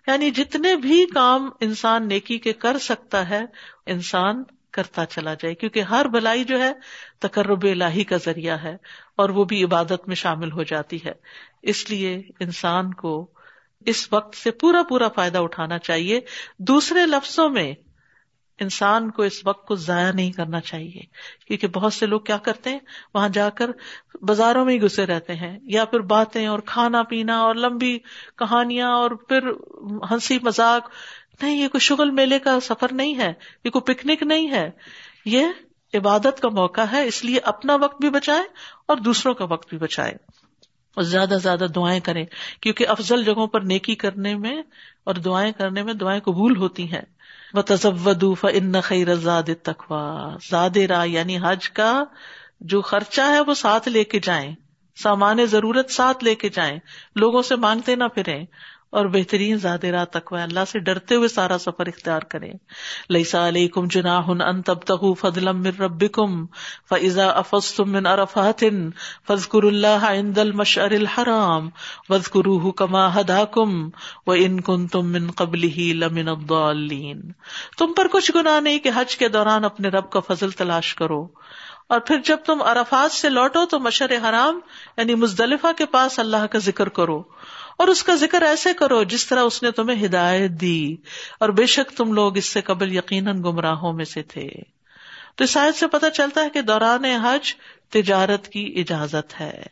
یعنی 0.07 0.31
جتنے 0.31 0.75
بھی 0.75 1.05
کام 1.05 1.49
انسان 1.59 2.07
نیکی 2.07 2.37
کے 2.37 2.53
کر 2.53 2.77
سکتا 2.77 3.29
ہے، 3.29 3.45
انسان 3.85 4.43
کرتا 4.71 5.05
چلا 5.05 5.33
جائے، 5.33 5.55
کیونکہ 5.55 5.79
ہر 5.79 6.05
بلائی 6.05 6.43
جو 6.43 6.59
ہے 6.59 6.73
تقرب 7.19 7.63
الہی 7.63 8.03
کا 8.03 8.17
ذریعہ 8.17 8.57
ہے 8.63 8.77
اور 9.17 9.29
وہ 9.29 9.43
بھی 9.43 9.63
عبادت 9.63 10.07
میں 10.07 10.15
شامل 10.15 10.51
ہو 10.51 10.63
جاتی 10.63 11.05
ہے۔ 11.05 11.11
اس 11.61 11.89
لیے 11.89 12.21
انسان 12.39 12.93
کو 12.93 13.31
اس 13.85 14.13
وقت 14.13 14.35
سے 14.35 14.51
پورا 14.51 14.83
پورا 14.83 15.07
فائدہ 15.07 15.37
اٹھانا 15.37 15.79
چاہیے۔ 15.79 16.19
دوسرے 16.59 17.05
لفظوں 17.05 17.49
میں 17.49 17.73
انسان 18.61 19.11
کو 19.11 19.23
اس 19.23 19.45
وقت 19.45 19.67
کو 19.67 19.75
ضائع 19.75 20.11
نہیں 20.11 20.31
کرنا 20.31 20.59
چاہیے۔ 20.59 21.01
کیونکہ 21.47 21.67
بہت 21.67 21.93
سے 21.93 22.05
لوگ 22.05 22.21
کیا 22.21 22.37
کرتے 22.37 22.69
ہیں؟ 22.69 22.79
وہاں 23.13 23.29
جا 23.29 23.49
کر 23.49 23.71
بازاروں 24.21 24.65
میں 24.65 24.73
ہی 24.73 24.81
گھسے 24.81 25.05
رہتے 25.05 25.35
ہیں، 25.35 25.59
یا 25.63 25.85
پھر 25.85 25.99
باتیں 25.99 26.47
اور 26.47 26.59
کھانا 26.59 27.03
پینا 27.03 27.39
اور 27.39 27.55
لمبی 27.55 27.99
کہانیاں 28.37 28.89
اور 28.89 29.11
پھر 29.11 29.49
ہنسی 30.11 30.39
مذاق۔ 30.41 30.89
نہیں، 31.41 31.63
یہ 31.63 31.67
کوئی 31.67 31.81
شغل 31.81 32.11
میلے 32.11 32.39
کا 32.39 32.59
سفر 32.59 32.93
نہیں 32.93 33.17
ہے، 33.17 33.33
یہ 33.63 33.69
کوئی 33.69 33.93
پکنک 33.93 34.23
نہیں 34.23 34.51
ہے۔ 34.51 34.69
یہ 35.25 35.47
عبادت 35.93 36.39
کا 36.41 36.49
موقع 36.49 36.81
ہے، 36.81 37.07
اس 37.07 37.25
لیے 37.25 37.39
اپنا 37.39 37.75
وقت 37.75 38.01
بھی 38.01 38.09
بچائے 38.09 38.43
اور 38.85 38.97
دوسروں 38.97 39.33
کا 39.33 39.45
وقت 39.45 39.69
بھی 39.69 39.77
بچائے 39.77 40.13
اور 40.95 41.03
زیادہ 41.03 41.29
سے 41.29 41.39
زیادہ 41.39 41.65
دعائیں 41.75 41.99
کریں 41.99 42.25
کیونکہ 42.61 42.87
افضل 42.87 43.23
جگہوں 43.23 43.47
پر 43.47 43.61
نیکی 43.61 43.95
کرنے 43.95 44.35
میں 44.35 44.61
اور 45.03 45.15
دعائیں 45.15 45.51
کرنے 45.51 45.83
میں 45.83 45.93
دعائیں 45.93 46.21
قبول 46.21 46.57
ہوتی 46.57 46.93
ہیں۔ 46.93 47.01
وہ 47.53 47.61
تصودوف 47.61 48.45
ان 48.53 48.81
خیر 48.81 49.15
زاد 49.15 49.43
تخوا 49.63 50.35
زاد 50.49 50.77
راہ 50.77 51.05
یعنی 51.05 51.37
حج 51.37 51.69
کا 51.69 52.03
جو 52.59 52.81
خرچہ 52.81 53.21
ہے 53.21 53.39
وہ 53.39 53.53
ساتھ 53.53 53.89
لے 53.89 54.03
کے 54.03 54.19
جائیں۔ 54.19 54.55
سامان 55.03 55.45
ضرورت 55.45 55.91
ساتھ 55.91 56.23
لے 56.23 56.35
کے 56.35 56.49
جائیں۔ 56.49 56.79
لوگوں 57.15 57.41
سے 57.41 57.55
مانگتے 57.55 57.95
نہ 57.95 58.03
پھریں۔ 58.03 58.45
اور 58.91 59.05
بہترین 59.05 59.57
زیادہ 59.57 59.87
راہ 59.87 60.05
تکوا 60.05 60.43
اللہ 60.43 60.59
سے 60.71 60.79
ڈرتے 60.79 61.15
ہوئے 61.15 61.27
سارا 61.27 61.57
سفر 61.57 61.85
اختیار 61.85 62.21
کریں۔ 62.21 62.53
لئیسا 63.09 63.47
علیہ 63.47 63.67
کم 63.67 63.87
جنا 63.87 64.27
ہن 64.27 64.41
ان 64.41 64.61
تب 64.61 64.81
تک 64.81 65.27
من 65.35 65.81
رب 65.81 66.03
کم 66.11 66.45
فضا 66.89 67.29
افس 67.29 67.73
تم 67.73 67.91
من 67.91 68.05
ارفات 68.05 68.63
فضکر 69.27 69.63
اللہ 69.63 70.03
عند 70.03 70.37
المشعر 70.37 70.91
الحرام 70.91 71.69
وذکروہ 72.09 72.71
کما 72.71 73.19
ہدا 73.19 73.45
کم 73.45 73.89
و 74.27 74.31
ان 74.31 74.61
کن 74.61 74.87
تم 74.87 75.11
من 75.11 75.31
قبل 75.31 75.63
ہی 75.63 75.93
لمن 75.93 76.27
الضالین۔ 76.27 77.21
تم 77.77 77.93
پر 77.93 78.07
کچھ 78.11 78.31
گناہ 78.35 78.59
نہیں 78.59 78.79
کہ 78.79 78.91
حج 78.95 79.17
کے 79.17 79.29
دوران 79.29 79.65
اپنے 79.65 79.89
رب 79.89 80.09
کا 80.09 80.19
فضل 80.19 80.51
تلاش 80.51 80.95
کرو۔ 80.95 81.27
اور 81.87 81.99
پھر 81.99 82.17
جب 82.25 82.37
تم 82.45 82.61
عرفات 82.61 83.11
سے 83.11 83.29
لوٹو 83.29 83.65
تو 83.65 83.79
مشر 83.79 84.11
حرام 84.29 84.59
یعنی 84.97 85.15
مزدلفہ 85.15 85.67
کے 85.77 85.85
پاس 85.85 86.19
اللہ 86.19 86.45
کا 86.51 86.59
ذکر 86.59 86.89
کرو۔ 86.89 87.23
اور 87.77 87.87
اس 87.87 88.03
کا 88.03 88.15
ذکر 88.15 88.41
ایسے 88.41 88.73
کرو 88.73 89.03
جس 89.03 89.27
طرح 89.27 89.41
اس 89.41 89.63
نے 89.63 89.71
تمہیں 89.71 90.05
ہدایت 90.05 90.51
دی۔ 90.51 90.95
اور 91.39 91.49
بے 91.49 91.65
شک 91.65 91.97
تم 91.97 92.13
لوگ 92.13 92.37
اس 92.37 92.45
سے 92.45 92.61
قبل 92.61 92.95
یقیناً 92.95 93.43
گمراہوں 93.43 93.93
میں 93.93 94.05
سے 94.05 94.23
تھے۔ 94.23 94.49
تو 95.35 95.43
اس 95.43 95.57
آیت 95.57 95.75
سے 95.75 95.87
پتہ 95.87 96.05
چلتا 96.13 96.43
ہے 96.43 96.49
کہ 96.49 96.61
دوران 96.61 97.05
حج 97.05 97.53
تجارت 97.89 98.47
کی 98.47 98.73
اجازت 98.77 99.39
ہے۔ 99.39 99.63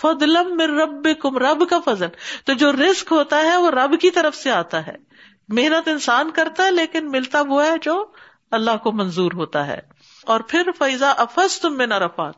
فضلم 0.00 0.60
رب 0.60 1.08
کم 1.20 1.38
رب 1.38 1.70
کا 1.70 1.80
فضل۔ 1.84 2.06
تو 2.44 2.52
جو 2.52 2.72
رسک 2.72 3.12
ہوتا 3.12 3.36
ہے 3.36 3.56
وہ 3.56 3.70
رب 3.70 4.00
کی 4.00 4.10
طرف 4.10 4.36
سے 4.36 4.50
آتا 4.50 4.86
ہے۔ 4.86 4.96
محنت 5.48 5.88
انسان 5.88 6.30
کرتا 6.30 6.62
ہے 6.62 6.70
لیکن 6.70 7.10
ملتا 7.10 7.40
وہ 7.40 7.64
ہے 7.64 7.78
جو 7.82 8.06
اللہ 8.50 8.76
کو 8.76 8.92
منظور 8.92 9.32
ہوتا 9.32 9.66
ہے۔ 9.66 9.80
اور 10.22 10.40
پھر 10.40 10.70
فیضا 10.78 11.10
افس 11.10 11.60
تم 11.60 11.76
میں 11.76 11.86
ارفات 11.86 12.34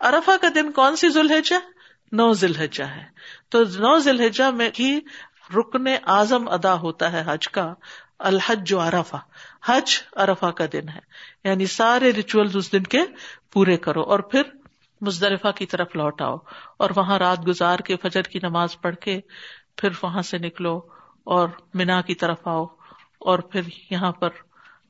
ارفا 0.00 0.36
کا 0.40 0.48
دن 0.54 0.72
کون 0.72 0.96
سی 0.96 1.08
ذوالحجہ؟ 1.08 1.75
نو 2.12 2.32
ذلحجہ 2.32 2.84
ہے۔ 2.84 3.04
تو 3.48 3.62
نو 3.62 3.98
ذلحجہ 3.98 4.50
میں 4.50 4.70
ہی 4.78 4.98
رکن 5.56 5.86
اعظم 6.06 6.48
ادا 6.48 6.74
ہوتا 6.74 7.12
ہے 7.12 7.22
حج 7.26 7.48
کا، 7.48 7.74
الحج 8.18 8.68
جو 8.68 8.80
ارفا 8.80 9.18
حج 9.66 9.90
ارفا 10.16 10.50
کا 10.50 10.64
دن 10.72 10.88
ہے۔ 10.88 10.98
یعنی 11.44 11.66
سارے 11.66 12.12
ریچول 12.12 12.48
اس 12.54 12.72
دن 12.72 12.82
کے 12.82 12.98
پورے 13.52 13.76
کرو 13.76 14.02
اور 14.02 14.18
پھر 14.18 14.42
مزدلفہ 15.00 15.50
کی 15.56 15.66
طرف 15.66 15.96
لوٹ 15.96 16.22
آؤ 16.22 16.36
اور 16.78 16.90
وہاں 16.96 17.18
رات 17.18 17.48
گزار 17.48 17.78
کے، 17.78 17.96
فجر 17.96 18.22
کی 18.22 18.38
نماز 18.42 18.80
پڑھ 18.80 18.96
کے 18.96 19.20
پھر 19.76 19.88
وہاں 20.02 20.22
سے 20.22 20.38
نکلو 20.38 20.80
اور 21.24 21.48
مینا 21.74 22.00
کی 22.00 22.14
طرف 22.14 22.38
آؤ 22.44 22.64
اور 23.18 23.38
پھر 23.38 23.60
یہاں 23.90 24.12
پر 24.12 24.28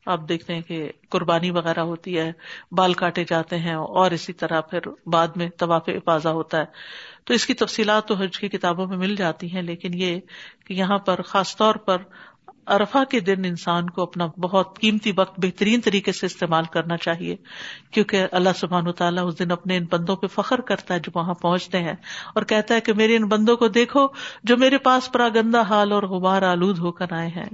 آپ 0.06 0.28
دیکھتے 0.28 0.54
ہیں 0.54 0.62
کہ 0.62 0.92
قربانی 1.08 1.50
وغیرہ 1.50 1.80
ہوتی 1.80 2.18
ہے، 2.18 2.32
بال 2.72 2.92
کاٹے 2.92 3.24
جاتے 3.24 3.58
ہیں 3.58 3.74
اور 3.74 4.10
اسی 4.10 4.32
طرح 4.32 4.60
پھر 4.60 4.78
بعد 5.06 5.28
میں 5.36 5.48
طواف 5.58 5.82
افاظہ 5.86 6.28
ہوتا 6.28 6.58
ہے۔ 6.58 6.64
تو 7.24 7.34
اس 7.34 7.46
کی 7.46 7.54
تفصیلات 7.54 8.06
تو 8.06 8.14
حج 8.14 8.38
کی 8.38 8.48
کتابوں 8.48 8.86
میں 8.86 8.96
مل 8.96 9.16
جاتی 9.16 9.54
ہیں، 9.54 9.62
لیکن 9.62 9.90
یہ 9.94 10.20
کہ 10.66 10.74
یہاں 10.74 10.98
پر 10.98 11.22
خاص 11.22 11.56
طور 11.56 11.74
پر 11.74 11.96
ارفا 12.66 13.04
کے 13.04 13.20
دن 13.20 13.44
انسان 13.44 13.90
کو 13.90 14.02
اپنا 14.02 14.26
بہت 14.26 14.78
قیمتی 14.78 15.12
وقت 15.16 15.40
بہترین 15.40 15.80
طریقے 15.80 16.12
سے 16.12 16.26
استعمال 16.26 16.64
کرنا 16.64 16.96
چاہیے، 16.96 17.36
کیونکہ 17.90 18.26
اللہ 18.32 18.48
سبحان 18.56 18.92
تعالیٰ 18.92 19.26
اس 19.26 19.38
دن 19.38 19.50
اپنے 19.50 19.76
ان 19.76 19.84
بندوں 19.90 20.16
پہ 20.16 20.26
فخر 20.26 20.60
کرتا 20.60 20.94
ہے 20.94 20.98
جو 20.98 21.12
وہاں 21.14 21.34
پہنچتے 21.34 21.78
ہیں 21.78 21.94
اور 22.34 22.42
کہتا 22.42 22.74
ہے 22.74 22.80
کہ 22.80 22.92
میرے 22.92 23.16
ان 23.16 23.24
بندوں 23.24 23.56
کو 23.56 23.68
دیکھو 23.68 24.06
جو 24.42 24.56
میرے 24.56 24.78
پاس 24.78 25.12
پرا 25.12 25.28
گندا 25.28 25.60
حال 25.60 25.92
اور 25.92 26.02
غبار 26.02 26.42
آلود 26.42 26.78
ہو 26.78 26.92
کر 26.92 27.12
آئے 27.12 27.28
ہیں۔ 27.28 27.48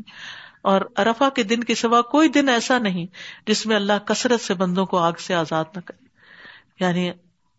اور 0.62 0.80
ارفا 0.96 1.28
کے 1.28 1.42
دن 1.42 1.64
کے 1.64 1.74
سوا 1.74 2.02
کوئی 2.02 2.28
دن 2.28 2.48
ایسا 2.48 2.78
نہیں 2.78 3.06
جس 3.46 3.66
میں 3.66 3.76
اللہ 3.76 3.98
کثرت 4.06 4.40
سے 4.40 4.54
بندوں 4.54 4.86
کو 4.86 4.98
آگ 4.98 5.12
سے 5.18 5.34
آزاد 5.34 5.64
نہ 5.76 5.80
کرے۔ 5.84 6.04
یعنی 6.84 7.10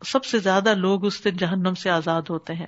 سب 0.06 0.26
سے 0.26 0.40
زیادہ 0.40 0.74
لوگ 0.74 1.06
اس 1.06 1.24
دن 1.24 1.38
جہنم 1.38 1.74
سے 1.74 1.90
آزاد 1.90 2.22
ہوتے 2.30 2.54
ہیں 2.54 2.68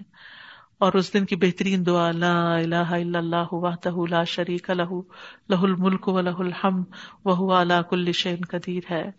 اور 0.78 0.94
اس 0.94 1.14
دن 1.14 1.26
کی 1.26 1.36
بہترین 1.36 1.86
دعا 1.86 2.12
لا 2.12 2.56
الہ 2.56 2.76
الا 2.76 3.20
اللہ 3.20 3.54
وحدہ 3.54 3.94
لا 4.10 4.24
شریک 4.24 4.70
لہ 4.70 5.02
لہ 5.50 5.56
الملک 5.56 6.08
و 6.08 6.22
لہ 6.22 6.30
الحمد 6.30 6.84
وهو 7.26 7.62
على 7.62 7.74
كل 7.90 8.12
شيء 8.12 8.36
قدیر 8.50 8.82
ہے۔ 8.92 9.12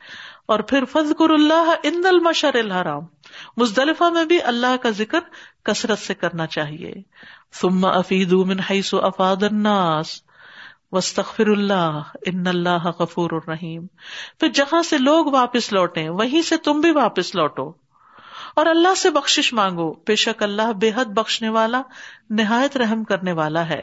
اور 0.47 0.61
پھر 0.61 0.85
فذکر 0.85 1.31
اللہ 1.31 1.75
ان 1.83 2.03
المشر 2.05 2.55
الحرام۔ 2.55 3.03
مزدلفہ 3.57 4.05
میں 4.05 4.25
بھی 4.25 4.43
اللہ 4.43 4.77
کا 4.83 4.91
ذکر 4.91 5.19
کثرت 5.63 5.99
سے 5.99 6.15
کرنا 6.15 6.47
چاہیے۔ 6.47 6.95
ثم 7.53 7.85
افیدوا 7.85 8.45
من 8.45 8.61
حيث 8.71 8.95
افاد 8.95 9.43
الناس۔ 9.43 10.26
وسطر 10.93 11.47
اللہ 11.47 12.03
ان 12.27 12.47
اللہ 12.47 12.87
غفور 12.87 13.31
الرحیم 13.31 13.87
پھر 14.41 14.49
جہاں 14.49 14.83
سے 14.83 14.99
لوگ 14.99 15.27
واپس 15.27 15.73
لوٹے 15.73 16.09
وہیں 16.09 16.43
سے 16.43 16.57
تم 16.57 16.81
بھی 16.81 16.91
واپس 16.91 17.35
لوٹو۔ 17.35 17.73
اور 18.57 18.67
اللہ 18.67 18.95
سے 18.95 19.11
بخش 19.11 19.53
مانگو، 19.53 19.93
بے 19.93 20.15
شک 20.15 20.43
اللہ 20.43 20.73
بے 20.73 20.91
حد 20.97 21.05
بخشنے 21.05 21.49
والا، 21.49 21.83
نہایت 22.31 22.77
رحم 22.77 23.05
کرنے 23.05 23.33
والا 23.33 23.69
ہے۔ 23.69 23.83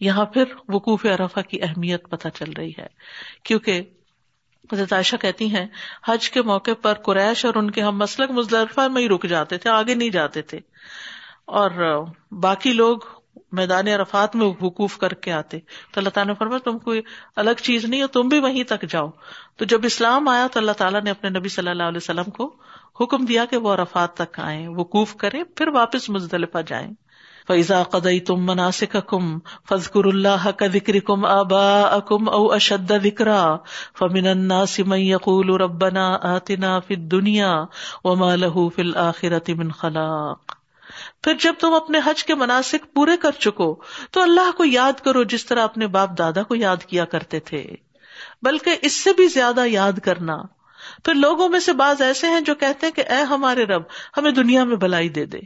یہاں 0.00 0.24
پھر 0.24 0.44
وقوف 0.68 1.06
ارفا 1.06 1.40
کی 1.40 1.62
اہمیت 1.62 2.10
پتہ 2.10 2.28
چل 2.28 2.52
رہی 2.52 2.72
ہے۔ 2.78 2.86
کیونکہ 3.42 3.80
حضرت 4.72 4.92
عائشہ 4.92 5.16
کہتی 5.16 5.56
ہیں، 5.56 5.66
حج 6.06 6.30
کے 6.30 6.42
موقع 6.42 6.70
پر 6.82 6.94
قریش 6.94 7.44
اور 7.44 7.54
ان 7.54 7.70
کے 7.70 7.82
ہم 7.82 7.98
مسلک 7.98 8.30
مزدرفہ 8.30 8.80
میں 8.80 9.02
ہی 9.02 9.08
رک 9.08 9.26
جاتے 9.26 9.58
تھے، 9.58 9.70
آگے 9.70 9.94
نہیں 9.94 10.08
جاتے 10.08 10.42
تھے۔ 10.42 10.58
اور 11.44 12.04
باقی 12.30 12.72
لوگ 12.72 12.98
میدان 13.52 13.88
عرفات 13.88 14.36
میں 14.36 14.46
وقوف 14.60 14.98
کر 14.98 15.14
کے 15.14 15.32
آتے 15.32 15.58
تو 15.58 16.00
اللہ 16.00 16.08
تعالیٰ 16.08 16.34
نے 16.34 16.38
فرمایا، 16.38 16.70
تم 16.70 16.78
کوئی 16.78 17.02
الگ 17.36 17.60
چیز 17.62 17.84
نہیں 17.84 18.02
ہو 18.02 18.06
تم 18.06 18.28
بھی 18.28 18.40
وہیں 18.40 18.64
تک 18.64 18.82
جاؤ۔ 18.88 19.08
تو 19.56 19.64
جب 19.64 19.80
اسلام 19.82 20.28
آیا 20.28 20.46
تو 20.52 20.60
اللہ 20.60 20.72
تعالیٰ 20.72 21.02
نے 21.02 21.10
اپنے 21.10 21.30
نبی 21.30 21.48
صلی 21.48 21.70
اللہ 21.70 21.82
علیہ 21.82 22.00
وسلم 22.02 22.30
کو 22.30 22.54
حکم 23.00 23.24
دیا 23.24 23.44
کہ 23.44 23.56
وہ 23.56 23.74
عرفات 23.74 24.14
تک 24.14 24.40
آئے 24.40 24.68
وقوف 24.68 25.16
کرے 25.16 25.44
پھر 25.44 25.68
واپس 25.68 26.10
مزدلفہ 26.10 26.58
جائیں۔ 26.66 26.90
فیضا 27.48 27.82
قدئی 27.82 28.20
تم 28.20 28.46
مناسک 28.46 28.96
کم 29.06 29.38
فضکر 29.68 30.04
اللہ 30.04 30.50
کا 30.56 30.66
ذکر 30.66 30.98
کم 31.00 31.24
ابا 31.24 31.80
اکم 31.80 32.28
او 32.28 32.52
اشد 32.52 32.92
ذکرا 33.02 33.56
فمن 33.98 34.66
سم 34.68 34.94
یقول 34.94 35.50
ربنا 35.50 36.18
آتنا 36.22 36.78
فی 36.80 36.94
دنیا 36.96 37.64
وما 38.04 38.34
له 38.34 38.66
فی 38.76 38.82
الآخرت 38.82 39.50
من 39.50 39.70
خلاق۔ 39.70 40.63
پھر 41.22 41.34
جب 41.40 41.54
تم 41.58 41.74
اپنے 41.74 42.00
حج 42.04 42.24
کے 42.24 42.34
مناسب 42.34 42.94
پورے 42.94 43.16
کر 43.16 43.30
چکو، 43.30 43.80
تو 44.10 44.22
اللہ 44.22 44.50
کو 44.56 44.64
یاد 44.64 45.00
کرو 45.00 45.22
جس 45.22 45.46
طرح 45.46 45.64
اپنے 45.64 45.86
باپ 45.86 46.18
دادا 46.18 46.42
کو 46.42 46.54
یاد 46.54 46.76
کیا 46.76 47.04
کرتے 47.04 47.40
تھے۔ 47.40 47.66
بلکہ 48.42 48.76
اس 48.82 48.92
سے 48.92 49.12
بھی 49.12 49.28
زیادہ 49.28 49.66
یاد 49.66 49.92
کرنا۔ 50.04 50.36
پھر 51.04 51.14
لوگوں 51.14 51.48
میں 51.48 51.60
سے 51.60 51.72
بعض 51.72 52.02
ایسے 52.02 52.26
ہیں 52.26 52.40
جو 52.40 52.54
کہتے 52.54 52.86
ہیں 52.86 52.92
کہ 52.92 53.04
اے 53.08 53.22
ہمارے 53.22 53.64
رب، 53.64 53.82
ہمیں 54.16 54.30
دنیا 54.30 54.64
میں 54.64 54.76
بلائی 54.76 55.08
دے 55.08 55.24
دے، 55.26 55.38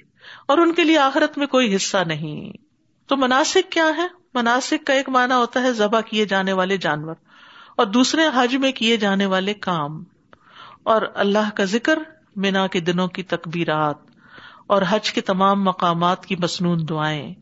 اور 0.48 0.58
ان 0.58 0.72
کے 0.74 0.84
لیے 0.84 0.98
آخرت 0.98 1.38
میں 1.38 1.46
کوئی 1.46 1.76
حصہ 1.76 1.96
نہیں۔ 2.06 2.52
تو 3.08 3.16
مناسب 3.16 3.72
کیا 3.72 3.90
ہے؟ 3.96 4.06
مناسب 4.34 4.86
کا 4.86 4.92
ایک 4.92 5.08
معنی 5.08 5.34
ہوتا 5.34 5.62
ہے 5.62 5.72
ذبح 5.72 6.00
کیے 6.00 6.24
جانے 6.24 6.52
والے 6.52 6.76
جانور، 6.76 7.14
اور 7.76 7.86
دوسرے 7.86 8.22
حج 8.34 8.56
میں 8.56 8.72
کیے 8.72 8.96
جانے 8.96 9.26
والے 9.26 9.54
کام۔ 9.54 10.04
اور 10.82 11.02
اللہ 11.14 11.50
کا 11.54 11.64
ذکر 11.64 11.98
مینا 12.36 12.66
کے 12.66 12.80
دنوں 12.80 13.08
کی 13.08 13.22
تکبیرات۔ 13.22 14.07
اور 14.68 14.82
حج 14.88 15.12
کے 15.12 15.20
تمام 15.20 15.64
مقامات 15.64 16.26
کی 16.26 16.36
مصنون 16.38 16.88
دعائیں 16.88 17.34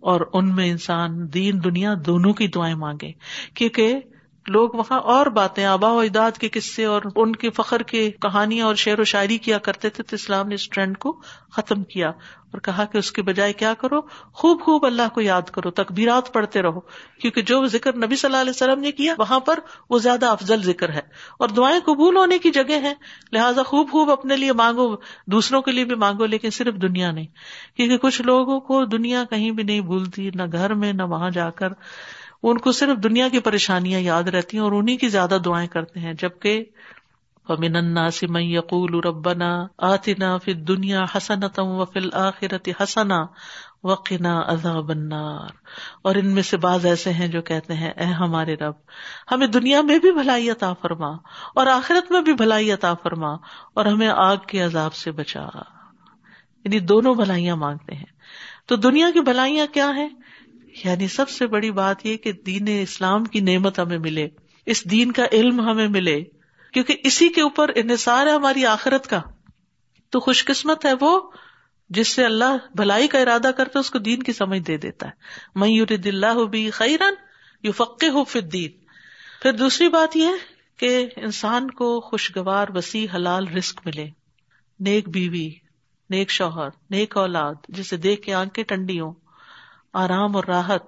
اور 0.00 0.20
ان 0.32 0.54
میں 0.54 0.70
انسان 0.70 1.34
دین 1.34 1.64
دنیا 1.64 1.94
دونوں 2.06 2.32
کی 2.32 2.46
دعائیں 2.46 2.74
مانگے، 2.74 3.12
کیونکہ 3.54 4.00
لوگ 4.48 4.70
وہاں 4.70 5.00
اور 5.00 5.26
باتیں، 5.26 5.64
آبا 5.64 5.90
و 5.92 5.98
اجداد 5.98 6.30
کے 6.30 6.48
قصے 6.48 6.84
اور 6.84 7.02
ان 7.16 7.36
کے 7.36 7.50
فخر 7.50 7.82
کی 7.82 8.10
کہانیاں 8.10 8.66
اور 8.66 8.74
شعر 8.74 8.98
و 8.98 9.04
شاعری 9.04 9.38
کیا 9.38 9.58
کرتے 9.58 9.90
تھے 9.90 10.02
تو 10.02 10.16
اسلام 10.16 10.48
نے 10.48 10.54
اس 10.54 10.68
ٹرینڈ 10.68 10.98
کو 10.98 11.20
ختم 11.52 11.84
کیا 11.84 12.08
اور 12.08 12.60
کہا 12.60 12.84
کہ 12.84 12.98
اس 12.98 13.12
کے 13.12 13.22
بجائے 13.22 13.52
کیا 13.52 13.74
کرو؟ 13.74 14.00
خوب 14.32 14.60
خوب 14.60 14.86
اللہ 14.86 15.08
کو 15.14 15.20
یاد 15.20 15.42
کرو، 15.42 15.70
تکبیرات 15.70 16.32
پڑھتے 16.32 16.62
رہو، 16.62 16.80
کیونکہ 17.20 17.42
جو 17.42 17.66
ذکر 17.66 17.96
نبی 17.96 18.16
صلی 18.16 18.28
اللہ 18.28 18.40
علیہ 18.40 18.50
وسلم 18.50 18.80
نے 18.80 18.92
کیا، 18.92 19.14
وہاں 19.18 19.40
پر 19.40 19.58
وہ 19.90 19.98
زیادہ 19.98 20.26
افضل 20.26 20.62
ذکر 20.62 20.88
ہے۔ 20.88 21.00
اور 21.38 21.48
دعائیں 21.48 21.80
قبول 21.80 22.16
ہونے 22.16 22.38
کی 22.38 22.50
جگہ 22.50 22.82
ہے 22.82 22.94
لہٰذا 23.32 23.62
خوب 23.62 23.90
خوب 23.90 24.10
اپنے 24.10 24.36
لیے 24.36 24.52
مانگو، 24.52 24.96
دوسروں 25.26 25.62
کے 25.62 25.70
لیے 25.70 25.84
بھی 25.84 25.94
مانگو، 25.94 26.26
لیکن 26.26 26.50
صرف 26.50 26.74
دنیا 26.74 27.10
نہیں۔ 27.10 27.26
کیونکہ 27.76 27.98
کچھ 27.98 28.22
لوگوں 28.22 28.60
کو 28.60 28.84
دنیا 28.84 29.24
کہیں 29.30 29.50
بھی 29.50 29.62
نہیں 29.62 29.80
بھولتی، 29.80 30.30
نہ 30.34 30.42
گھر 30.52 30.74
میں، 30.74 30.92
نہ 30.92 31.02
وہاں 31.02 31.30
جا 31.30 31.50
کر۔ 31.50 31.68
ان 32.46 32.58
کو 32.58 32.72
صرف 32.72 33.02
دنیا 33.02 33.28
کی 33.28 33.38
پریشانیاں 33.38 34.00
یاد 34.00 34.22
رہتی 34.22 34.56
ہیں 34.56 34.64
اور 34.64 34.72
انہیں 34.72 34.96
کی 34.96 35.08
زیادہ 35.08 35.38
دعائیں 35.44 35.68
کرتے 35.68 36.00
ہیں، 36.00 36.12
جبکہ 36.12 36.64
فمن 37.46 37.76
الناس 37.76 38.22
من 38.22 38.42
يقول 38.42 39.00
ربنا 39.04 39.66
آتنا 39.78 40.36
في 40.36 40.52
الدنيا 40.52 41.04
حسنة 41.16 41.64
وفي 41.66 41.98
الآخرة 41.98 42.70
حسنة 42.80 43.24
وقنا 43.84 44.42
عذاب 44.46 44.90
النار۔ 44.90 45.48
اور 46.02 46.14
ان 46.14 46.26
میں 46.26 46.42
سے 46.42 46.56
بعض 46.56 46.86
ایسے 46.86 47.12
ہیں 47.12 47.28
جو 47.28 47.42
کہتے 47.42 47.74
ہیں، 47.74 47.90
اے 47.90 48.04
ہمارے 48.04 48.54
رب، 48.54 48.74
ہمیں 49.32 49.46
دنیا 49.46 49.82
میں 49.82 49.98
بھی 49.98 50.12
بھلائی 50.12 50.50
عطا 50.50 50.72
فرما 50.72 51.08
اور 51.54 51.66
آخرت 51.66 52.12
میں 52.12 52.20
بھی 52.20 52.34
بھلائی 52.34 52.72
عطا 52.72 52.94
فرما 52.94 53.32
اور 53.74 53.84
ہمیں 53.84 54.08
آگ 54.08 54.36
کے 54.36 54.60
عذاب 54.60 54.94
سے 54.94 55.12
بچا۔ 55.12 55.48
یعنی 56.64 56.80
دونوں 56.80 57.14
بھلائیاں 57.14 57.56
مانگتے 57.56 57.94
ہیں۔ 57.94 58.14
تو 58.66 58.76
دنیا 58.76 59.10
کی 59.14 59.20
بھلائیاں 59.20 59.66
کیا 59.74 59.90
ہیں؟ 59.96 60.08
یعنی 60.84 61.08
سب 61.08 61.28
سے 61.28 61.46
بڑی 61.46 61.70
بات 61.70 62.06
یہ 62.06 62.16
کہ 62.16 62.32
دین 62.32 62.64
اسلام 62.82 63.24
کی 63.24 63.40
نعمت 63.40 63.78
ہمیں 63.78 63.98
ملے، 63.98 64.28
اس 64.66 64.90
دین 64.90 65.12
کا 65.12 65.24
علم 65.32 65.60
ہمیں 65.60 65.88
ملے، 65.88 66.24
کیونکہ 66.72 66.96
اسی 67.04 67.28
کے 67.28 67.42
اوپر 67.42 67.70
انحصار 67.74 68.26
ہے 68.26 68.32
ہماری 68.32 68.66
آخرت 68.66 69.06
کا۔ 69.06 69.20
تو 70.10 70.20
خوش 70.20 70.44
قسمت 70.44 70.84
ہے 70.84 70.90
وہ 71.00 71.30
جس 71.90 72.08
سے 72.08 72.24
اللہ 72.24 72.56
بھلائی 72.76 73.08
کا 73.08 73.18
ارادہ 73.18 73.50
کرتا 73.56 73.78
اس 73.78 73.90
کو 73.90 73.98
دین 73.98 74.22
کی 74.22 74.32
سمجھ 74.32 74.60
دے 74.60 74.76
دیتا 74.76 75.06
ہے۔ 75.06 75.12
میں 75.54 75.68
یور 75.68 75.86
دلہ 75.86 76.44
بھی 76.50 76.70
خیرن 76.70 77.14
یو 77.62 77.72
فقے 77.72 78.08
ہو 78.08 78.24
پھر 78.24 78.40
دین 78.40 78.70
پھر 79.42 79.52
دوسری 79.52 79.88
بات 79.88 80.16
یہ 80.16 80.28
کہ 80.76 81.06
انسان 81.16 81.70
کو 81.70 82.00
خوشگوار، 82.00 82.68
وسیع، 82.74 83.06
حلال 83.14 83.48
رسک 83.48 83.80
ملے۔ 83.84 84.06
نیک 84.80 85.08
بیوی، 85.08 85.50
نیک 86.10 86.30
شوہر، 86.30 86.68
نیک 86.90 87.16
اولاد، 87.16 87.54
جسے 87.68 87.96
دیکھ 87.96 88.22
کے 88.22 88.34
آنکھیں 88.34 88.64
ٹنڈی 88.64 89.00
ہوں۔ 89.00 89.12
آرام 89.94 90.36
اور 90.36 90.44
راحت 90.44 90.82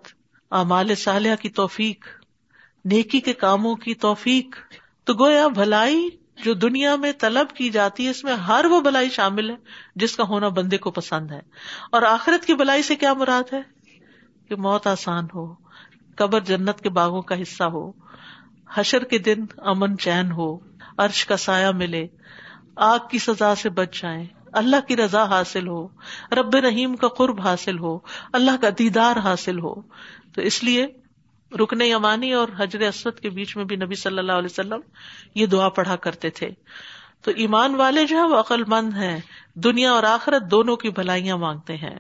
اعمال 0.51 0.95
صالحہ 0.95 1.37
کی 1.37 1.49
توفیق، 1.49 2.07
نیکی 2.85 3.21
کے 3.21 3.33
کاموں 3.33 3.75
کی 3.75 3.95
توفیق۔ 3.95 4.57
تو 5.05 5.14
گویا 5.14 5.49
بھلائی 5.49 6.09
جو 6.45 6.55
دنیا 6.55 6.97
میں 6.97 7.12
طلب 7.19 7.57
کی 7.57 7.71
جاتی 7.71 8.05
ہے، 8.05 8.11
اس 8.11 8.25
میں 8.25 8.35
ہر 8.35 8.64
وہ 8.71 8.81
بلائی 8.81 9.11
شامل 9.11 9.51
ہے 9.51 9.55
جس 9.97 10.16
کا 10.16 10.25
ہونا 10.25 10.49
بندے 10.49 10.79
کو 10.79 10.90
پسند 10.90 11.31
ہے۔ 11.31 11.40
اور 11.92 12.03
آخرت 12.03 12.45
کی 12.45 12.55
بلائی 12.55 12.83
سے 12.83 12.97
کیا 12.97 13.12
مراد 13.14 13.55
ہے؟ 13.55 13.62
کہ 14.49 14.57
موت 14.57 14.87
آسان 14.87 15.27
ہو، 15.35 15.55
قبر 16.16 16.40
جنت 16.40 16.81
کے 16.81 16.88
باغوں 16.88 17.23
کا 17.23 17.42
حصہ 17.42 17.64
ہو، 17.64 17.92
حشر 18.75 19.05
کے 19.05 19.19
دن 19.19 19.45
امن 19.57 19.99
چین 19.99 20.33
ہو، 20.33 20.59
عرش 20.99 21.27
کا 21.27 21.37
سایہ 21.37 21.71
ملے، 21.71 22.07
آگ 22.77 22.99
کی 23.11 23.19
سزا 23.19 23.55
سے 23.55 23.69
بچ 23.69 24.03
جائیں۔ 24.03 24.27
اللہ 24.57 24.77
کی 24.88 24.97
رضا 24.97 25.25
حاصل 25.25 25.69
ہو، 25.69 25.88
رب 26.33 26.57
رحیم 26.57 26.97
کا 26.97 27.09
قرب 27.09 27.40
حاصل 27.40 27.79
ہو، 27.79 27.99
اللہ 28.33 28.51
کا 28.61 28.69
دیدار 28.79 29.16
حاصل 29.16 29.59
ہو۔ 29.59 29.75
تو 30.35 30.40
اس 30.40 30.64
لیے 30.64 30.87
رکن 31.62 31.83
یمانی 31.83 32.33
اور 32.33 32.49
حجر 32.59 32.81
اسود 32.81 33.19
کے 33.19 33.31
بیچ 33.31 33.57
میں 33.57 33.64
بھی 33.64 33.77
نبی 33.77 33.95
صلی 33.95 34.19
اللہ 34.19 34.33
علیہ 34.33 34.49
وسلم 34.51 34.81
یہ 35.35 35.47
دعا 35.47 35.69
پڑھا 35.69 35.97
کرتے 35.97 36.31
تھے۔ 36.31 36.49
تو 37.23 37.31
ایمان 37.37 37.75
والے 37.75 38.07
جو 38.07 38.16
ہے 38.16 38.23
وہ 38.23 38.40
عقل 38.40 38.62
مند 38.66 38.95
ہیں، 38.95 39.21
دنیا 39.55 39.92
اور 39.92 40.03
آخرت 40.03 40.51
دونوں 40.51 40.77
کی 40.77 40.90
بھلائیاں 40.90 41.37
مانگتے 41.37 41.77
ہیں۔ 41.77 41.99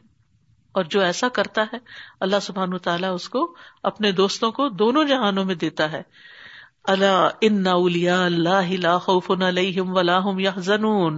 اور 0.72 0.84
جو 0.84 1.00
ایسا 1.00 1.28
کرتا 1.28 1.62
ہے، 1.62 1.76
اللہ 2.20 2.36
سبحان 2.42 2.78
تعالیٰ 2.78 3.14
اس 3.14 3.28
کو 3.28 3.56
اپنے 3.82 4.12
دوستوں 4.12 4.52
کو 4.52 4.68
دونوں 4.68 5.04
جہانوں 5.04 5.44
میں 5.44 5.54
دیتا 5.54 5.92
ہے۔ 5.92 6.02
اللہ 6.86 7.28
ان 7.42 7.66
اللہ 7.66 8.72
لا 8.80 8.96
خوف 9.00 9.30
علیہم 9.40 9.94
ولا 9.94 10.18
هم 10.20 10.40
يحزنون 10.40 11.16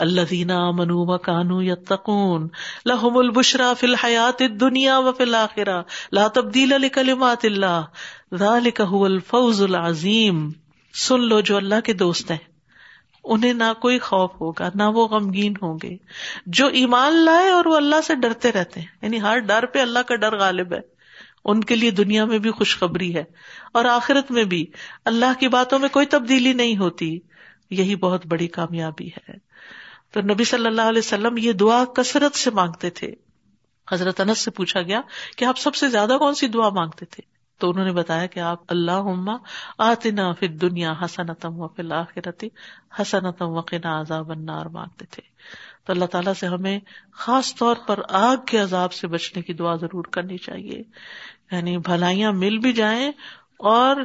الذين 0.00 0.52
امنوا 0.52 1.04
وكانوا 1.08 1.62
يتقون 1.64 2.46
لهم 2.86 3.18
البشرى 3.18 3.74
في 3.74 3.86
الحیات 3.86 4.42
الدنيا 4.42 4.98
وفي 5.00 5.22
الاخره 5.24 5.78
لا 6.12 6.28
تبديل 6.30 6.76
لكلمات 6.78 7.44
الله 7.44 7.88
ذلك 8.36 8.88
هو 8.92 9.04
الفوز 9.06 9.62
العظیم 9.64 10.48
سن 10.94 11.28
لو 11.28 11.40
جو 11.42 11.56
اللہ 11.56 11.84
کے 11.84 11.92
دوست 11.98 12.30
ہیں 12.30 12.38
انہیں 13.24 13.52
نہ 13.54 13.72
کوئی 13.80 13.98
خوف 14.00 14.30
ہوگا 14.40 14.68
نہ 14.74 14.88
وہ 14.94 15.06
غمگین 15.08 15.54
ہوں 15.62 15.78
گے 15.82 15.96
جو 16.54 16.66
ایمان 16.74 17.18
لائے 17.24 17.50
اور 17.50 17.66
وہ 17.66 17.76
اللہ 17.76 18.00
سے 18.06 18.14
ڈرتے 18.20 18.52
رہتے 18.52 18.80
ہیں 18.80 18.86
یعنی 19.02 19.20
ہر 19.22 19.38
ڈر 19.46 19.66
پہ 19.66 19.80
اللہ 19.80 20.08
کا 20.08 20.16
ڈر 20.16 20.36
غالب 20.38 20.72
ہے 20.74 20.80
ان 21.44 21.60
کے 21.60 21.76
لیے 21.76 21.90
دنیا 21.90 22.24
میں 22.24 22.38
بھی 22.38 22.50
خوشخبری 22.50 23.14
ہے 23.14 23.24
اور 23.72 23.84
آخرت 23.84 24.30
میں 24.30 24.44
بھی۔ 24.44 24.66
اللہ 25.04 25.40
کی 25.40 25.48
باتوں 25.48 25.78
میں 25.78 25.88
کوئی 25.88 26.06
تبدیلی 26.06 26.52
نہیں 26.52 26.76
ہوتی۔ 26.76 27.18
یہی 27.70 27.96
بہت 27.96 28.26
بڑی 28.26 28.48
کامیابی 28.48 29.08
ہے۔ 29.08 29.32
تو 30.12 30.20
نبی 30.20 30.44
صلی 30.44 30.66
اللہ 30.66 30.82
علیہ 30.82 30.98
وسلم 30.98 31.36
یہ 31.36 31.52
دعا 31.52 31.84
کثرت 31.84 32.34
سے 32.34 32.50
مانگتے 32.50 32.90
تھے۔ 32.90 33.14
حضرت 33.92 34.20
انس 34.20 34.38
سے 34.38 34.50
پوچھا 34.50 34.82
گیا 34.82 35.00
کہ 35.36 35.44
آپ 35.44 35.58
سب 35.58 35.74
سے 35.74 35.88
زیادہ 35.88 36.16
کون 36.18 36.34
سی 36.34 36.48
دعا 36.48 36.68
مانگتے 36.68 37.06
تھے؟ 37.06 37.22
تو 37.58 37.70
انہوں 37.70 37.84
نے 37.84 37.92
بتایا 37.92 38.26
کہ 38.26 38.40
آپ 38.40 38.58
اللہ 38.68 39.36
آتنا 39.78 40.32
فی 40.32 40.46
دنیا 40.48 40.92
حسنتم 41.04 41.60
و 41.60 41.68
فی 41.68 41.82
الآخرتی 41.82 42.48
حسنتم 43.00 43.48
وقنا 43.48 44.00
عذاب 44.00 44.30
النار 44.30 44.66
مانگتے 44.66 45.04
تھے۔ 45.10 45.22
تو 45.84 45.92
اللہ 45.92 46.04
تعالیٰ 46.04 46.32
سے 46.34 46.46
ہمیں 46.46 46.80
خاص 47.12 47.54
طور 47.54 47.76
پر 47.86 48.00
آگ 48.08 48.36
کے 48.46 48.58
عذاب 48.58 48.92
سے 48.92 49.06
بچنے 49.06 49.42
کی 49.42 49.52
دعا 49.52 49.74
ضرور 49.74 50.04
کرنی 50.04 50.38
چاہیے۔ 50.38 50.82
یعنی 51.52 51.78
بھلائیاں 51.78 52.32
مل 52.32 52.58
بھی 52.58 52.72
جائیں 52.72 53.12
اور 53.58 53.96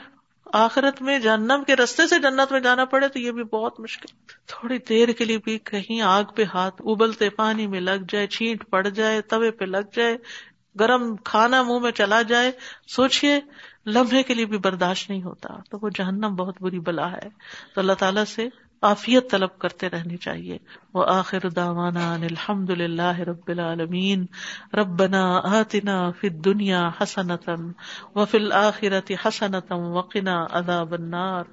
آخرت 0.54 1.02
میں 1.02 1.20
جنم 1.20 1.64
کے 1.68 1.76
رستے 1.76 2.08
سے 2.08 2.20
جنت 2.20 2.52
میں 2.52 2.60
جانا 2.60 2.86
پڑے 2.86 3.08
تو 3.08 3.20
یہ 3.20 3.32
بھی 3.32 3.44
بہت 3.44 3.80
مشکل 3.80 4.16
تھوڑی 4.48 4.78
دیر 4.90 5.12
کے 5.12 5.26
لیے 5.26 5.38
بھی 5.38 5.60
کہیں 5.60 6.02
آگ 6.02 6.24
پہ 6.24 6.44
ہاتھ 6.44 6.82
ابلتے، 6.86 7.30
پانی 7.30 7.68
میں 7.68 7.80
لگ 7.80 8.06
جائے، 8.10 8.28
چھینٹ 8.28 8.70
پڑ 8.70 8.88
جائے، 8.88 9.22
توے 9.22 9.52
پہ 9.52 9.66
لگ 9.66 9.96
جائے، 9.96 10.18
گرم 10.80 11.16
کھانا 11.16 11.64
منہ 11.64 11.80
میں 11.80 11.92
چلا 11.92 12.22
جائے۔ 12.22 12.52
سوچیے 12.88 13.40
لمحے 13.86 14.24
کے 14.24 14.34
لیے 14.34 14.46
بھی 14.46 14.58
برداشت 14.58 15.10
نہیں 15.10 15.24
ہوتا۔ 15.24 15.54
تو 15.70 15.78
وہ 15.82 15.90
جہنم 15.90 16.36
بہت 16.36 16.56
بری 16.62 16.80
بلا 16.80 17.12
ہے۔ 17.12 17.30
تو 17.76 17.82
اللہ 17.82 17.94
تعالیٰ 17.94 18.26
سے 18.26 18.48
عافیت 18.82 19.32
طلب 19.32 19.60
کرتے 19.60 19.90
رہنی 19.90 20.18
چاہیے۔ 20.18 20.58
وہ 20.94 21.06
آخر 21.08 21.50
داوانا 21.56 22.14
الحمد 22.14 22.70
للہ 22.70 23.20
رب 23.20 23.48
العالمین۔ 23.48 24.26
ربنا 24.74 25.42
آتنا 25.44 26.12
فی 26.12 26.30
دنیا 26.30 26.90
حسنتم 27.02 27.72
و 28.16 28.26
الآخرت 28.34 29.12
حسنتم 29.26 29.76
وقنا 29.76 30.46
عذاب 30.50 30.94
النار۔ 30.94 31.44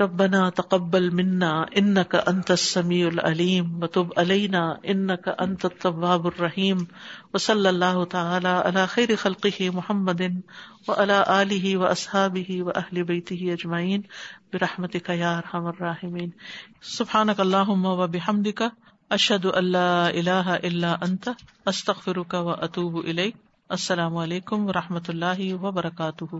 ربنا 0.00 0.50
تقبل 0.50 1.14
منا 1.14 1.66
انك 1.78 2.14
انت 2.14 2.50
السميع 2.50 3.08
العليم، 3.08 3.82
وتب 3.82 4.12
علينا 4.18 4.80
انك 4.88 5.28
انت 5.28 5.64
التواب 5.64 6.26
الرحيم. 6.26 6.78
وصلى 7.34 7.68
الله 7.68 8.04
تعالى 8.04 8.48
على 8.48 8.86
خير 8.86 9.16
خلقه 9.16 9.70
محمد 9.74 10.20
و 10.88 10.92
علی 10.92 11.12
علیہ 11.12 11.76
و 11.76 11.80
وعلى 11.80 11.82
اله 11.82 11.84
واصحابه 11.84 12.62
واهل 12.62 13.02
بيته 13.02 13.52
اجمعين 13.52 14.02
برحمتك 14.52 15.08
يا 15.08 15.38
ارحم 15.38 15.66
الراحمين. 15.66 16.30
سبحانك 16.82 17.40
اللهم 17.40 17.84
وبحمدك 17.84 18.62
اشهد 19.10 19.46
ان 19.46 19.64
لا 19.64 20.10
اله 20.10 20.56
الا 20.56 20.96
انت 21.02 21.28
استغفرك 21.68 22.34
واتوب 22.34 22.98
اليك 22.98 23.36
السلام 23.68 24.16
علیکم 24.16 24.68
و 24.68 24.72
رحمۃ 24.72 25.08
اللہ 25.08 25.54
وبرکاتہ 25.54 26.34